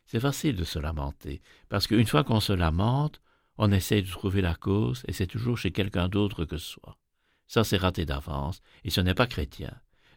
C'est 0.09 0.21
facile 0.21 0.57
de 0.57 0.65
se 0.65 0.79
lamenter, 0.79 1.43
parce 1.69 1.87
qu'une 1.87 2.07
fois 2.07 2.25
qu'on 2.25 2.41
se 2.41 2.55
lamente, 2.55 3.21
on 3.59 3.71
essaye 3.71 4.03
de 4.03 4.11
trouver 4.11 4.41
la 4.41 4.55
cause, 4.55 5.03
et 5.07 5.13
c'est 5.13 5.27
toujours 5.27 5.59
chez 5.59 5.71
quelqu'un 5.71 6.09
d'autre 6.09 6.47
que 6.47 6.57
soi. 6.57 6.97
Ça, 7.47 7.63
c'est 7.63 7.77
raté 7.77 8.07
d'avance, 8.07 8.63
et 8.85 8.91
ce 8.91 9.03
n'est 9.03 9.13
pas 9.13 9.27
chrétien. 9.27 9.75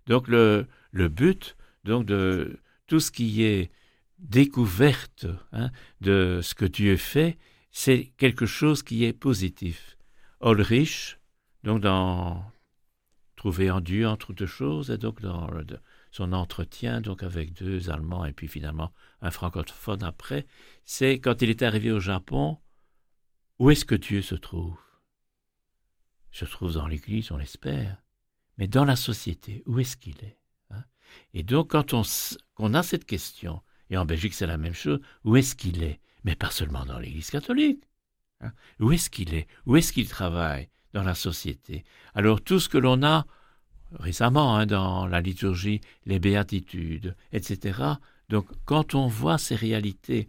Donc 0.08 0.30
le, 0.30 0.66
le 0.92 1.10
but, 1.10 1.58
donc 1.84 2.06
de 2.06 2.58
tout 2.88 3.02
ce 3.02 3.12
qui 3.12 3.44
est 3.44 3.70
découverte 4.18 5.28
hein, 5.52 5.72
de 6.00 6.40
ce 6.42 6.56
que 6.56 6.66
Dieu 6.66 6.96
fait, 6.96 7.38
c'est 7.72 8.14
quelque 8.18 8.46
chose 8.46 8.84
qui 8.84 9.04
est 9.04 9.14
positif. 9.14 9.98
Ulrich, 10.42 11.20
donc 11.64 11.82
dans 11.82 12.50
Trouver 13.36 13.72
en 13.72 13.82
Dieu 13.82 14.08
entre 14.08 14.30
autres 14.30 14.46
choses, 14.46 14.90
et 14.90 14.98
donc 14.98 15.20
dans 15.20 15.50
son 16.12 16.34
entretien 16.34 17.02
donc 17.02 17.24
avec 17.24 17.54
deux 17.54 17.90
Allemands 17.90 18.26
et 18.26 18.34
puis 18.34 18.48
finalement 18.48 18.94
un 19.22 19.32
francophone 19.32 20.04
après, 20.04 20.46
c'est 20.84 21.20
quand 21.20 21.42
il 21.42 21.50
est 21.50 21.62
arrivé 21.62 21.92
au 21.92 22.00
Japon, 22.00 22.58
où 23.60 23.72
est-ce 23.72 23.86
que 23.86 23.96
Dieu 23.96 24.22
se 24.22 24.36
trouve? 24.36 24.78
Se 26.32 26.46
trouve 26.46 26.74
dans 26.74 26.88
l'Église, 26.88 27.32
on 27.32 27.38
l'espère, 27.38 28.04
mais 28.58 28.68
dans 28.68 28.86
la 28.86 28.96
société, 28.96 29.64
où 29.66 29.80
est-ce 29.80 29.98
qu'il 29.98 30.24
est, 30.24 30.38
hein? 30.70 30.84
Et 31.34 31.44
donc 31.44 31.72
quand 31.72 31.94
on, 31.94 32.74
a 32.74 32.84
cette 32.84 33.06
question, 33.06 33.62
et 33.90 33.98
en 33.98 34.06
Belgique 34.06 34.34
c'est 34.34 34.48
la 34.48 34.58
même 34.58 34.74
chose, 34.74 35.00
où 35.24 35.38
est-ce 35.38 35.56
qu'il 35.56 35.82
est? 35.82 36.02
Mais 36.24 36.36
pas 36.36 36.52
seulement 36.52 36.86
dans 36.86 37.00
l'Église 37.00 37.32
catholique. 37.32 37.84
Hein? 38.42 38.52
Où 38.80 38.92
est-ce 38.92 39.10
qu'il 39.10 39.34
est? 39.34 39.48
Où 39.66 39.76
est-ce 39.76 39.92
qu'il 39.92 40.08
travaille 40.08 40.70
dans 40.94 41.04
la 41.04 41.16
société? 41.16 41.84
Alors 42.14 42.42
tout 42.42 42.60
ce 42.60 42.70
que 42.70 42.78
l'on 42.78 43.02
a 43.04 43.26
récemment 44.00 44.56
hein, 44.56 44.66
dans 44.66 45.08
la 45.08 45.22
liturgie, 45.22 45.82
les 46.06 46.20
béatitudes, 46.20 47.16
etc. 47.32 47.80
Donc 48.30 48.48
quand 48.66 48.96
on 48.96 49.08
voit 49.08 49.38
ces 49.38 49.56
réalités 49.56 50.28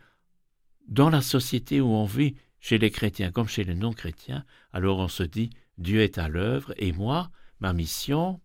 dans 0.89 1.11
la 1.11 1.23
société 1.23 1.81
où 1.81 1.89
on 1.89 2.05
vit, 2.05 2.35
chez 2.61 2.79
les 2.79 2.91
chrétiens 2.91 3.33
comme 3.33 3.49
chez 3.49 3.65
les 3.65 3.75
non-chrétiens, 3.75 4.45
alors 4.73 4.99
on 4.99 5.09
se 5.09 5.25
dit 5.25 5.51
Dieu 5.79 6.01
est 6.01 6.19
à 6.19 6.29
l'œuvre 6.29 6.73
et 6.77 6.93
moi, 6.93 7.31
ma 7.59 7.73
mission, 7.73 8.41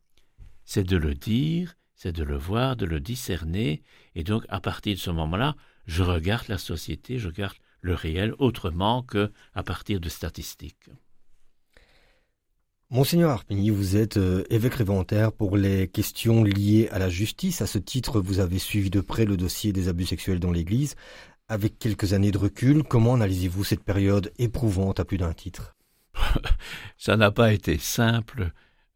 c'est 0.66 0.84
de 0.84 0.98
le 0.98 1.14
dire, 1.14 1.76
c'est 1.94 2.12
de 2.12 2.24
le 2.24 2.38
voir, 2.38 2.76
de 2.76 2.86
le 2.86 3.00
discerner, 3.00 3.84
et 4.16 4.24
donc 4.24 4.44
à 4.50 4.60
partir 4.60 4.96
de 4.96 5.00
ce 5.00 5.12
moment-là, 5.12 5.56
je 5.86 6.04
regarde 6.04 6.48
la 6.48 6.58
société, 6.58 7.20
je 7.20 7.28
regarde 7.28 7.58
le 7.82 7.94
réel 7.94 8.34
autrement 8.40 9.04
que 9.04 9.32
à 9.54 9.64
partir 9.64 10.00
de 10.00 10.10
statistiques. 10.10 10.90
Monseigneur 12.90 13.32
Arpigny, 13.32 13.70
vous 13.70 13.98
êtes 13.98 14.16
euh, 14.16 14.46
évêque 14.50 14.76
réventaire 14.76 15.34
pour 15.34 15.58
les 15.58 15.90
questions 15.90 16.46
liées 16.46 16.88
à 16.90 17.00
la 17.00 17.10
justice. 17.10 17.62
À 17.62 17.68
ce 17.68 17.80
titre, 17.80 18.22
vous 18.22 18.40
avez 18.40 18.60
suivi 18.60 18.90
de 18.90 19.02
près 19.02 19.26
le 19.26 19.36
dossier 19.36 19.74
des 19.74 19.90
abus 19.90 20.06
sexuels 20.06 20.40
dans 20.40 20.54
l'Église. 20.54 20.96
Avec 21.50 21.80
quelques 21.80 22.14
années 22.14 22.32
de 22.32 22.38
recul, 22.38 22.84
comment 22.84 23.16
analysez-vous 23.16 23.66
cette 23.66 23.84
période 23.84 24.32
éprouvante 24.38 25.02
à 25.02 25.06
plus 25.06 25.18
d'un 25.18 25.34
titre? 25.34 25.76
Ça 26.98 27.18
n'a 27.18 27.30
pas 27.30 27.52
été 27.52 27.78
simple. 27.78 28.52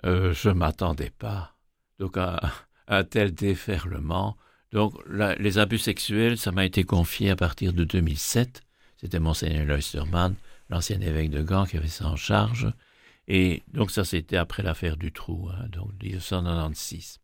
Euh, 0.05 0.33
je 0.33 0.49
m'attendais 0.49 1.09
pas. 1.09 1.57
Donc 1.99 2.17
un 2.17 3.03
tel 3.03 3.33
déferlement. 3.33 4.37
Donc 4.71 4.93
les 5.37 5.57
abus 5.57 5.79
sexuels, 5.79 6.37
ça 6.37 6.53
m'a 6.53 6.65
été 6.65 6.85
confié 6.85 7.29
à 7.29 7.35
partir 7.35 7.73
de 7.73 7.83
2007. 7.83 8.61
C'était 8.95 9.19
Monseigneur 9.19 9.65
Leustermann, 9.65 10.35
l'ancien 10.69 11.01
évêque 11.01 11.29
de 11.29 11.43
Gand, 11.43 11.65
qui 11.65 11.75
avait 11.75 11.89
ça 11.89 12.07
en 12.07 12.15
charge. 12.15 12.71
Et 13.27 13.63
donc 13.67 13.91
ça, 13.91 14.03
c'était 14.03 14.37
après 14.37 14.63
l'affaire 14.63 14.97
du 14.97 15.11
trou, 15.11 15.49
hein, 15.51 15.67
donc 15.69 15.91
1996. 16.01 17.19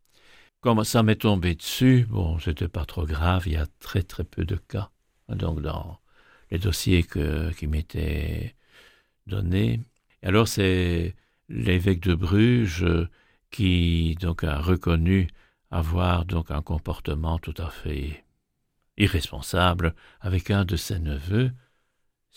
Comme 0.60 0.82
ça 0.84 1.02
m'est 1.02 1.16
tombé 1.16 1.54
dessus, 1.54 2.06
bon, 2.08 2.38
c'était 2.38 2.68
pas 2.68 2.84
trop 2.84 3.06
grave, 3.06 3.44
il 3.46 3.52
y 3.52 3.56
a 3.56 3.66
très 3.78 4.02
très 4.02 4.24
peu 4.24 4.44
de 4.44 4.56
cas, 4.56 4.90
hein, 5.28 5.36
donc 5.36 5.60
dans 5.60 6.00
les 6.50 6.58
dossiers 6.58 7.04
qui 7.56 7.66
m'étaient 7.66 8.54
donnés. 9.26 9.80
Alors 10.22 10.48
c'est 10.48 11.14
l'évêque 11.48 12.00
de 12.00 12.14
Bruges 12.14 12.86
qui 13.50 14.16
donc 14.20 14.44
a 14.44 14.58
reconnu 14.58 15.28
avoir 15.70 16.24
donc 16.24 16.50
un 16.50 16.62
comportement 16.62 17.38
tout 17.38 17.54
à 17.58 17.70
fait 17.70 18.24
irresponsable 18.96 19.94
avec 20.20 20.50
un 20.50 20.64
de 20.64 20.76
ses 20.76 20.98
neveux, 20.98 21.52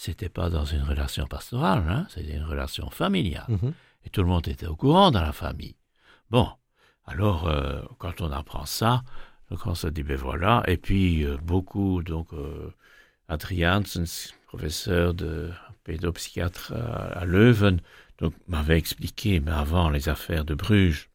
c'était 0.02 0.30
pas 0.30 0.50
dans 0.50 0.66
une 0.66 0.82
relation 0.82 1.28
pastorale, 1.28 1.84
hein, 1.88 2.08
c'était 2.10 2.36
une 2.36 2.44
relation 2.44 2.90
familiale. 2.90 3.46
Mhm. 3.50 3.72
Et 4.04 4.10
tout 4.10 4.22
le 4.22 4.28
monde 4.28 4.48
était 4.48 4.66
au 4.66 4.76
courant 4.76 5.12
dans 5.12 5.22
la 5.22 5.32
famille. 5.32 5.76
Bon, 6.32 6.50
alors 7.06 7.48
euh, 7.48 7.84
quand 8.00 8.20
on 8.20 8.32
apprend 8.32 8.66
ça, 8.66 9.04
on 9.52 9.76
se 9.76 9.88
dit 9.88 10.02
ben 10.02 10.18
voilà. 10.18 10.64
Et 10.66 10.78
puis 10.78 11.24
euh, 11.24 11.38
beaucoup 11.38 12.02
donc 12.02 12.34
euh, 12.34 12.74
Adrian, 13.28 13.84
professeur 14.48 15.14
de 15.14 15.52
pédopsychiatre 15.84 16.74
à, 16.74 17.24
Leuven, 17.26 17.80
donc 18.18 18.34
m'avait 18.48 18.80
expliqué, 18.80 19.40
mais 19.40 19.52
avant 19.52 19.92
les 19.92 20.10
affaires 20.10 20.46
de 20.46 20.56
Bruges, 20.56 21.12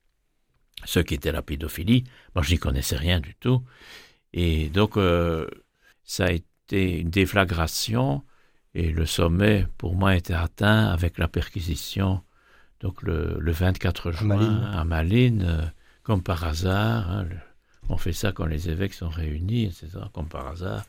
ce 0.85 1.01
qu'était 1.01 1.33
la 1.33 1.43
pédophilie. 1.43 2.05
Moi, 2.37 2.45
je 2.45 2.53
n'y 2.53 2.59
connaissais 2.59 2.97
rien 2.97 3.19
du 3.19 3.35
tout. 3.35 3.65
Et 4.33 4.69
donc, 4.69 4.97
ça 6.05 6.27
a 6.27 6.31
été 6.31 7.01
une 7.01 7.11
déflagration 7.11 8.23
Et 8.79 8.93
le 8.93 9.07
sommet, 9.07 9.67
pour 9.79 9.95
moi, 9.95 10.17
était 10.17 10.35
atteint 10.35 10.89
avec 10.89 11.17
la 11.17 11.29
perquisition, 11.29 12.21
donc 12.81 13.01
le, 13.01 13.41
24 13.41 14.13
juin 14.13 14.71
à 14.71 14.85
Malines, 14.85 15.47
euh, 15.49 15.65
comme 16.03 16.23
par 16.23 16.45
hasard. 16.45 17.11
Hein, 17.11 17.27
on 17.89 17.97
fait 17.97 18.13
ça 18.13 18.33
quand 18.33 18.45
les 18.45 18.69
évêques 18.69 18.93
sont 18.93 19.09
réunis, 19.09 19.65
etc., 19.65 19.89
comme 20.13 20.29
par 20.29 20.47
hasard. 20.47 20.85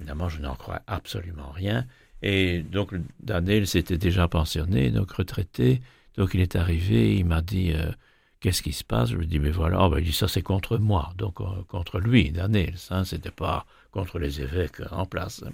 Évidemment, 0.00 0.28
je 0.28 0.40
n'en 0.40 0.56
crois 0.56 0.82
absolument 0.88 1.52
rien. 1.52 1.86
Et 2.22 2.64
donc, 2.64 2.92
Daniel 3.20 3.68
s'était 3.68 3.98
déjà 3.98 4.26
pensionné, 4.26 4.90
donc 4.90 5.12
retraité. 5.12 5.80
Donc, 6.16 6.34
il 6.34 6.40
est 6.40 6.56
arrivé, 6.56 7.18
il 7.18 7.24
m'a 7.24 7.40
dit 7.40 7.70
euh, 7.72 7.92
Qu'est-ce 8.40 8.62
qui 8.62 8.72
se 8.72 8.82
passe? 8.82 9.10
Je 9.10 9.16
lui 9.16 9.28
dis 9.28 9.38
Mais 9.38 9.52
voilà, 9.52 9.84
oh, 9.84 9.90
ben, 9.90 10.00
il 10.00 10.06
dit 10.06 10.12
Ça, 10.12 10.26
c'est 10.26 10.42
contre 10.42 10.76
moi, 10.76 11.12
donc 11.16 11.40
euh, 11.40 11.62
contre 11.68 12.00
lui, 12.00 12.32
Daniel. 12.32 12.76
Ça, 12.76 13.04
c'était 13.04 13.30
pas 13.30 13.64
contre 13.92 14.18
les 14.18 14.40
évêques 14.40 14.82
en 14.90 15.06
place. 15.06 15.44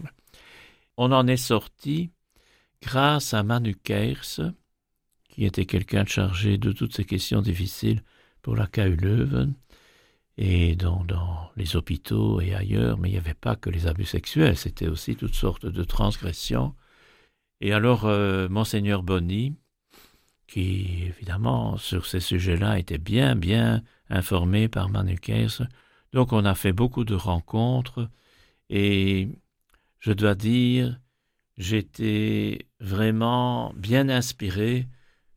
On 0.97 1.13
en 1.13 1.27
est 1.27 1.37
sorti 1.37 2.11
grâce 2.81 3.35
à 3.35 3.43
Manu 3.43 3.77
qui 5.29 5.45
était 5.45 5.67
quelqu'un 5.67 6.05
chargé 6.05 6.59
de 6.59 6.71
toutes 6.73 6.95
ces 6.95 7.05
questions 7.05 7.43
difficiles 7.43 8.03
pour 8.43 8.55
la 8.55 8.67
KU 8.67 8.97
Leuven, 8.97 9.55
et 10.37 10.77
dans, 10.77 11.05
les 11.57 11.77
hôpitaux 11.77 12.41
et 12.41 12.55
ailleurs, 12.55 12.99
mais 12.99 13.09
il 13.09 13.13
n'y 13.13 13.19
avait 13.19 13.35
pas 13.35 13.57
que 13.57 13.71
les 13.71 13.87
abus 13.87 14.05
sexuels, 14.05 14.57
c'était 14.57 14.89
aussi 14.89 15.17
toutes 15.17 15.35
sortes 15.35 15.67
de 15.67 15.85
transgressions. 15.85 16.75
Et 17.61 17.73
alors, 17.73 18.05
euh, 18.05 18.49
monseigneur 18.49 19.03
Bonny, 19.03 19.55
qui 20.47 21.05
évidemment 21.05 21.77
sur 21.79 22.07
ces 22.07 22.21
sujets-là 22.21 22.79
était 22.79 22.99
bien, 22.99 23.37
bien 23.37 23.83
informé 24.11 24.69
par 24.69 24.89
Manu 24.89 25.19
Keirs, 25.19 25.63
donc 26.13 26.33
on 26.33 26.45
a 26.45 26.55
fait 26.55 26.73
beaucoup 26.73 27.05
de 27.05 27.15
rencontres, 27.15 28.11
et 28.71 29.29
je 30.05 30.13
dois 30.13 30.35
dire, 30.35 31.01
j'étais 31.57 32.67
vraiment 32.79 33.73
bien 33.75 34.11
inspiré 34.11 34.87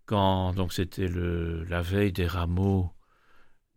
quand, 0.05 0.51
donc 0.53 0.73
c'était 0.73 1.07
la 1.07 1.81
veille 1.81 2.11
des 2.11 2.27
rameaux 2.27 2.91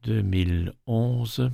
2011, 0.03 1.53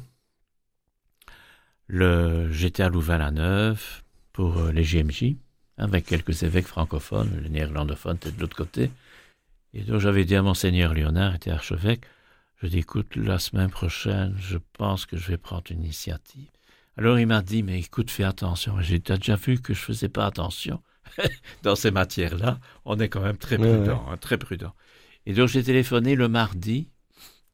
j'étais 1.91 2.83
à 2.83 2.89
Louvain-la-Neuve 2.89 4.03
pour 4.33 4.57
euh, 4.57 4.73
les 4.73 4.85
GMJ, 4.85 5.37
avec 5.77 6.07
quelques 6.07 6.43
évêques 6.43 6.67
francophones, 6.67 7.39
les 7.43 7.51
néerlandophones 7.51 8.17
étaient 8.17 8.33
de 8.33 8.41
l'autre 8.41 8.57
côté. 8.57 8.91
Et 9.75 9.83
donc 9.83 10.01
j'avais 10.01 10.25
dit 10.25 10.37
à 10.37 10.41
Monseigneur 10.41 10.95
Léonard, 10.95 11.35
était 11.35 11.51
archevêque, 11.51 12.07
je 12.63 12.69
dis, 12.69 12.79
écoute, 12.79 13.17
la 13.17 13.39
semaine 13.39 13.69
prochaine, 13.69 14.35
je 14.39 14.57
pense 14.73 15.05
que 15.05 15.19
je 15.19 15.29
vais 15.29 15.37
prendre 15.37 15.71
une 15.71 15.83
initiative. 15.85 16.56
Alors 16.97 17.19
il 17.19 17.27
m'a 17.27 17.43
dit, 17.43 17.63
mais 17.63 17.79
écoute, 17.81 18.11
fais 18.11 18.25
attention. 18.25 18.81
J'ai 18.81 18.99
déjà 18.99 19.37
vu 19.37 19.61
que 19.61 19.75
je 19.75 19.81
faisais 19.81 20.09
pas 20.09 20.27
attention. 20.27 20.83
Dans 21.63 21.77
ces 21.77 21.91
matières-là, 21.91 22.59
on 22.85 22.99
est 22.99 23.09
quand 23.09 23.21
même 23.21 23.37
très 23.37 23.59
prudent, 23.59 24.05
hein, 24.09 24.17
très 24.17 24.39
prudent. 24.39 24.75
Et 25.27 25.35
donc 25.35 25.49
j'ai 25.49 25.63
téléphoné 25.63 26.15
le 26.15 26.29
mardi, 26.29 26.89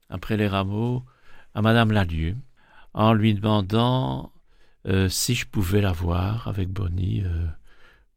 après 0.09 0.37
les 0.37 0.47
rameaux, 0.47 1.03
à 1.53 1.61
Madame 1.61 1.91
Lalieu, 1.91 2.35
en 2.93 3.13
lui 3.13 3.33
demandant 3.33 4.31
euh, 4.87 5.09
si 5.09 5.35
je 5.35 5.45
pouvais 5.47 5.81
la 5.81 5.91
voir 5.91 6.47
avec 6.47 6.69
Bonnie 6.69 7.23
euh, 7.23 7.47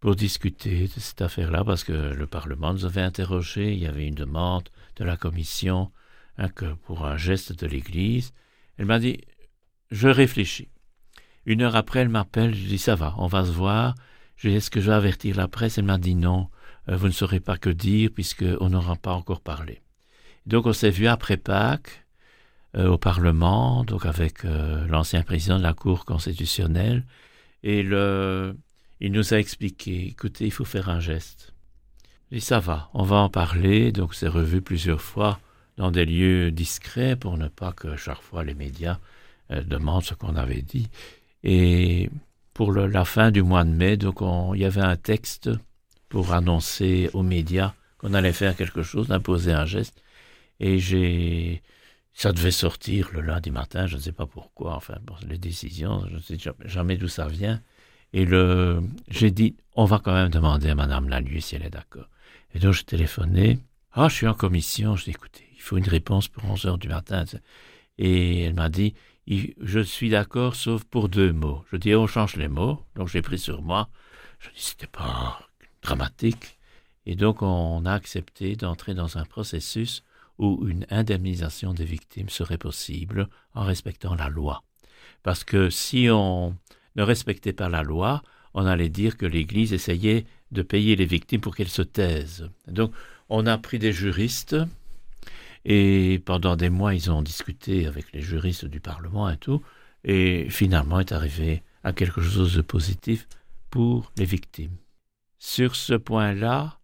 pour 0.01 0.16
discuter 0.16 0.85
de 0.85 1.01
cette 1.01 1.22
affaire-là, 1.22 1.64
parce 1.64 1.85
que 1.85 1.93
le 1.93 2.27
Parlement 2.27 2.72
nous 2.72 2.85
avait 2.85 3.03
interrogés, 3.03 3.72
il 3.72 3.79
y 3.79 3.87
avait 3.87 4.07
une 4.07 4.14
demande 4.14 4.68
de 4.97 5.05
la 5.05 5.16
Commission 5.16 5.91
hein, 6.39 6.49
que 6.49 6.74
pour 6.74 7.07
un 7.07 7.16
geste 7.16 7.53
de 7.53 7.66
l'Église. 7.66 8.33
Elle 8.79 8.87
m'a 8.87 8.99
dit, 8.99 9.20
je 9.91 10.09
réfléchis. 10.09 10.68
Une 11.47 11.62
heure 11.62 11.76
après, 11.76 12.01
elle 12.01 12.09
m'appelle, 12.09 12.55
je 12.55 12.66
dis 12.66 12.78
ça 12.78 12.97
va, 12.97 13.14
on 13.18 13.28
va 13.28 13.44
se 13.44 13.53
voir. 13.53 13.94
Je 14.36 14.49
dis 14.49 14.57
est-ce 14.57 14.68
que 14.68 14.80
je 14.80 14.90
vais 14.90 14.97
avertir 14.97 15.36
la 15.36 15.47
presse? 15.47 15.78
Elle 15.78 15.84
m'a 15.84 15.97
dit 15.97 16.16
non, 16.16 16.49
euh, 16.88 16.97
vous 16.97 17.07
ne 17.07 17.12
saurez 17.12 17.38
pas 17.38 17.57
que 17.57 17.70
dire 17.70 18.11
puisqu'on 18.12 18.68
n'aura 18.68 18.97
pas 18.97 19.12
encore 19.12 19.40
parlé. 19.40 19.80
Donc 20.47 20.66
on 20.66 20.72
s'est 20.72 20.90
vu 20.90 21.07
après 21.07 21.36
Pâques 21.36 22.05
euh, 22.76 22.88
au 22.88 22.99
Parlement, 22.99 23.84
donc 23.84 24.07
avec 24.07 24.44
euh, 24.44 24.86
l'ancien 24.88 25.22
président 25.22 25.57
de 25.57 25.62
la 25.62 25.72
Cour 25.72 26.05
constitutionnelle, 26.05 27.05
et 27.62 27.80
il 27.80 29.12
nous 29.12 29.34
a 29.34 29.38
expliqué, 29.38 30.09
écoutez, 30.09 30.47
il 30.47 30.53
faut 30.53 30.64
faire 30.64 30.88
un 30.88 31.01
geste. 31.01 31.55
Je 32.30 32.38
dis 32.38 32.42
ça 32.42 32.59
va, 32.59 32.90
on 32.92 33.05
va 33.05 33.16
en 33.16 33.28
parler, 33.28 33.92
donc 33.92 34.14
c'est 34.14 34.28
revu 34.28 34.62
plusieurs 34.62 35.01
fois 35.01 35.38
dans 35.76 35.90
des 35.92 36.07
lieux 36.07 36.51
discrets 36.51 37.14
pour 37.14 37.38
ne 37.38 37.49
pas 37.49 37.72
que 37.72 37.97
chaque 37.97 38.20
fois 38.20 38.42
les 38.44 38.55
médias 38.55 38.99
demandent 39.51 40.05
ce 40.05 40.14
qu'on 40.14 40.36
avait 40.36 40.62
dit. 40.62 40.88
Et 41.49 42.11
pour 42.55 42.72
la 42.72 43.05
fin 43.05 43.30
du 43.30 43.44
mois 43.44 43.62
de 43.62 43.70
mai, 43.70 43.97
donc 43.97 44.18
il 44.55 44.61
y 44.61 44.64
avait 44.64 44.80
un 44.80 44.97
texte 44.97 45.49
pour 46.09 46.32
annoncer 46.32 47.09
aux 47.12 47.22
médias 47.22 47.72
qu'on 47.99 48.14
allait 48.14 48.32
faire 48.32 48.57
quelque 48.57 48.82
chose, 48.82 49.07
d'imposer 49.07 49.53
un 49.53 49.64
geste. 49.64 50.03
Et 50.59 50.80
j'ai, 50.80 51.62
ça 52.12 52.32
devait 52.32 52.51
sortir 52.51 53.11
le 53.12 53.20
lundi 53.20 53.53
matin, 53.53 53.86
je 53.86 53.94
ne 53.94 54.01
sais 54.01 54.11
pas 54.11 54.26
pourquoi, 54.26 54.74
enfin, 54.74 54.97
les 55.28 55.38
décisions, 55.38 56.05
je 56.11 56.16
ne 56.16 56.20
sais 56.20 56.36
jamais 56.64 56.97
d'où 56.97 57.07
ça 57.07 57.28
vient. 57.28 57.62
Et 58.12 58.24
le, 58.24 58.82
j'ai 59.09 59.30
dit, 59.30 59.55
on 59.76 59.84
va 59.84 60.01
quand 60.01 60.14
même 60.14 60.30
demander 60.30 60.70
à 60.70 60.74
Madame 60.74 61.09
Laluy 61.09 61.40
si 61.40 61.55
elle 61.55 61.64
est 61.64 61.70
d'accord. 61.70 62.09
Et 62.55 62.59
donc, 62.59 62.72
j'ai 62.72 62.82
téléphoné. 62.82 63.61
Ah, 63.92 64.09
je 64.09 64.14
suis 64.14 64.26
en 64.26 64.34
commission. 64.34 64.97
Je 64.97 65.05
dis, 65.05 65.11
écoutez, 65.11 65.47
il 65.55 65.61
faut 65.61 65.76
une 65.76 65.88
réponse 65.88 66.26
pour 66.26 66.44
11 66.44 66.64
heures 66.66 66.78
du 66.78 66.88
matin. 66.88 67.24
Et 67.99 68.42
elle 68.42 68.55
m'a 68.55 68.68
dit, 68.68 68.94
je 69.27 69.81
suis 69.81 70.11
d'accord 70.11 70.55
sauf 70.55 70.85
pour 70.85 71.09
deux 71.09 71.33
mots. 71.33 71.64
Je 71.72 71.77
dis 71.77 71.95
on 71.95 72.07
change 72.07 72.37
les 72.37 72.49
mots, 72.49 72.81
donc 72.95 73.09
j'ai 73.09 73.22
pris 73.22 73.39
sur 73.39 73.62
moi. 73.62 73.89
Je 74.39 74.49
dis 74.51 74.62
c'était 74.62 74.87
pas 74.87 75.41
dramatique. 75.83 76.59
Et 77.07 77.14
donc 77.14 77.43
on 77.43 77.85
a 77.87 77.93
accepté 77.93 78.57
d'entrer 78.57 78.95
dans 78.95 79.18
un 79.18 79.24
processus 79.24 80.03
où 80.39 80.66
une 80.68 80.87
indemnisation 80.91 81.72
des 81.72 81.85
victimes 81.85 82.29
serait 82.29 82.59
possible 82.59 83.29
en 83.55 83.64
respectant 83.64 84.14
la 84.14 84.29
loi. 84.29 84.62
Parce 85.22 85.45
que 85.45 85.70
si 85.70 86.09
on 86.11 86.57
ne 86.95 87.03
respectait 87.03 87.53
pas 87.53 87.68
la 87.68 87.83
loi, 87.83 88.22
on 88.55 88.66
allait 88.66 88.89
dire 88.89 89.16
que 89.16 89.27
l'Église 89.27 89.72
essayait 89.72 90.27
de 90.53 90.62
payer 90.62 90.97
les 90.97 91.07
victimes 91.07 91.41
pour 91.41 91.57
qu'elles 91.57 91.68
se 91.68 91.83
taisent. 91.83 92.51
Donc 92.68 92.93
on 93.29 93.47
a 93.47 93.59
pris 93.59 93.79
des 93.79 93.93
juristes 93.93 94.57
et 95.68 96.20
pendant 96.24 96.54
des 96.54 96.70
mois, 96.70 96.94
ils 96.94 97.10
ont 97.10 97.22
discuté 97.22 97.86
avec 97.88 98.12
les 98.12 98.22
juristes 98.22 98.66
du 98.66 98.78
Parlement 98.78 99.28
et 99.28 99.36
tout, 99.36 99.60
et 100.04 100.46
finalement 100.48 101.00
est 101.00 101.10
arrivé 101.10 101.64
à 101.82 101.92
quelque 101.92 102.20
chose 102.20 102.54
de 102.54 102.62
positif 102.62 103.26
pour 103.68 104.12
les 104.16 104.24
victimes. 104.24 104.76
Sur 105.38 105.74
ce 105.74 105.94
point-là, 105.94 106.78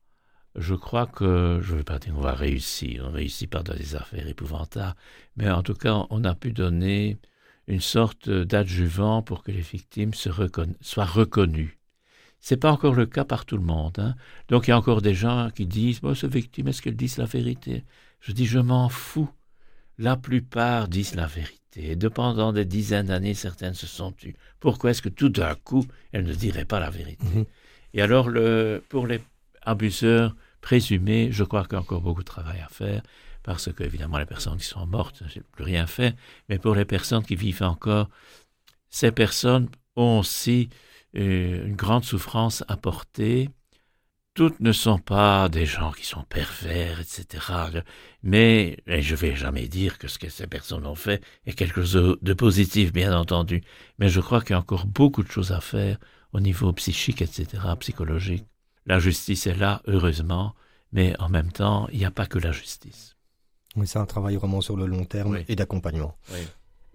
je 0.56 0.74
crois 0.74 1.06
que, 1.06 1.60
je 1.62 1.72
ne 1.72 1.78
vais 1.78 1.84
pas 1.84 2.00
dire 2.00 2.12
qu'on 2.12 2.22
va 2.22 2.34
réussir, 2.34 3.04
on 3.08 3.12
réussit 3.12 3.50
dans 3.52 3.62
des 3.62 3.94
affaires 3.94 4.26
épouvantables, 4.26 4.96
mais 5.36 5.48
en 5.48 5.62
tout 5.62 5.74
cas, 5.74 6.04
on 6.10 6.24
a 6.24 6.34
pu 6.34 6.50
donner 6.50 7.18
une 7.68 7.80
sorte 7.80 8.28
d'adjuvant 8.28 9.22
pour 9.22 9.44
que 9.44 9.52
les 9.52 9.60
victimes 9.60 10.12
soient 10.12 11.04
reconnues. 11.04 11.78
C'est 12.40 12.56
pas 12.56 12.72
encore 12.72 12.94
le 12.94 13.06
cas 13.06 13.24
par 13.24 13.46
tout 13.46 13.56
le 13.56 13.62
monde. 13.62 14.00
Hein. 14.00 14.16
Donc 14.48 14.66
il 14.66 14.70
y 14.70 14.72
a 14.72 14.76
encore 14.76 15.02
des 15.02 15.14
gens 15.14 15.50
qui 15.54 15.66
disent, 15.66 16.00
bon, 16.00 16.16
ce 16.16 16.26
victime, 16.26 16.66
est-ce 16.66 16.82
qu'elle 16.82 16.96
dit 16.96 17.14
la 17.16 17.26
vérité? 17.26 17.84
Je 18.22 18.32
dis, 18.32 18.46
je 18.46 18.58
m'en 18.58 18.88
fous. 18.88 19.28
La 19.98 20.16
plupart 20.16 20.88
disent 20.88 21.14
la 21.14 21.26
vérité. 21.26 21.90
Et 21.90 21.96
pendant 21.96 22.52
des 22.52 22.64
dizaines 22.64 23.06
d'années, 23.06 23.34
certaines 23.34 23.74
se 23.74 23.86
sont 23.86 24.12
tues. 24.12 24.36
Pourquoi 24.60 24.90
est-ce 24.90 25.02
que 25.02 25.08
tout 25.08 25.28
d'un 25.28 25.54
coup, 25.54 25.84
elles 26.12 26.24
ne 26.24 26.32
diraient 26.32 26.64
pas 26.64 26.80
la 26.80 26.90
vérité? 26.90 27.26
Mhm. 27.26 27.44
Et 27.94 28.00
alors, 28.02 28.28
le, 28.28 28.82
pour 28.88 29.06
les 29.06 29.20
abuseurs 29.62 30.34
présumés, 30.60 31.28
je 31.30 31.44
crois 31.44 31.64
qu'il 31.64 31.74
y 31.74 31.76
a 31.76 31.80
encore 31.80 32.00
beaucoup 32.00 32.22
de 32.22 32.26
travail 32.26 32.60
à 32.60 32.68
faire, 32.68 33.02
parce 33.42 33.72
que, 33.72 33.82
évidemment, 33.82 34.18
les 34.18 34.26
personnes 34.26 34.56
qui 34.56 34.64
sont 34.64 34.86
mortes, 34.86 35.22
je 35.28 35.38
n'ai 35.38 35.44
plus 35.52 35.64
rien 35.64 35.86
fait. 35.86 36.14
Mais 36.48 36.58
pour 36.58 36.74
les 36.74 36.84
personnes 36.84 37.24
qui 37.24 37.36
vivent 37.36 37.62
encore, 37.62 38.08
ces 38.88 39.10
personnes 39.10 39.68
ont 39.96 40.20
aussi 40.20 40.68
euh, 41.16 41.66
une 41.66 41.76
grande 41.76 42.04
souffrance 42.04 42.64
à 42.68 42.76
porter 42.76 43.50
toutes 44.34 44.60
ne 44.60 44.72
sont 44.72 44.98
pas 44.98 45.48
des 45.48 45.66
gens 45.66 45.92
qui 45.92 46.06
sont 46.06 46.24
pervers, 46.24 47.00
etc. 47.00 47.44
Mais 48.22 48.78
je 48.86 49.14
vais 49.14 49.36
jamais 49.36 49.68
dire 49.68 49.98
que 49.98 50.08
ce 50.08 50.18
que 50.18 50.30
ces 50.30 50.46
personnes 50.46 50.86
ont 50.86 50.94
fait 50.94 51.22
est 51.46 51.52
quelque 51.52 51.82
chose 51.84 52.18
de 52.20 52.34
positif, 52.34 52.92
bien 52.92 53.16
entendu. 53.16 53.62
Mais 53.98 54.08
je 54.08 54.20
crois 54.20 54.40
qu'il 54.40 54.50
y 54.50 54.54
a 54.54 54.58
encore 54.58 54.86
beaucoup 54.86 55.22
de 55.22 55.30
choses 55.30 55.52
à 55.52 55.60
faire 55.60 55.98
au 56.32 56.40
niveau 56.40 56.72
psychique, 56.72 57.20
etc., 57.20 57.46
psychologique. 57.78 58.46
La 58.86 58.98
justice 58.98 59.46
est 59.46 59.54
là, 59.54 59.82
heureusement, 59.86 60.54
mais 60.92 61.14
en 61.20 61.28
même 61.28 61.52
temps, 61.52 61.88
il 61.92 61.98
n'y 61.98 62.04
a 62.04 62.10
pas 62.10 62.26
que 62.26 62.38
la 62.38 62.52
justice. 62.52 63.16
Oui, 63.76 63.86
c'est 63.86 63.98
un 63.98 64.06
travail 64.06 64.36
vraiment 64.36 64.60
sur 64.60 64.76
le 64.76 64.86
long 64.86 65.04
terme 65.04 65.40
et 65.46 65.56
d'accompagnement. 65.56 66.16
Oui. 66.32 66.40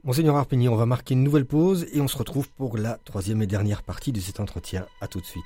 Monseigneur 0.03 0.35
Arpigny, 0.37 0.69
on 0.69 0.75
va 0.75 0.85
marquer 0.85 1.13
une 1.13 1.23
nouvelle 1.23 1.45
pause 1.45 1.87
et 1.93 2.01
on 2.01 2.07
se 2.07 2.17
retrouve 2.17 2.49
pour 2.49 2.77
la 2.77 2.97
troisième 3.05 3.41
et 3.41 3.47
dernière 3.47 3.83
partie 3.83 4.11
de 4.11 4.19
cet 4.19 4.39
entretien. 4.39 4.85
À 5.01 5.07
tout 5.07 5.19
de 5.19 5.25
suite. 5.25 5.43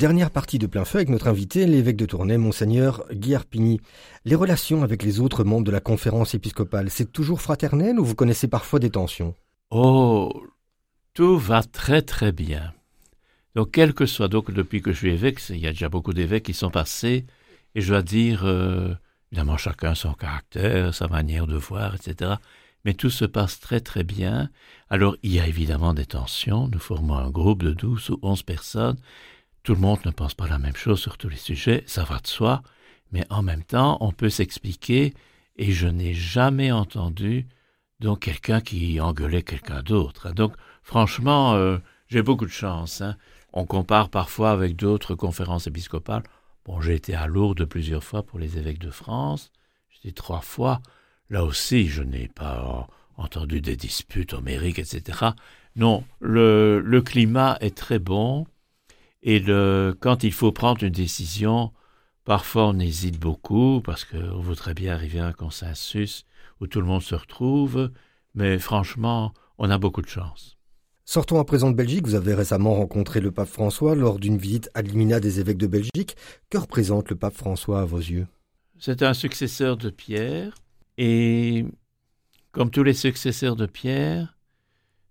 Dernière 0.00 0.30
partie 0.30 0.58
de 0.58 0.66
plein 0.66 0.86
feu 0.86 0.96
avec 0.96 1.10
notre 1.10 1.28
invité, 1.28 1.66
l'évêque 1.66 1.98
de 1.98 2.06
Tournai, 2.06 2.38
monseigneur 2.38 3.04
Guy 3.12 3.34
Arpigny. 3.34 3.82
Les 4.24 4.34
relations 4.34 4.82
avec 4.82 5.02
les 5.02 5.20
autres 5.20 5.44
membres 5.44 5.66
de 5.66 5.70
la 5.70 5.80
conférence 5.80 6.34
épiscopale, 6.34 6.88
c'est 6.88 7.12
toujours 7.12 7.42
fraternel 7.42 8.00
ou 8.00 8.04
vous 8.06 8.14
connaissez 8.14 8.48
parfois 8.48 8.78
des 8.78 8.88
tensions? 8.88 9.34
Oh, 9.68 10.32
tout 11.12 11.36
va 11.36 11.62
très 11.62 12.00
très 12.00 12.32
bien. 12.32 12.72
Donc, 13.54 13.72
quel 13.72 13.92
que 13.92 14.06
soit, 14.06 14.28
donc 14.28 14.50
depuis 14.50 14.80
que 14.80 14.90
je 14.90 14.96
suis 14.96 15.10
évêque, 15.10 15.38
il 15.50 15.58
y 15.58 15.66
a 15.66 15.72
déjà 15.72 15.90
beaucoup 15.90 16.14
d'évêques 16.14 16.44
qui 16.44 16.54
sont 16.54 16.70
passés, 16.70 17.26
et 17.74 17.82
je 17.82 17.88
dois 17.88 18.00
dire, 18.00 18.46
euh, 18.46 18.94
évidemment, 19.30 19.58
chacun 19.58 19.94
son 19.94 20.14
caractère, 20.14 20.94
sa 20.94 21.08
manière 21.08 21.46
de 21.46 21.56
voir, 21.56 21.94
etc. 21.94 22.36
Mais 22.86 22.94
tout 22.94 23.10
se 23.10 23.26
passe 23.26 23.60
très 23.60 23.80
très 23.80 24.04
bien. 24.04 24.48
Alors, 24.88 25.18
il 25.22 25.34
y 25.34 25.40
a 25.40 25.46
évidemment 25.46 25.92
des 25.92 26.06
tensions. 26.06 26.68
Nous 26.68 26.78
formons 26.78 27.18
un 27.18 27.28
groupe 27.28 27.62
de 27.62 27.74
12 27.74 28.08
ou 28.08 28.18
11 28.22 28.42
personnes. 28.44 28.96
Tout 29.62 29.74
le 29.74 29.80
monde 29.80 29.98
ne 30.06 30.10
pense 30.10 30.34
pas 30.34 30.48
la 30.48 30.58
même 30.58 30.76
chose 30.76 31.00
sur 31.00 31.18
tous 31.18 31.28
les 31.28 31.36
sujets, 31.36 31.84
ça 31.86 32.04
va 32.04 32.18
de 32.18 32.26
soi. 32.26 32.62
Mais 33.12 33.26
en 33.28 33.42
même 33.42 33.64
temps, 33.64 33.98
on 34.00 34.12
peut 34.12 34.30
s'expliquer, 34.30 35.12
et 35.56 35.72
je 35.72 35.86
n'ai 35.86 36.14
jamais 36.14 36.72
entendu 36.72 37.46
donc 37.98 38.20
quelqu'un 38.20 38.62
qui 38.62 39.00
engueulait 39.00 39.42
quelqu'un 39.42 39.82
d'autre. 39.82 40.32
Donc, 40.32 40.54
franchement, 40.82 41.54
euh, 41.54 41.78
j'ai 42.08 42.22
beaucoup 42.22 42.46
de 42.46 42.50
chance. 42.50 43.02
Hein. 43.02 43.16
On 43.52 43.66
compare 43.66 44.08
parfois 44.08 44.52
avec 44.52 44.76
d'autres 44.76 45.14
conférences 45.14 45.66
épiscopales. 45.66 46.22
Bon, 46.64 46.80
j'ai 46.80 46.94
été 46.94 47.14
à 47.14 47.26
Lourdes 47.26 47.66
plusieurs 47.66 48.04
fois 48.04 48.22
pour 48.22 48.38
les 48.38 48.56
évêques 48.56 48.78
de 48.78 48.90
France. 48.90 49.50
J'étais 49.90 50.14
trois 50.14 50.40
fois. 50.40 50.80
Là 51.28 51.44
aussi, 51.44 51.88
je 51.88 52.02
n'ai 52.02 52.28
pas 52.28 52.88
entendu 53.16 53.60
des 53.60 53.76
disputes 53.76 54.32
homériques, 54.32 54.78
etc. 54.78 55.30
Non, 55.76 56.04
le 56.20 57.00
climat 57.00 57.58
est 57.60 57.76
très 57.76 57.98
bon. 57.98 58.46
Et 59.22 59.38
le, 59.38 59.96
quand 59.98 60.24
il 60.24 60.32
faut 60.32 60.52
prendre 60.52 60.82
une 60.82 60.92
décision, 60.92 61.72
parfois 62.24 62.68
on 62.68 62.78
hésite 62.78 63.18
beaucoup 63.18 63.80
parce 63.84 64.04
qu'on 64.04 64.40
voudrait 64.40 64.74
bien 64.74 64.94
arriver 64.94 65.20
à 65.20 65.26
un 65.26 65.32
consensus 65.32 66.24
où 66.60 66.66
tout 66.66 66.80
le 66.80 66.86
monde 66.86 67.02
se 67.02 67.14
retrouve. 67.14 67.90
Mais 68.34 68.58
franchement, 68.58 69.32
on 69.58 69.70
a 69.70 69.78
beaucoup 69.78 70.02
de 70.02 70.08
chance. 70.08 70.56
Sortons 71.04 71.40
à 71.40 71.44
présent 71.44 71.70
de 71.70 71.76
Belgique. 71.76 72.06
Vous 72.06 72.14
avez 72.14 72.34
récemment 72.34 72.74
rencontré 72.74 73.20
le 73.20 73.32
pape 73.32 73.48
François 73.48 73.96
lors 73.96 74.20
d'une 74.20 74.38
visite 74.38 74.70
à 74.74 74.82
l'Imina 74.82 75.18
des 75.18 75.40
évêques 75.40 75.58
de 75.58 75.66
Belgique. 75.66 76.16
Que 76.50 76.58
représente 76.58 77.10
le 77.10 77.16
pape 77.16 77.34
François 77.34 77.80
à 77.80 77.84
vos 77.84 77.98
yeux? 77.98 78.28
C'est 78.78 79.02
un 79.02 79.12
successeur 79.12 79.76
de 79.76 79.90
Pierre. 79.90 80.54
Et 80.96 81.66
comme 82.52 82.70
tous 82.70 82.84
les 82.84 82.94
successeurs 82.94 83.56
de 83.56 83.66
Pierre, 83.66 84.38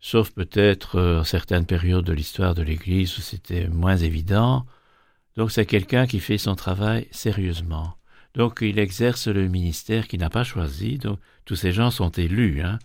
sauf 0.02 0.32
peut-être 0.32 0.98
euh, 0.98 1.24
certaines 1.24 1.66
périodes 1.66 2.06
de 2.06 2.14
l'histoire 2.14 2.56
de 2.56 2.62
l'Église 2.62 3.18
où 3.18 3.22
c'était 3.22 3.68
moins 3.68 3.98
évident, 3.98 4.66
donc 5.36 5.52
c'est 5.52 5.66
quelqu'un 5.66 6.08
qui 6.08 6.20
fait 6.20 6.38
son 6.38 6.56
travail 6.56 7.08
sérieusement. 7.12 7.96
Donc 8.36 8.60
il 8.62 8.80
exerce 8.80 9.28
le 9.28 9.48
ministère 9.48 10.08
qu'il 10.08 10.20
n'a 10.20 10.30
pas 10.30 10.44
choisi. 10.44 10.98
Donc 10.98 11.20
tous 11.46 11.56
ces 11.56 11.72
gens 11.72 11.92
sont 11.92 12.10
élus. 12.10 12.62
Hein. 12.62 12.80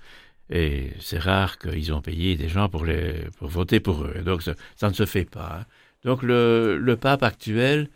Et 0.51 0.93
c'est 1.01 1.19
rare 1.19 1.59
qu'ils 1.59 1.93
ont 1.93 2.01
payé 2.01 2.37
des 2.37 2.49
gens 2.49 2.69
pour, 2.69 2.85
les, 2.85 3.27
pour 3.39 3.49
voter 3.49 3.81
pour 3.81 4.05
eux. 4.05 4.23
Donc 4.25 4.43
ça, 4.43 4.89
ne 4.89 4.95
se 4.95 5.07
fait 5.07 5.25
pas. 5.25 5.59
Hein. 5.61 5.65
Donc 6.05 6.23
le, 6.23 6.79
le, 6.79 6.97
pape 6.97 7.23
actuel, 7.23 7.89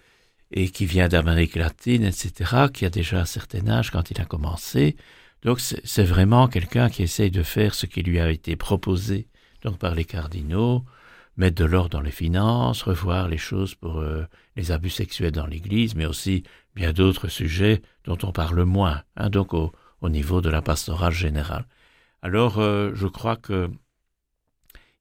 et 0.50 0.70
qui 0.70 0.86
vient 0.86 1.08
d'Amérique 1.08 1.56
latine, 1.56 2.04
etc., 2.04 2.68
qui 2.72 2.86
a 2.86 2.90
déjà 2.90 3.20
un 3.20 3.26
certain 3.26 3.68
âge 3.68 3.90
quand 3.90 4.10
il 4.10 4.20
a 4.20 4.24
commencé, 4.24 4.96
donc 5.42 5.60
c'est 5.60 6.04
vraiment 6.04 6.48
quelqu'un 6.48 6.90
qui 6.90 7.02
essaye 7.02 7.30
de 7.30 7.42
faire 7.42 7.74
ce 7.74 7.86
qui 7.86 8.02
lui 8.02 8.20
a 8.20 8.30
été 8.30 8.56
proposé 8.56 9.28
donc 9.62 9.78
par 9.78 9.94
les 9.94 10.04
cardinaux, 10.04 10.84
mettre 11.36 11.56
de 11.56 11.64
l'ordre 11.64 11.90
dans 11.90 12.00
les 12.00 12.10
finances, 12.10 12.82
revoir 12.82 13.28
les 13.28 13.38
choses 13.38 13.74
pour 13.74 14.00
euh, 14.00 14.24
les 14.56 14.70
abus 14.72 14.90
sexuels 14.90 15.32
dans 15.32 15.46
l'Église, 15.46 15.94
mais 15.94 16.06
aussi 16.06 16.44
bien 16.74 16.92
d'autres 16.92 17.28
sujets 17.28 17.82
dont 18.04 18.18
on 18.22 18.32
parle 18.32 18.62
moins, 18.62 19.02
hein, 19.16 19.30
donc 19.30 19.54
au, 19.54 19.72
au 20.00 20.08
niveau 20.08 20.40
de 20.40 20.50
la 20.50 20.62
pastorale 20.62 21.12
générale. 21.12 21.66
Alors, 22.22 22.58
euh, 22.58 22.92
je 22.94 23.06
crois 23.06 23.36
que 23.36 23.70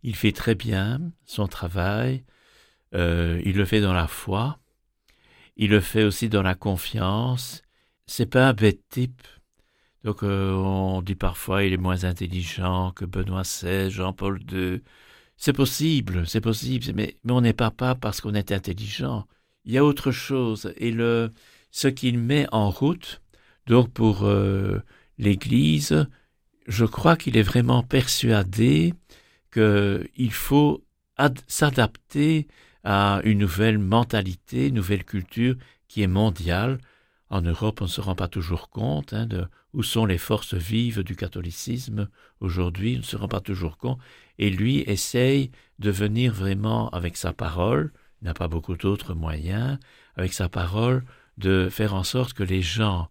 il 0.03 0.15
fait 0.15 0.31
très 0.31 0.55
bien 0.55 1.11
son 1.25 1.47
travail. 1.47 2.23
Euh, 2.93 3.41
il 3.43 3.57
le 3.57 3.65
fait 3.65 3.81
dans 3.81 3.93
la 3.93 4.07
foi. 4.07 4.59
Il 5.57 5.71
le 5.71 5.81
fait 5.81 6.03
aussi 6.03 6.29
dans 6.29 6.43
la 6.43 6.55
confiance. 6.55 7.63
C'est 8.05 8.27
pas 8.27 8.47
un 8.47 8.53
bête 8.53 8.87
type. 8.89 9.21
Donc, 10.07 10.23
euh, 10.23 10.53
on 10.53 11.01
dit 11.01 11.15
parfois 11.15 11.65
il 11.65 11.73
est 11.73 11.77
moins 11.77 12.05
intelligent 12.05 12.93
que 12.93 13.03
Benoît 13.03 13.41
XVI, 13.41 13.91
Jean-Paul 13.91 14.39
II. 14.49 14.81
C'est 15.35 15.51
possible, 15.51 16.25
c'est 16.25 16.39
possible, 16.39 16.85
mais, 16.95 17.17
on 17.27 17.41
n'est 17.41 17.51
pas 17.51 17.71
pas 17.71 17.93
parce 17.93 18.21
qu'on 18.21 18.33
est 18.33 18.53
intelligent. 18.53 19.27
Il 19.65 19.73
y 19.73 19.77
a 19.77 19.83
autre 19.83 20.11
chose. 20.11 20.71
Et 20.77 20.91
le, 20.91 21.33
ce 21.71 21.89
qu'il 21.89 22.19
met 22.19 22.47
en 22.53 22.69
route, 22.69 23.21
donc 23.65 23.91
pour 23.91 24.25
l'Église, 25.17 26.07
je 26.67 26.85
crois 26.85 27.17
qu'il 27.17 27.35
est 27.35 27.41
vraiment 27.41 27.83
persuadé 27.83 28.93
qu'il 29.51 30.31
faut 30.31 30.85
s'adapter 31.47 32.47
à 32.85 33.19
une 33.25 33.39
nouvelle 33.39 33.77
mentalité, 33.77 34.67
une 34.67 34.75
nouvelle 34.75 35.03
culture 35.03 35.55
qui 35.89 36.01
est 36.01 36.07
mondiale. 36.07 36.77
En 37.29 37.41
Europe, 37.41 37.81
on 37.81 37.85
ne 37.85 37.89
se 37.89 38.01
rend 38.01 38.15
pas 38.15 38.29
toujours 38.29 38.69
compte 38.69 39.13
hein, 39.13 39.25
de 39.25 39.45
où 39.73 39.83
sont 39.83 40.05
les 40.05 40.17
forces 40.17 40.53
vives 40.53 41.03
du 41.03 41.15
catholicisme 41.15 42.09
aujourd'hui, 42.39 42.95
on 42.95 42.99
ne 42.99 43.03
se 43.03 43.17
rend 43.17 43.27
pas 43.27 43.41
toujours 43.41 43.77
compte. 43.77 43.99
Et 44.39 44.49
lui 44.49 44.79
essaye 44.79 45.51
de 45.79 45.91
venir 45.91 46.33
vraiment 46.33 46.89
avec 46.89 47.17
sa 47.17 47.33
parole, 47.33 47.91
il 48.21 48.25
n'a 48.25 48.33
pas 48.33 48.47
beaucoup 48.47 48.75
d'autres 48.75 49.13
moyens, 49.13 49.77
avec 50.15 50.33
sa 50.33 50.49
parole, 50.49 51.05
de 51.37 51.69
faire 51.69 51.93
en 51.93 52.03
sorte 52.03 52.33
que 52.33 52.43
les 52.43 52.61
gens 52.61 53.09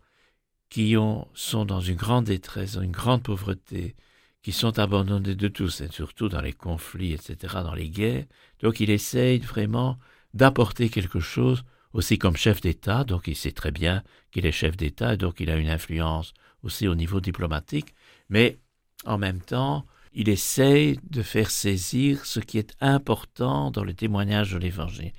qui 0.70 0.96
ont, 0.96 1.28
sont 1.34 1.64
dans 1.64 1.80
une 1.80 1.96
grande 1.96 2.24
détresse, 2.24 2.74
dans 2.74 2.82
une 2.82 2.90
grande 2.90 3.22
pauvreté, 3.22 3.94
qui 4.42 4.52
sont 4.52 4.78
abandonnés 4.78 5.34
de 5.34 5.48
tous, 5.48 5.80
et 5.80 5.88
surtout 5.90 6.28
dans 6.28 6.40
les 6.40 6.52
conflits, 6.52 7.12
etc., 7.12 7.54
dans 7.62 7.74
les 7.74 7.90
guerres. 7.90 8.26
Donc 8.60 8.80
il 8.80 8.90
essaye 8.90 9.38
vraiment 9.40 9.98
d'apporter 10.34 10.88
quelque 10.88 11.20
chose 11.20 11.64
aussi 11.96 12.18
comme 12.18 12.36
chef 12.36 12.60
d'État, 12.60 13.04
donc 13.04 13.26
il 13.26 13.34
sait 13.34 13.52
très 13.52 13.72
bien 13.72 14.02
qu'il 14.30 14.44
est 14.44 14.52
chef 14.52 14.76
d'État, 14.76 15.14
et 15.14 15.16
donc 15.16 15.40
il 15.40 15.50
a 15.50 15.56
une 15.56 15.70
influence 15.70 16.34
aussi 16.62 16.86
au 16.88 16.94
niveau 16.94 17.20
diplomatique, 17.20 17.94
mais 18.28 18.58
en 19.06 19.16
même 19.16 19.40
temps, 19.40 19.86
il 20.12 20.28
essaye 20.28 21.00
de 21.08 21.22
faire 21.22 21.50
saisir 21.50 22.26
ce 22.26 22.38
qui 22.40 22.58
est 22.58 22.74
important 22.82 23.70
dans 23.70 23.82
le 23.82 23.94
témoignage 23.94 24.52
de 24.52 24.58
l'Évangile. 24.58 25.12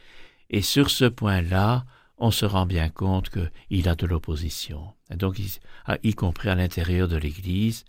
Et 0.51 0.61
sur 0.61 0.91
ce 0.91 1.05
point-là, 1.05 1.83
on 2.19 2.29
se 2.29 2.45
rend 2.45 2.67
bien 2.67 2.89
compte 2.89 3.31
qu'il 3.31 3.89
a 3.89 3.95
de 3.95 4.05
l'opposition, 4.05 4.93
donc 5.15 5.39
y 5.39 6.13
compris 6.13 6.49
à 6.49 6.55
l'intérieur 6.55 7.07
de 7.07 7.17
l'Église, 7.17 7.85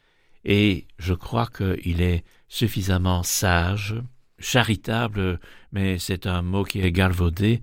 et 0.46 0.86
je 0.98 1.12
crois 1.12 1.48
qu'il 1.48 2.00
est 2.00 2.24
suffisamment 2.48 3.22
sage, 3.22 3.96
charitable, 4.38 5.40
mais 5.72 5.98
c'est 5.98 6.26
un 6.26 6.40
mot 6.40 6.64
qui 6.64 6.80
est 6.80 6.92
galvaudé, 6.92 7.60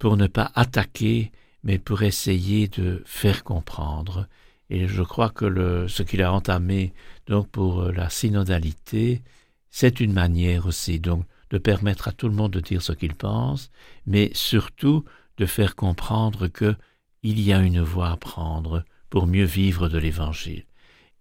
pour 0.00 0.16
ne 0.16 0.26
pas 0.26 0.50
attaquer, 0.56 1.30
mais 1.62 1.78
pour 1.78 2.02
essayer 2.02 2.66
de 2.66 3.02
faire 3.06 3.44
comprendre. 3.44 4.26
Et 4.70 4.88
je 4.88 5.02
crois 5.02 5.28
que 5.28 5.86
ce 5.88 6.02
qu'il 6.02 6.22
a 6.22 6.32
entamé 6.32 6.92
donc 7.26 7.48
pour 7.48 7.84
la 7.92 8.08
synodalité, 8.08 9.22
c'est 9.70 10.00
une 10.00 10.12
manière 10.12 10.66
aussi 10.66 10.98
donc 10.98 11.24
de 11.50 11.58
permettre 11.58 12.08
à 12.08 12.12
tout 12.12 12.28
le 12.28 12.34
monde 12.34 12.52
de 12.52 12.60
dire 12.60 12.82
ce 12.82 12.92
qu'il 12.92 13.14
pense, 13.14 13.70
mais 14.06 14.30
surtout 14.32 15.04
de 15.36 15.46
faire 15.46 15.76
comprendre 15.76 16.48
que 16.48 16.74
il 17.22 17.38
y 17.38 17.52
a 17.52 17.60
une 17.60 17.82
voie 17.82 18.10
à 18.10 18.16
prendre 18.16 18.84
pour 19.10 19.26
mieux 19.26 19.44
vivre 19.44 19.88
de 19.88 19.98
l'Évangile. 19.98 20.64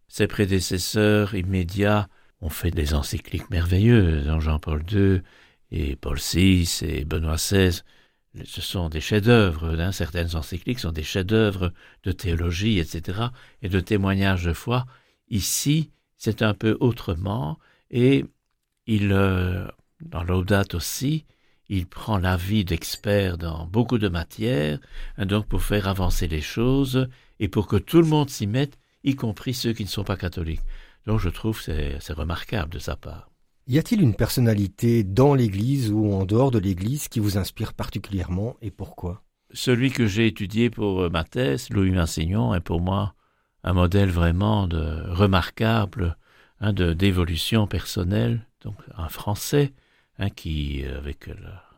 Ses 0.07 0.27
prédécesseurs 0.27 1.35
immédiats 1.35 2.07
ont 2.39 2.49
fait 2.49 2.71
des 2.71 2.93
encycliques 2.93 3.49
merveilleuses, 3.49 4.29
Jean-Paul 4.39 4.83
II 4.89 5.21
et 5.71 5.97
Paul 5.97 6.17
VI 6.17 6.79
et 6.83 7.03
Benoît 7.03 7.35
XVI. 7.35 7.81
Ce 8.45 8.61
sont 8.61 8.89
des 8.89 9.01
chefs-d'œuvre, 9.01 9.79
hein. 9.79 9.91
certaines 9.91 10.35
encycliques 10.35 10.79
sont 10.79 10.91
des 10.91 11.03
chefs-d'œuvre 11.03 11.73
de 12.03 12.11
théologie, 12.11 12.77
etc., 12.77 13.19
et 13.63 13.69
de 13.69 13.79
témoignages 13.79 14.45
de 14.45 14.53
foi. 14.53 14.85
Ici, 15.29 15.91
c'est 16.17 16.43
un 16.43 16.53
peu 16.53 16.77
autrement, 16.79 17.57
et 17.89 18.25
il, 18.85 19.11
euh, 19.13 19.67
dans 20.01 20.23
l'Audate 20.23 20.75
aussi, 20.75 21.25
il 21.69 21.87
prend 21.87 22.17
l'avis 22.17 22.65
d'experts 22.65 23.37
dans 23.37 23.65
beaucoup 23.65 23.97
de 23.97 24.09
matières, 24.09 24.79
hein, 25.17 25.25
donc 25.25 25.47
pour 25.47 25.61
faire 25.61 25.87
avancer 25.87 26.27
les 26.27 26.41
choses 26.41 27.07
et 27.39 27.47
pour 27.47 27.67
que 27.67 27.77
tout 27.77 28.01
le 28.01 28.07
monde 28.07 28.29
s'y 28.29 28.47
mette, 28.47 28.77
y 29.03 29.15
compris 29.15 29.53
ceux 29.53 29.73
qui 29.73 29.83
ne 29.83 29.89
sont 29.89 30.03
pas 30.03 30.17
catholiques. 30.17 30.61
Donc 31.05 31.19
je 31.19 31.29
trouve 31.29 31.61
c'est 31.61 31.99
remarquable 32.09 32.71
de 32.71 32.79
sa 32.79 32.95
part. 32.95 33.28
Y 33.69 33.77
a-t-il 33.79 34.01
une 34.01 34.15
personnalité 34.15 35.03
dans 35.03 35.33
l'Église 35.33 35.91
ou 35.91 36.11
en 36.11 36.25
dehors 36.25 36.51
de 36.51 36.59
l'Église 36.59 37.07
qui 37.07 37.21
vous 37.21 37.37
inspire 37.37 37.73
particulièrement 37.73 38.57
et 38.61 38.71
pourquoi? 38.71 39.23
Celui 39.53 39.91
que 39.91 40.05
j'ai 40.05 40.27
étudié 40.27 40.69
pour 40.69 41.03
euh, 41.03 41.09
ma 41.09 41.23
thèse, 41.23 41.69
Louis 41.69 41.91
Massignon, 41.91 42.53
est 42.53 42.59
pour 42.59 42.81
moi 42.81 43.13
un 43.63 43.73
modèle 43.73 44.09
vraiment 44.09 44.67
de 44.67 45.03
remarquable 45.09 46.17
hein, 46.59 46.73
de 46.73 46.93
d'évolution 46.93 47.67
personnelle, 47.67 48.45
donc 48.61 48.75
un 48.97 49.07
Français, 49.07 49.73
Hein, 50.19 50.29
qui, 50.29 50.83
avec 50.83 51.29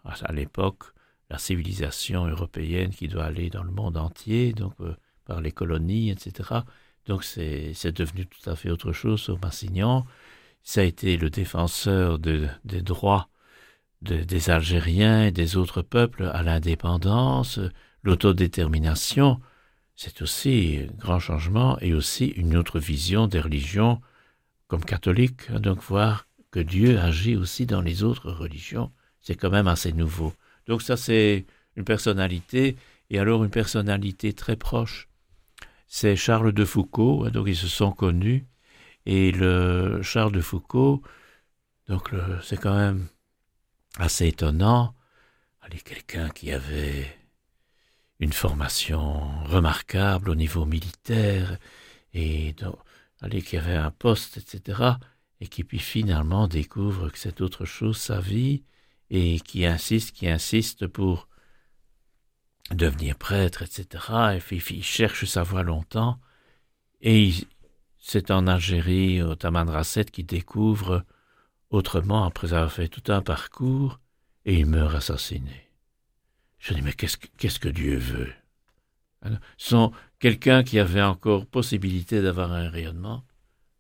à 0.04 0.32
l'époque, 0.32 0.84
la 1.30 1.38
civilisation 1.38 2.26
européenne 2.26 2.90
qui 2.90 3.08
doit 3.08 3.26
aller 3.26 3.52
dans 3.52 3.64
le 3.64 3.72
monde 3.72 3.98
entier, 3.98 4.52
donc 4.52 4.74
euh, 4.82 4.96
par 5.26 5.42
les 5.42 5.52
colonies, 5.52 6.10
etc. 6.10 6.62
Donc 7.06 7.24
c'est 7.24 7.92
devenu 7.92 8.26
tout 8.26 8.50
à 8.50 8.56
fait 8.56 8.72
autre 8.72 8.94
chose 8.94 9.22
sur 9.22 9.40
Massignon. 9.40 10.06
Ça 10.64 10.82
a 10.82 10.84
été 10.84 11.18
le 11.18 11.30
défenseur 11.30 12.20
de, 12.20 12.48
des 12.64 12.82
droits 12.82 13.30
des 14.02 14.50
Algériens 14.50 15.26
et 15.26 15.32
des 15.32 15.58
autres 15.58 15.82
peuples 15.82 16.30
à 16.34 16.42
l'indépendance, 16.42 17.60
l'autodétermination. 18.04 19.40
C'est 19.96 20.22
aussi 20.22 20.80
un 20.90 20.98
grand 20.98 21.20
changement 21.20 21.78
et 21.80 21.94
aussi 21.94 22.28
une 22.28 22.58
autre 22.58 22.80
vision 22.80 23.28
des 23.28 23.40
religions 23.40 24.02
comme 24.68 24.84
catholiques. 24.84 25.52
Donc 25.52 25.82
voir 25.84 26.28
que 26.50 26.60
Dieu 26.60 27.00
agit 27.00 27.36
aussi 27.36 27.66
dans 27.66 27.82
les 27.82 28.04
autres 28.04 28.32
religions, 28.32 28.92
c'est 29.22 29.36
quand 29.36 29.52
même 29.52 29.68
assez 29.68 29.94
nouveau. 29.94 30.34
Donc 30.66 30.82
ça 30.82 30.98
c'est 30.98 31.46
une 31.76 31.86
personnalité 31.86 32.76
et 33.10 33.20
alors 33.20 33.44
une 33.44 33.52
personnalité 33.52 34.34
très 34.34 34.56
proche. 34.56 35.10
C'est 35.88 36.16
Charles 36.16 36.54
de 36.54 36.66
Foucault, 36.66 37.30
donc 37.30 37.48
ils 37.48 37.56
se 37.56 37.68
sont 37.68 37.92
connus 37.92 38.46
et 39.06 39.32
le 39.32 40.02
Charles 40.02 40.32
de 40.32 40.42
Foucault, 40.42 41.02
donc 41.88 42.12
c'est 42.44 42.58
quand 42.58 42.76
même 42.76 43.08
assez 43.98 44.28
étonnant. 44.28 44.96
Quelqu'un 45.86 46.30
qui 46.30 46.52
avait 46.52 47.08
une 48.20 48.34
formation 48.34 49.42
remarquable 49.46 50.30
au 50.30 50.36
niveau 50.36 50.66
militaire 50.66 51.58
et 52.14 52.54
qui 53.46 53.58
avait 53.58 53.78
un 53.78 53.92
poste, 53.92 54.36
etc. 54.36 54.82
Et 55.40 55.48
qui 55.48 55.64
puis 55.64 55.80
finalement 55.80 56.50
découvre 56.50 57.10
que 57.10 57.18
c'est 57.18 57.40
autre 57.40 57.64
chose 57.64 57.96
sa 57.96 58.20
vie 58.20 58.64
et 59.10 59.40
qui 59.40 59.66
insiste, 59.66 60.12
qui 60.12 60.28
insiste 60.28 60.88
pour 60.88 61.30
devenir 62.70 63.16
prêtre, 63.16 63.62
etc. 63.62 64.36
Et 64.36 64.40
puis 64.40 64.62
il 64.76 64.84
cherche 64.84 65.24
sa 65.24 65.44
voie 65.44 65.64
longtemps 65.64 66.20
et 67.00 67.32
c'est 68.02 68.32
en 68.32 68.48
Algérie, 68.48 69.22
au 69.22 69.36
Tamanrasset, 69.36 70.06
qu'il 70.06 70.26
découvre 70.26 71.06
autrement 71.70 72.26
après 72.26 72.54
avoir 72.54 72.72
fait 72.72 72.88
tout 72.88 73.12
un 73.12 73.22
parcours, 73.22 74.00
et 74.46 74.60
il 74.60 74.66
meurt 74.66 74.96
assassiné. 74.96 75.70
Je 76.58 76.74
dis, 76.74 76.82
mais 76.82 76.94
qu'est-ce 76.94 77.60
que, 77.60 77.70
Dieu 77.70 77.98
veut? 77.98 78.34
Sont 79.58 79.92
quelqu'un 80.20 80.64
qui 80.64 80.80
avait 80.80 81.02
encore 81.02 81.46
possibilité 81.46 82.22
d'avoir 82.22 82.52
un 82.52 82.70
rayonnement, 82.70 83.24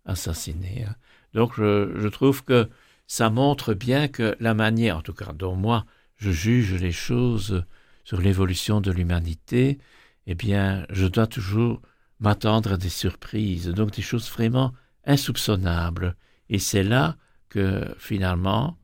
assassiné. 0.05 0.85
Hein. 0.87 0.95
Donc 1.33 1.55
je, 1.55 1.91
je, 1.97 2.07
trouve 2.07 2.43
que 2.43 2.69
ça 3.07 3.31
montre 3.31 3.73
bien 3.73 4.07
que 4.07 4.35
la 4.39 4.53
manière, 4.53 4.97
en 4.97 5.01
tout 5.01 5.13
cas 5.13 5.33
dont 5.33 5.55
moi 5.55 5.85
je 6.15 6.31
juge 6.31 6.73
les 6.75 6.91
choses 6.91 7.65
sur 8.03 8.21
l'évolution 8.21 8.81
de 8.81 8.91
l'humanité, 8.91 9.79
eh 10.27 10.35
bien 10.35 10.85
je 10.89 11.07
dois 11.07 11.27
toujours 11.27 11.81
m'attendre 12.21 12.73
à 12.73 12.77
des 12.77 12.89
surprises, 12.89 13.67
donc 13.67 13.91
des 13.91 14.01
choses 14.01 14.29
vraiment 14.29 14.71
insoupçonnables. 15.05 16.15
Et 16.49 16.59
c'est 16.59 16.83
là 16.83 17.17
que 17.49 17.93
finalement, 17.97 18.77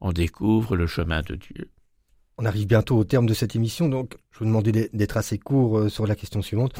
on 0.00 0.12
découvre 0.12 0.76
le 0.76 0.86
chemin 0.86 1.22
de 1.22 1.34
Dieu. 1.34 1.70
On 2.38 2.44
arrive 2.44 2.66
bientôt 2.66 2.96
au 2.98 3.04
terme 3.04 3.26
de 3.26 3.34
cette 3.34 3.56
émission, 3.56 3.88
donc 3.88 4.16
je 4.30 4.40
vous 4.40 4.44
demandais 4.44 4.90
d'être 4.92 5.16
assez 5.16 5.38
court 5.38 5.78
euh, 5.78 5.88
sur 5.88 6.06
la 6.06 6.14
question 6.14 6.42
suivante. 6.42 6.78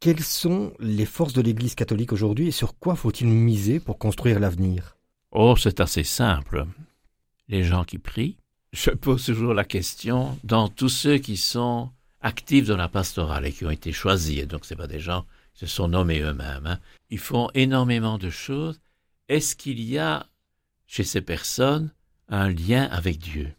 Quelles 0.00 0.22
sont 0.22 0.74
les 0.80 1.06
forces 1.06 1.32
de 1.32 1.40
l'Église 1.40 1.76
catholique 1.76 2.12
aujourd'hui 2.12 2.48
et 2.48 2.50
sur 2.50 2.76
quoi 2.76 2.96
faut-il 2.96 3.28
miser 3.28 3.78
pour 3.78 3.98
construire 3.98 4.40
l'avenir? 4.40 4.96
Oh, 5.30 5.54
c'est 5.56 5.80
assez 5.80 6.04
simple. 6.04 6.66
Les 7.48 7.62
gens 7.62 7.84
qui 7.84 7.98
prient. 7.98 8.36
Je 8.72 8.90
pose 8.90 9.24
toujours 9.24 9.54
la 9.54 9.64
question 9.64 10.36
dans 10.42 10.68
tous 10.68 10.88
ceux 10.88 11.18
qui 11.18 11.36
sont 11.36 11.90
actifs 12.24 12.66
dans 12.66 12.78
la 12.78 12.88
pastorale 12.88 13.44
et 13.46 13.52
qui 13.52 13.66
ont 13.66 13.70
été 13.70 13.92
choisis, 13.92 14.40
et 14.40 14.46
donc 14.46 14.64
ce 14.64 14.74
pas 14.74 14.86
des 14.86 14.98
gens 14.98 15.26
qui 15.52 15.60
se 15.60 15.66
sont 15.66 15.88
nommés 15.88 16.20
eux-mêmes. 16.20 16.66
Hein. 16.66 16.80
Ils 17.10 17.18
font 17.18 17.50
énormément 17.54 18.18
de 18.18 18.30
choses. 18.30 18.80
Est-ce 19.28 19.54
qu'il 19.54 19.80
y 19.80 19.98
a 19.98 20.26
chez 20.86 21.04
ces 21.04 21.20
personnes 21.20 21.92
un 22.28 22.48
lien 22.48 22.84
avec 22.84 23.18
Dieu, 23.18 23.52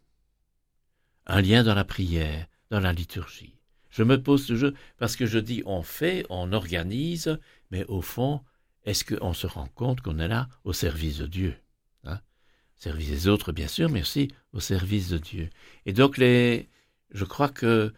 un 1.28 1.42
lien 1.42 1.64
dans 1.64 1.76
la 1.76 1.86
prière, 1.86 2.48
dans 2.72 2.80
la 2.80 2.92
liturgie? 2.92 3.56
Je 3.92 4.04
me 4.04 4.22
pose 4.22 4.48
toujours, 4.48 4.72
parce 4.98 5.16
que 5.16 5.28
je 5.28 5.40
dis 5.40 5.62
on 5.66 5.84
fait, 5.84 6.26
on 6.30 6.52
organise, 6.52 7.40
mais 7.70 7.86
au 7.86 8.02
fond, 8.02 8.42
est-ce 8.84 9.06
qu'on 9.06 9.34
se 9.34 9.48
rend 9.48 9.68
compte 9.76 10.02
qu'on 10.02 10.20
est 10.20 10.28
là 10.28 10.50
au 10.64 10.74
service 10.74 11.20
de 11.20 11.28
Dieu 11.28 11.56
hein? 12.04 12.20
Service 12.76 13.10
des 13.10 13.28
autres, 13.28 13.52
bien 13.52 13.68
sûr, 13.68 13.90
mais 13.90 14.02
aussi 14.02 14.32
au 14.54 14.60
service 14.60 15.10
de 15.10 15.20
Dieu. 15.20 15.50
Et 15.86 15.94
donc, 15.94 16.18
les, 16.18 16.68
je 17.12 17.24
crois 17.24 17.50
que 17.50 17.94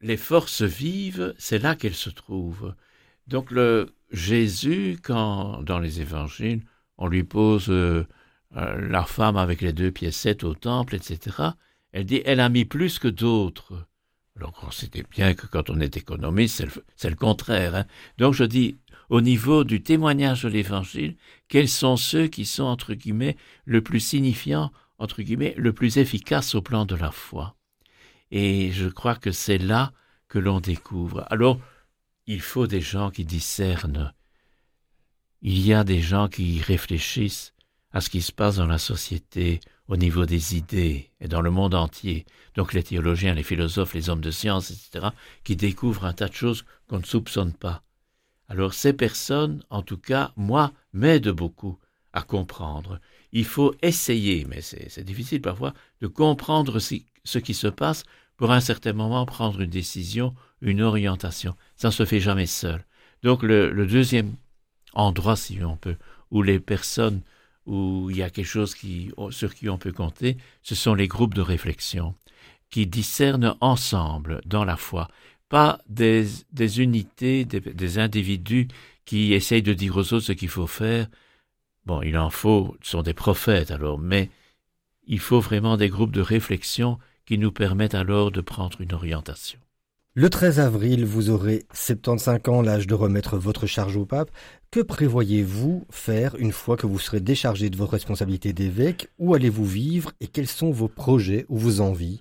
les 0.00 0.16
forces 0.16 0.62
vives, 0.62 1.34
c'est 1.38 1.58
là 1.58 1.74
qu'elles 1.76 1.94
se 1.94 2.10
trouvent. 2.10 2.74
Donc, 3.26 3.50
le 3.50 3.94
Jésus, 4.10 4.98
quand 5.02 5.62
dans 5.62 5.78
les 5.78 6.00
évangiles, 6.00 6.62
on 6.96 7.08
lui 7.08 7.24
pose 7.24 7.68
euh, 7.68 8.06
euh, 8.56 8.88
la 8.88 9.04
femme 9.04 9.36
avec 9.36 9.60
les 9.60 9.72
deux 9.72 9.90
piécettes 9.90 10.44
au 10.44 10.54
temple, 10.54 10.94
etc. 10.94 11.36
Elle 11.92 12.04
dit, 12.04 12.22
elle 12.24 12.40
a 12.40 12.48
mis 12.48 12.64
plus 12.64 12.98
que 12.98 13.08
d'autres. 13.08 13.86
Alors 14.36 14.54
on 14.62 14.70
sait 14.70 14.90
bien 15.10 15.34
que 15.34 15.46
quand 15.46 15.68
on 15.68 15.80
est 15.80 15.96
économiste, 15.96 16.64
c'est 16.96 17.10
le, 17.10 17.16
contraire. 17.16 17.74
Hein. 17.74 17.84
Donc 18.18 18.34
je 18.34 18.44
dis, 18.44 18.76
au 19.10 19.20
niveau 19.20 19.64
du 19.64 19.82
témoignage 19.82 20.44
de 20.44 20.48
l'Évangile, 20.48 21.16
quels 21.48 21.68
sont 21.68 21.96
ceux 21.96 22.28
qui 22.28 22.44
sont, 22.44 22.64
entre 22.64 22.94
guillemets, 22.94 23.36
le 23.64 23.82
plus 23.82 24.00
signifiant, 24.00 24.70
entre 24.98 25.22
guillemets, 25.22 25.54
le 25.56 25.72
plus 25.72 25.98
efficace 25.98 26.54
au 26.54 26.62
plan 26.62 26.84
de 26.84 26.94
la 26.94 27.10
foi? 27.10 27.57
Et 28.30 28.70
je 28.72 28.88
crois 28.88 29.14
que 29.14 29.32
c'est 29.32 29.58
là 29.58 29.92
que 30.28 30.38
l'on 30.38 30.60
découvre. 30.60 31.26
Alors, 31.30 31.58
il 32.26 32.40
faut 32.40 32.66
des 32.66 32.80
gens 32.80 33.10
qui 33.10 33.24
discernent. 33.24 34.12
Il 35.40 35.58
y 35.64 35.72
a 35.72 35.84
des 35.84 36.00
gens 36.00 36.28
qui 36.28 36.60
réfléchissent 36.60 37.54
à 37.92 38.00
ce 38.00 38.10
qui 38.10 38.20
se 38.20 38.32
passe 38.32 38.56
dans 38.56 38.66
la 38.66 38.78
société, 38.78 39.60
au 39.88 39.96
niveau 39.96 40.26
des 40.26 40.56
idées 40.56 41.10
et 41.20 41.28
dans 41.28 41.40
le 41.40 41.50
monde 41.50 41.74
entier. 41.74 42.26
Donc 42.54 42.74
les 42.74 42.82
théologiens, 42.82 43.34
les 43.34 43.42
philosophes, 43.42 43.94
les 43.94 44.10
hommes 44.10 44.20
de 44.20 44.30
science, 44.30 44.70
etc., 44.70 45.08
qui 45.44 45.56
découvrent 45.56 46.04
un 46.04 46.12
tas 46.12 46.28
de 46.28 46.34
choses 46.34 46.64
qu'on 46.88 46.98
ne 46.98 47.04
soupçonne 47.04 47.54
pas. 47.54 47.82
Alors 48.48 48.74
ces 48.74 48.92
personnes, 48.92 49.62
en 49.70 49.82
tout 49.82 49.96
cas, 49.96 50.32
moi, 50.36 50.72
m'aident 50.92 51.30
beaucoup 51.30 51.78
à 52.12 52.22
comprendre. 52.22 53.00
Il 53.32 53.44
faut 53.44 53.74
essayer, 53.82 54.46
mais 54.48 54.60
c'est 54.60 55.04
difficile 55.04 55.42
parfois, 55.42 55.74
de 56.00 56.06
comprendre 56.06 56.78
ce 56.78 57.38
qui 57.38 57.54
se 57.54 57.68
passe 57.68 58.04
pour 58.36 58.52
un 58.52 58.60
certain 58.60 58.92
moment 58.92 59.26
prendre 59.26 59.60
une 59.60 59.70
décision, 59.70 60.34
une 60.62 60.80
orientation. 60.80 61.56
Ça 61.76 61.88
ne 61.88 61.92
se 61.92 62.04
fait 62.04 62.20
jamais 62.20 62.46
seul. 62.46 62.84
Donc 63.22 63.42
le, 63.42 63.86
deuxième 63.86 64.34
endroit, 64.94 65.36
si 65.36 65.58
on 65.62 65.76
peut, 65.76 65.96
où 66.30 66.42
les 66.42 66.60
personnes 66.60 67.20
où 67.66 68.08
il 68.10 68.16
y 68.16 68.22
a 68.22 68.30
quelque 68.30 68.46
chose 68.46 68.74
sur 69.30 69.54
qui 69.54 69.68
on 69.68 69.76
peut 69.76 69.92
compter, 69.92 70.38
ce 70.62 70.74
sont 70.74 70.94
les 70.94 71.08
groupes 71.08 71.34
de 71.34 71.42
réflexion 71.42 72.14
qui 72.70 72.86
discernent 72.86 73.56
ensemble 73.60 74.40
dans 74.46 74.64
la 74.64 74.76
foi, 74.76 75.08
pas 75.48 75.78
des, 75.88 76.26
des 76.52 76.80
unités, 76.80 77.44
des, 77.44 77.60
des, 77.60 77.98
individus 77.98 78.68
qui 79.04 79.32
essayent 79.32 79.62
de 79.62 79.72
dire 79.72 79.96
aux 79.96 80.12
autres 80.12 80.26
ce 80.26 80.32
qu'il 80.32 80.48
faut 80.50 80.66
faire. 80.66 81.08
Bon, 81.88 82.02
il 82.02 82.18
en 82.18 82.28
faut, 82.28 82.76
ce 82.82 82.90
sont 82.90 83.02
des 83.02 83.14
prophètes 83.14 83.70
alors, 83.70 83.98
mais 83.98 84.28
il 85.06 85.20
faut 85.20 85.40
vraiment 85.40 85.78
des 85.78 85.88
groupes 85.88 86.12
de 86.12 86.20
réflexion 86.20 86.98
qui 87.24 87.38
nous 87.38 87.50
permettent 87.50 87.94
alors 87.94 88.30
de 88.30 88.42
prendre 88.42 88.82
une 88.82 88.92
orientation. 88.92 89.58
Le 90.12 90.28
13 90.28 90.60
avril, 90.60 91.06
vous 91.06 91.30
aurez 91.30 91.64
75 91.72 92.40
ans, 92.48 92.60
l'âge 92.60 92.86
de 92.86 92.92
remettre 92.92 93.38
votre 93.38 93.66
charge 93.66 93.96
au 93.96 94.04
pape. 94.04 94.30
Que 94.70 94.80
prévoyez-vous 94.80 95.86
faire 95.88 96.36
une 96.36 96.52
fois 96.52 96.76
que 96.76 96.86
vous 96.86 96.98
serez 96.98 97.20
déchargé 97.20 97.70
de 97.70 97.76
vos 97.78 97.86
responsabilités 97.86 98.52
d'évêque? 98.52 99.08
Où 99.18 99.32
allez-vous 99.32 99.64
vivre 99.64 100.12
et 100.20 100.26
quels 100.26 100.46
sont 100.46 100.70
vos 100.70 100.88
projets 100.88 101.46
ou 101.48 101.56
vos 101.56 101.80
envies? 101.80 102.20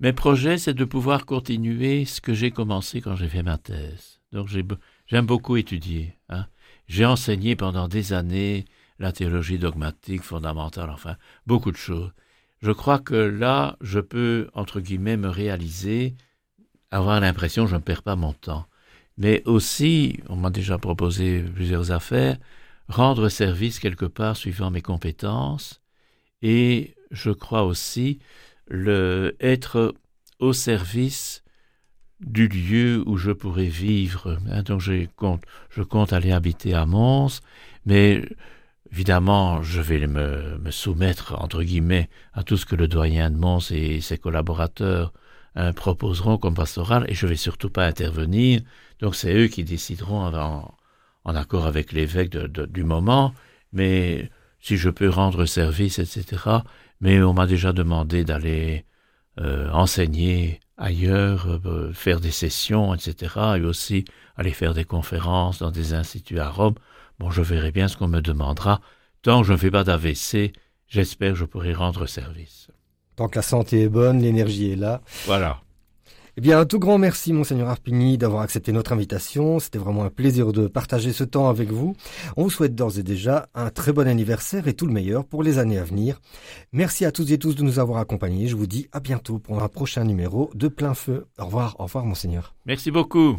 Mes 0.00 0.14
projets, 0.14 0.56
c'est 0.56 0.72
de 0.72 0.86
pouvoir 0.86 1.26
continuer 1.26 2.06
ce 2.06 2.22
que 2.22 2.32
j'ai 2.32 2.50
commencé 2.50 3.02
quand 3.02 3.16
j'ai 3.16 3.28
fait 3.28 3.42
ma 3.42 3.58
thèse. 3.58 4.20
Donc 4.32 4.48
j'aime 4.48 5.26
beaucoup 5.26 5.58
étudier. 5.58 6.16
Hein. 6.30 6.46
J'ai 6.88 7.04
enseigné 7.04 7.56
pendant 7.56 7.88
des 7.88 8.14
années 8.14 8.64
la 8.98 9.12
théologie 9.12 9.58
dogmatique 9.58 10.22
fondamentale, 10.22 10.90
enfin 10.90 11.16
beaucoup 11.46 11.72
de 11.72 11.76
choses. 11.76 12.12
Je 12.60 12.70
crois 12.70 12.98
que 12.98 13.14
là, 13.14 13.76
je 13.80 13.98
peux, 13.98 14.48
entre 14.54 14.80
guillemets, 14.80 15.16
me 15.16 15.28
réaliser 15.28 16.14
avoir 16.92 17.20
l'impression 17.20 17.64
que 17.64 17.70
je 17.70 17.76
ne 17.76 17.80
perds 17.80 18.02
pas 18.02 18.16
mon 18.16 18.34
temps. 18.34 18.66
Mais 19.18 19.42
aussi, 19.46 20.20
on 20.28 20.36
m'a 20.36 20.50
déjà 20.50 20.78
proposé 20.78 21.42
plusieurs 21.42 21.90
affaires, 21.90 22.38
rendre 22.88 23.28
service 23.28 23.80
quelque 23.80 24.04
part 24.04 24.36
suivant 24.36 24.70
mes 24.70 24.82
compétences 24.82 25.80
et 26.42 26.94
je 27.10 27.30
crois 27.30 27.64
aussi 27.64 28.18
le 28.68 29.36
être 29.40 29.94
au 30.38 30.52
service 30.52 31.42
du 32.20 32.48
lieu 32.48 33.02
où 33.06 33.16
je 33.16 33.32
pourrais 33.32 33.66
vivre. 33.66 34.38
Hein, 34.50 34.62
donc 34.62 34.80
je 34.80 35.06
compte, 35.16 35.42
je 35.70 35.82
compte 35.82 36.12
aller 36.12 36.32
habiter 36.32 36.74
à 36.74 36.86
Mons, 36.86 37.40
mais 37.84 38.22
évidemment, 38.92 39.62
je 39.62 39.80
vais 39.80 40.06
me, 40.06 40.58
me, 40.58 40.70
soumettre, 40.70 41.34
entre 41.40 41.62
guillemets, 41.62 42.08
à 42.34 42.42
tout 42.42 42.56
ce 42.56 42.66
que 42.66 42.76
le 42.76 42.88
doyen 42.88 43.30
de 43.30 43.36
Mons 43.36 43.70
et 43.70 44.00
ses 44.00 44.18
collaborateurs 44.18 45.12
hein, 45.54 45.72
proposeront 45.72 46.38
comme 46.38 46.54
pastoral, 46.54 47.04
et 47.08 47.14
je 47.14 47.26
vais 47.26 47.36
surtout 47.36 47.70
pas 47.70 47.86
intervenir. 47.86 48.60
Donc 49.00 49.16
c'est 49.16 49.34
eux 49.34 49.48
qui 49.48 49.64
décideront 49.64 50.26
en, 50.34 50.74
en 51.24 51.34
accord 51.34 51.66
avec 51.66 51.92
l'évêque 51.92 52.36
du 52.36 52.84
moment, 52.84 53.34
mais 53.72 54.30
si 54.60 54.76
je 54.76 54.90
peux 54.90 55.08
rendre 55.08 55.44
service, 55.46 55.98
etc. 55.98 56.60
Mais 57.00 57.22
on 57.22 57.34
m'a 57.34 57.46
déjà 57.46 57.72
demandé 57.72 58.24
d'aller 58.24 58.84
euh, 59.40 59.70
enseigner 59.70 60.60
ailleurs, 60.76 61.60
euh, 61.66 61.92
faire 61.92 62.20
des 62.20 62.30
sessions, 62.30 62.94
etc. 62.94 63.34
Et 63.56 63.60
aussi 63.62 64.04
aller 64.36 64.52
faire 64.52 64.74
des 64.74 64.84
conférences 64.84 65.58
dans 65.58 65.70
des 65.70 65.94
instituts 65.94 66.38
à 66.38 66.48
Rome. 66.48 66.74
Bon, 67.22 67.30
je 67.30 67.40
verrai 67.40 67.70
bien 67.70 67.86
ce 67.86 67.96
qu'on 67.96 68.08
me 68.08 68.20
demandera. 68.20 68.80
Tant 69.22 69.42
que 69.42 69.46
je 69.46 69.52
ne 69.52 69.56
fais 69.56 69.70
pas 69.70 69.84
d'AVC, 69.84 70.52
j'espère 70.88 71.34
que 71.34 71.38
je 71.38 71.44
pourrai 71.44 71.72
rendre 71.72 72.04
service. 72.06 72.66
Tant 73.14 73.28
que 73.28 73.36
la 73.36 73.42
santé 73.42 73.82
est 73.82 73.88
bonne, 73.88 74.20
l'énergie 74.20 74.72
est 74.72 74.76
là. 74.76 75.02
Voilà. 75.26 75.60
Eh 76.36 76.40
bien, 76.40 76.58
un 76.58 76.64
tout 76.64 76.80
grand 76.80 76.98
merci, 76.98 77.32
Monseigneur 77.32 77.68
Arpigny, 77.68 78.18
d'avoir 78.18 78.42
accepté 78.42 78.72
notre 78.72 78.92
invitation. 78.92 79.60
C'était 79.60 79.78
vraiment 79.78 80.02
un 80.02 80.10
plaisir 80.10 80.50
de 80.50 80.66
partager 80.66 81.12
ce 81.12 81.22
temps 81.22 81.48
avec 81.48 81.70
vous. 81.70 81.94
On 82.36 82.42
vous 82.42 82.50
souhaite 82.50 82.74
d'ores 82.74 82.98
et 82.98 83.04
déjà 83.04 83.48
un 83.54 83.70
très 83.70 83.92
bon 83.92 84.08
anniversaire 84.08 84.66
et 84.66 84.74
tout 84.74 84.86
le 84.86 84.92
meilleur 84.92 85.24
pour 85.24 85.44
les 85.44 85.60
années 85.60 85.78
à 85.78 85.84
venir. 85.84 86.20
Merci 86.72 87.04
à 87.04 87.12
toutes 87.12 87.30
et 87.30 87.38
tous 87.38 87.54
de 87.54 87.62
nous 87.62 87.78
avoir 87.78 88.00
accompagnés. 88.00 88.48
Je 88.48 88.56
vous 88.56 88.66
dis 88.66 88.88
à 88.90 88.98
bientôt 88.98 89.38
pour 89.38 89.62
un 89.62 89.68
prochain 89.68 90.02
numéro 90.02 90.50
de 90.56 90.66
plein 90.66 90.94
feu. 90.94 91.28
Au 91.38 91.44
revoir, 91.44 91.76
au 91.78 91.84
revoir, 91.84 92.04
Monseigneur. 92.04 92.52
Merci 92.66 92.90
beaucoup. 92.90 93.38